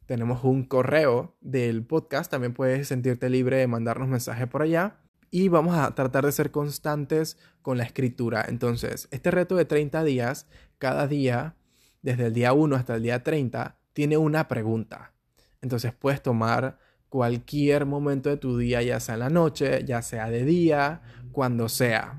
tenemos 0.06 0.42
un 0.42 0.64
correo 0.64 1.36
del 1.40 1.84
podcast, 1.84 2.32
también 2.32 2.52
puedes 2.52 2.88
sentirte 2.88 3.30
libre 3.30 3.58
de 3.58 3.68
mandarnos 3.68 4.08
mensajes 4.08 4.48
por 4.48 4.62
allá 4.62 4.96
y 5.30 5.46
vamos 5.48 5.76
a 5.76 5.94
tratar 5.94 6.26
de 6.26 6.32
ser 6.32 6.50
constantes 6.50 7.38
con 7.62 7.78
la 7.78 7.84
escritura. 7.84 8.44
Entonces, 8.48 9.06
este 9.12 9.30
reto 9.30 9.54
de 9.54 9.66
30 9.66 10.02
días, 10.02 10.48
cada 10.78 11.06
día, 11.06 11.54
desde 12.02 12.26
el 12.26 12.34
día 12.34 12.52
1 12.52 12.74
hasta 12.74 12.96
el 12.96 13.04
día 13.04 13.22
30, 13.22 13.78
tiene 13.92 14.16
una 14.16 14.48
pregunta. 14.48 15.12
Entonces 15.62 15.92
puedes 15.92 16.22
tomar 16.22 16.78
cualquier 17.08 17.86
momento 17.86 18.30
de 18.30 18.36
tu 18.36 18.58
día, 18.58 18.82
ya 18.82 18.98
sea 19.00 19.14
en 19.14 19.20
la 19.20 19.30
noche, 19.30 19.84
ya 19.84 20.00
sea 20.02 20.30
de 20.30 20.44
día, 20.44 21.02
cuando 21.32 21.68
sea. 21.68 22.18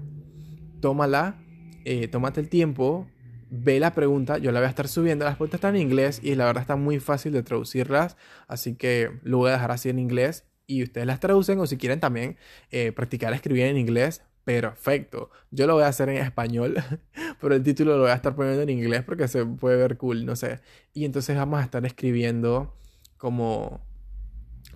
Tómala, 0.82 1.38
eh, 1.86 2.07
tómate 2.07 2.39
el 2.39 2.49
tiempo, 2.49 3.07
ve 3.49 3.80
la 3.80 3.93
pregunta, 3.93 4.38
yo 4.38 4.51
la 4.51 4.59
voy 4.59 4.68
a 4.68 4.70
estar 4.70 4.88
subiendo, 4.88 5.26
las 5.26 5.36
preguntas 5.36 5.57
están 5.57 5.76
en 5.76 5.82
inglés 5.82 6.22
y 6.24 6.36
la 6.36 6.45
verdad 6.45 6.62
está 6.62 6.76
muy 6.78 6.99
fácil 6.99 7.34
de 7.34 7.43
traducirlas, 7.43 8.16
así 8.47 8.76
que 8.76 9.20
lo 9.24 9.39
voy 9.39 9.49
a 9.49 9.53
dejar 9.53 9.72
así 9.72 9.89
en 9.89 9.99
inglés 9.99 10.45
y 10.68 10.84
ustedes 10.84 11.05
las 11.05 11.20
traducen 11.20 11.59
o 11.59 11.68
si 11.68 11.78
quieren 11.78 11.99
también 11.99 12.38
eh, 12.72 12.93
practicar 12.93 13.34
escribir 13.34 13.66
en 13.66 13.78
inglés, 13.78 14.24
perfecto. 14.45 15.30
Yo 15.51 15.68
lo 15.68 15.74
voy 15.74 15.84
a 15.84 15.88
hacer 15.88 16.09
en 16.09 16.18
español, 16.18 16.76
pero 17.41 17.53
el 17.53 17.62
título 17.62 17.97
lo 17.97 18.03
voy 18.03 18.12
a 18.12 18.16
estar 18.16 18.36
poniendo 18.36 18.62
en 18.62 18.70
inglés 18.70 19.03
porque 19.03 19.28
se 19.28 19.45
puede 19.45 19.76
ver 19.76 19.97
cool, 19.97 20.26
no 20.26 20.36
sé. 20.36 20.62
Y 20.93 21.05
entonces 21.05 21.36
vamos 21.36 21.59
a 21.59 21.64
estar 21.64 21.86
escribiendo 21.86 22.74
como 23.18 23.82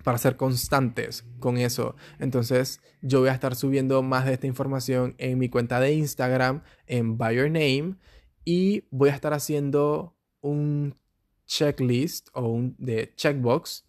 para 0.06 0.20
ser 0.20 0.38
constantes 0.38 1.26
con 1.40 1.58
eso. 1.58 1.96
Entonces 2.20 2.80
yo 3.02 3.22
voy 3.22 3.30
a 3.30 3.34
estar 3.34 3.56
subiendo 3.56 4.04
más 4.04 4.26
de 4.26 4.34
esta 4.34 4.46
información 4.46 5.16
en 5.18 5.40
mi 5.40 5.50
cuenta 5.50 5.80
de 5.80 5.94
Instagram, 5.94 6.62
en 6.86 7.18
By 7.18 7.36
Your 7.36 7.50
Name, 7.50 7.96
y 8.46 8.84
voy 8.92 9.10
a 9.10 9.16
estar 9.16 9.34
haciendo 9.34 10.16
un 10.42 10.96
checklist 11.48 12.30
o 12.34 12.48
un 12.48 12.76
de 12.78 13.14
checkbox 13.16 13.84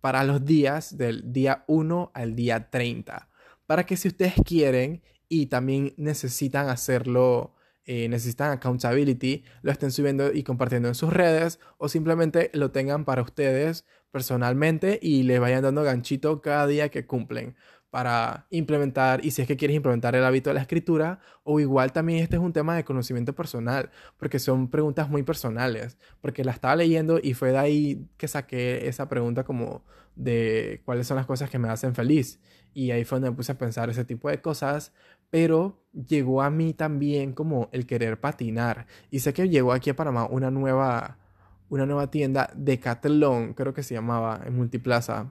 para 0.00 0.24
los 0.24 0.44
días 0.44 0.98
del 0.98 1.32
día 1.32 1.64
1 1.68 2.10
al 2.14 2.34
día 2.34 2.68
30. 2.68 3.28
Para 3.66 3.86
que 3.86 3.96
si 3.96 4.08
ustedes 4.08 4.34
quieren 4.44 5.02
y 5.28 5.46
también 5.46 5.94
necesitan 5.96 6.68
hacerlo, 6.68 7.54
eh, 7.86 8.08
necesitan 8.08 8.50
accountability, 8.52 9.44
lo 9.62 9.70
estén 9.70 9.92
subiendo 9.92 10.32
y 10.32 10.42
compartiendo 10.42 10.88
en 10.88 10.94
sus 10.94 11.12
redes 11.12 11.60
o 11.78 11.88
simplemente 11.88 12.50
lo 12.54 12.70
tengan 12.70 13.04
para 13.04 13.22
ustedes 13.22 13.84
personalmente 14.10 14.98
y 15.02 15.24
les 15.24 15.40
vayan 15.40 15.62
dando 15.62 15.82
ganchito 15.82 16.40
cada 16.40 16.66
día 16.66 16.88
que 16.88 17.06
cumplen 17.06 17.56
para 17.94 18.48
implementar 18.50 19.24
y 19.24 19.30
si 19.30 19.40
es 19.40 19.46
que 19.46 19.56
quieres 19.56 19.76
implementar 19.76 20.16
el 20.16 20.24
hábito 20.24 20.50
de 20.50 20.54
la 20.54 20.62
escritura 20.62 21.20
o 21.44 21.60
igual 21.60 21.92
también 21.92 22.24
este 22.24 22.34
es 22.34 22.42
un 22.42 22.52
tema 22.52 22.74
de 22.74 22.82
conocimiento 22.82 23.36
personal 23.36 23.88
porque 24.16 24.40
son 24.40 24.68
preguntas 24.68 25.08
muy 25.08 25.22
personales 25.22 25.96
porque 26.20 26.42
la 26.42 26.50
estaba 26.50 26.74
leyendo 26.74 27.20
y 27.22 27.34
fue 27.34 27.52
de 27.52 27.58
ahí 27.58 28.08
que 28.16 28.26
saqué 28.26 28.88
esa 28.88 29.08
pregunta 29.08 29.44
como 29.44 29.84
de 30.16 30.82
cuáles 30.84 31.06
son 31.06 31.18
las 31.18 31.26
cosas 31.26 31.48
que 31.48 31.60
me 31.60 31.68
hacen 31.68 31.94
feliz. 31.94 32.40
Y 32.72 32.90
ahí 32.90 33.04
fue 33.04 33.20
donde 33.20 33.30
me 33.30 33.36
puse 33.36 33.52
a 33.52 33.58
pensar 33.58 33.88
ese 33.90 34.04
tipo 34.04 34.28
de 34.28 34.40
cosas 34.40 34.92
pero 35.30 35.80
llegó 35.92 36.42
a 36.42 36.50
mí 36.50 36.72
también 36.72 37.32
como 37.32 37.68
el 37.70 37.86
querer 37.86 38.18
patinar. 38.18 38.88
Y 39.12 39.20
sé 39.20 39.32
que 39.32 39.48
llegó 39.48 39.72
aquí 39.72 39.90
a 39.90 39.94
Panamá 39.94 40.26
una 40.26 40.50
nueva 40.50 41.18
una 41.68 41.86
nueva 41.86 42.10
tienda 42.10 42.50
de 42.56 42.72
Decathlon 42.72 43.54
creo 43.54 43.72
que 43.72 43.84
se 43.84 43.94
llamaba 43.94 44.40
en 44.44 44.56
Multiplaza 44.56 45.30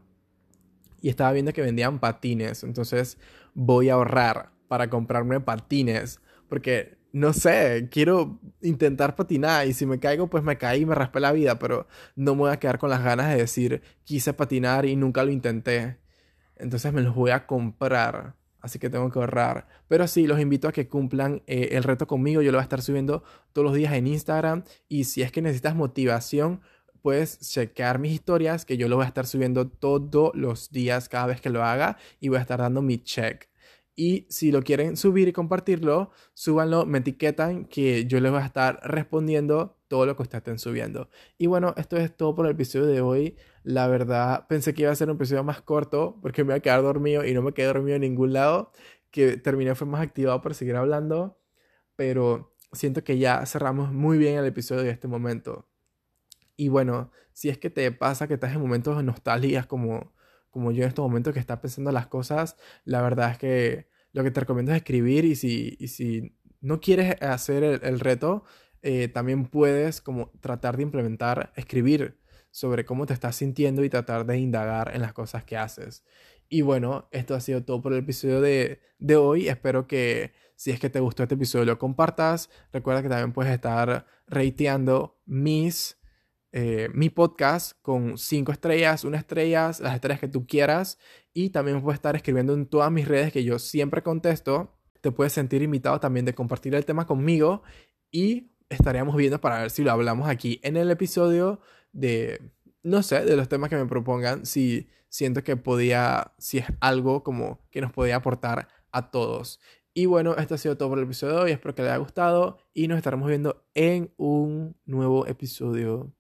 y 1.04 1.10
estaba 1.10 1.34
viendo 1.34 1.52
que 1.52 1.62
vendían 1.62 2.00
patines. 2.00 2.64
Entonces 2.64 3.18
voy 3.54 3.90
a 3.90 3.96
ahorrar 3.96 4.52
para 4.70 4.90
comprarme 4.90 5.42
patines. 5.42 6.22
Porque, 6.48 6.98
no 7.12 7.34
sé, 7.34 7.90
quiero 7.92 8.40
intentar 8.62 9.18
patinar 9.18 9.68
y 9.68 9.74
si 9.74 9.86
me 9.86 10.00
caigo, 10.00 10.30
pues 10.30 10.46
me 10.46 10.58
caí 10.58 10.84
y 10.84 10.86
me 10.86 10.96
raspé 10.96 11.20
la 11.20 11.34
vida. 11.34 11.60
Pero 11.60 11.88
no 12.16 12.36
me 12.36 12.44
voy 12.44 12.52
a 12.52 12.58
quedar 12.58 12.80
con 12.80 12.90
las 12.90 13.04
ganas 13.04 13.30
de 13.30 13.36
decir, 13.36 13.82
quise 14.06 14.32
patinar 14.32 14.86
y 14.86 14.96
nunca 14.96 15.26
lo 15.26 15.32
intenté. 15.32 15.98
Entonces 16.56 16.94
me 16.94 17.02
los 17.02 17.14
voy 17.14 17.32
a 17.32 17.48
comprar. 17.48 18.38
Así 18.62 18.80
que 18.80 18.90
tengo 18.90 19.12
que 19.12 19.20
ahorrar. 19.20 19.68
Pero 19.90 20.08
sí, 20.08 20.26
los 20.26 20.40
invito 20.40 20.70
a 20.70 20.72
que 20.72 20.88
cumplan 20.88 21.44
eh, 21.48 21.70
el 21.74 21.84
reto 21.84 22.08
conmigo. 22.08 22.42
Yo 22.42 22.54
lo 22.54 22.60
voy 22.60 22.62
a 22.62 22.64
estar 22.64 22.82
subiendo 22.82 23.26
todos 23.52 23.66
los 23.66 23.76
días 23.76 23.92
en 23.92 24.08
Instagram. 24.08 24.64
Y 24.88 25.04
si 25.04 25.22
es 25.22 25.34
que 25.34 25.42
necesitas 25.42 25.76
motivación, 25.76 26.62
puedes 27.04 27.40
chequear 27.42 28.00
mis 28.00 28.14
historias 28.14 28.66
que 28.66 28.78
yo 28.78 28.88
lo 28.88 28.96
voy 28.96 29.06
a 29.06 29.10
estar 29.10 29.28
subiendo 29.28 29.70
todos 29.70 30.32
los 30.34 30.72
días 30.72 31.10
cada 31.10 31.28
vez 31.28 31.42
que 31.42 31.50
lo 31.50 31.64
haga 31.64 31.98
y 32.20 32.30
voy 32.30 32.40
a 32.40 32.42
estar 32.42 32.60
dando 32.60 32.82
mi 32.82 32.98
check. 32.98 33.50
Y 33.96 34.26
si 34.30 34.52
lo 34.52 34.64
quieren 34.64 34.98
subir 34.98 35.28
y 35.28 35.34
compartirlo, 35.34 36.12
súbanlo, 36.34 36.86
me 36.86 37.00
etiquetan 37.00 37.66
que 37.66 38.06
yo 38.06 38.20
les 38.20 38.32
voy 38.32 38.42
a 38.42 38.46
estar 38.46 38.80
respondiendo 38.84 39.78
todo 39.88 40.06
lo 40.08 40.16
que 40.16 40.24
ustedes 40.24 40.40
estén 40.40 40.60
subiendo. 40.60 41.10
Y 41.38 41.46
bueno, 41.48 41.76
esto 41.78 41.98
es 41.98 42.16
todo 42.16 42.34
por 42.34 42.48
el 42.48 42.54
episodio 42.54 42.88
de 42.88 43.02
hoy. 43.02 43.38
La 43.64 43.88
verdad, 43.88 44.48
pensé 44.48 44.74
que 44.74 44.84
iba 44.84 44.92
a 44.92 44.96
ser 44.96 45.10
un 45.10 45.18
episodio 45.18 45.44
más 45.44 45.62
corto 45.62 46.18
porque 46.22 46.44
me 46.44 46.50
iba 46.50 46.56
a 46.58 46.60
quedar 46.62 46.82
dormido 46.82 47.26
y 47.26 47.34
no 47.34 47.44
me 47.44 47.54
quedé 47.54 47.68
dormido 47.68 47.96
en 47.96 48.02
ningún 48.02 48.34
lado. 48.34 48.72
Que 49.12 49.38
terminé 49.38 49.76
fue 49.76 49.88
más 49.88 50.02
activado 50.02 50.42
para 50.42 50.56
seguir 50.56 50.76
hablando. 50.76 51.40
Pero 51.96 52.56
siento 52.72 53.04
que 53.04 53.20
ya 53.20 53.46
cerramos 53.46 53.92
muy 53.94 54.18
bien 54.18 54.38
el 54.38 54.46
episodio 54.46 54.84
de 54.84 54.92
este 54.92 55.08
momento. 55.08 55.68
Y 56.56 56.70
bueno, 56.70 57.12
si 57.34 57.50
es 57.50 57.58
que 57.58 57.70
te 57.70 57.92
pasa 57.92 58.28
que 58.28 58.36
estás 58.36 58.54
en 58.54 58.62
momentos 58.62 58.98
de 58.98 59.04
nostalgia 59.04 59.64
como, 59.64 60.14
como 60.52 60.72
yo 60.72 60.84
en 60.84 60.90
estos 60.90 61.04
momentos 61.04 61.34
que 61.34 61.40
estás 61.40 61.60
pensando 61.60 61.92
las 61.92 62.08
cosas, 62.08 62.58
la 62.86 63.02
verdad 63.02 63.32
es 63.32 63.38
que 63.38 63.88
lo 64.12 64.24
que 64.24 64.32
te 64.32 64.40
recomiendo 64.40 64.72
es 64.72 64.78
escribir 64.78 65.26
y 65.26 65.36
si, 65.36 65.76
y 65.80 65.88
si 65.88 66.38
no 66.62 66.80
quieres 66.80 67.22
hacer 67.22 67.64
el, 67.64 68.00
reto, 68.00 68.44
eh, 68.82 69.08
también 69.08 69.46
puedes 69.46 70.02
como 70.02 70.32
tratar 70.40 70.78
de 70.78 70.84
implementar, 70.84 71.52
escribir 71.56 72.20
sobre 72.52 72.86
cómo 72.86 73.08
te 73.08 73.14
estás 73.14 73.36
sintiendo 73.36 73.84
y 73.84 73.90
tratar 73.90 74.26
de 74.26 74.38
indagar 74.38 74.92
en 74.94 75.02
las 75.02 75.14
cosas 75.14 75.44
que 75.44 75.58
haces. 75.58 76.04
Y 76.50 76.62
bueno, 76.62 77.08
esto 77.12 77.34
ha 77.34 77.40
sido 77.40 77.64
todo 77.64 77.82
por 77.82 77.94
el 77.94 78.00
episodio 78.00 78.40
de, 78.40 78.80
de 79.00 79.16
hoy. 79.16 79.48
Espero 79.48 79.88
que 79.88 80.34
si 80.56 80.70
es 80.70 80.80
que 80.80 80.92
te 80.92 81.00
gustó 81.00 81.24
este 81.24 81.34
episodio 81.34 81.66
lo 81.66 81.80
compartas. 81.80 82.52
Recuerda 82.72 83.02
que 83.02 83.10
también 83.10 83.34
puedes 83.34 83.52
estar 83.52 84.06
rateando 84.28 85.20
mis 85.26 85.98
eh, 86.56 86.88
mi 86.94 87.10
podcast 87.10 87.74
con 87.82 88.18
cinco 88.20 88.52
estrellas, 88.52 89.04
una 89.04 89.18
estrella, 89.18 89.72
las 89.80 89.96
estrellas 89.96 90.20
que 90.20 90.28
tú 90.28 90.46
quieras. 90.46 91.00
Y 91.34 91.50
también 91.50 91.82
puedes 91.82 91.98
estar 91.98 92.16
escribiendo 92.16 92.54
en 92.54 92.68
todas 92.68 92.92
mis 92.92 93.08
redes 93.08 93.34
que 93.34 93.44
yo 93.44 93.58
siempre 93.58 94.04
contesto. 94.04 94.78
Te 95.02 95.12
puedes 95.12 95.34
sentir 95.34 95.64
invitado 95.64 96.00
también 96.00 96.26
de 96.26 96.36
compartir 96.36 96.76
el 96.76 96.86
tema 96.86 97.08
conmigo 97.08 97.64
y 98.12 98.52
estaríamos 98.70 99.16
viendo 99.16 99.42
para 99.42 99.62
ver 99.62 99.72
si 99.72 99.84
lo 99.84 99.92
hablamos 99.92 100.30
aquí 100.30 100.60
en 100.64 100.78
el 100.78 100.92
episodio 100.92 101.60
de, 101.92 102.40
no 102.84 103.02
sé, 103.04 103.26
de 103.26 103.36
los 103.36 103.50
temas 103.50 103.72
que 103.72 103.76
me 103.76 103.88
propongan. 103.88 104.46
Si 104.46 104.88
siento 105.10 105.44
que 105.44 105.58
podía, 105.58 106.34
si 106.38 106.60
es 106.60 106.68
algo 106.80 107.24
como 107.24 107.60
que 107.72 107.82
nos 107.82 107.92
podía 107.92 108.18
aportar 108.18 108.68
a 108.92 109.10
todos. 109.10 109.60
Y 109.96 110.06
bueno, 110.06 110.36
esto 110.38 110.56
ha 110.56 110.58
sido 110.60 110.78
todo 110.78 110.90
por 110.90 111.00
el 111.00 111.06
episodio 111.06 111.36
de 111.38 111.42
hoy. 111.42 111.52
Espero 111.52 111.74
que 111.74 111.82
les 111.82 111.92
haya 111.92 112.00
gustado 112.00 112.60
y 112.76 112.88
nos 112.88 112.98
estaremos 112.98 113.28
viendo 113.28 113.66
en 113.74 114.14
un 114.18 114.76
nuevo 114.86 115.26
episodio. 115.26 116.14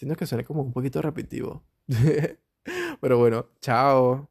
Siento 0.00 0.16
que 0.16 0.24
suena 0.24 0.44
como 0.44 0.62
un 0.62 0.72
poquito 0.72 1.02
repetitivo. 1.02 1.62
Pero 3.02 3.18
bueno, 3.18 3.48
chao. 3.60 4.30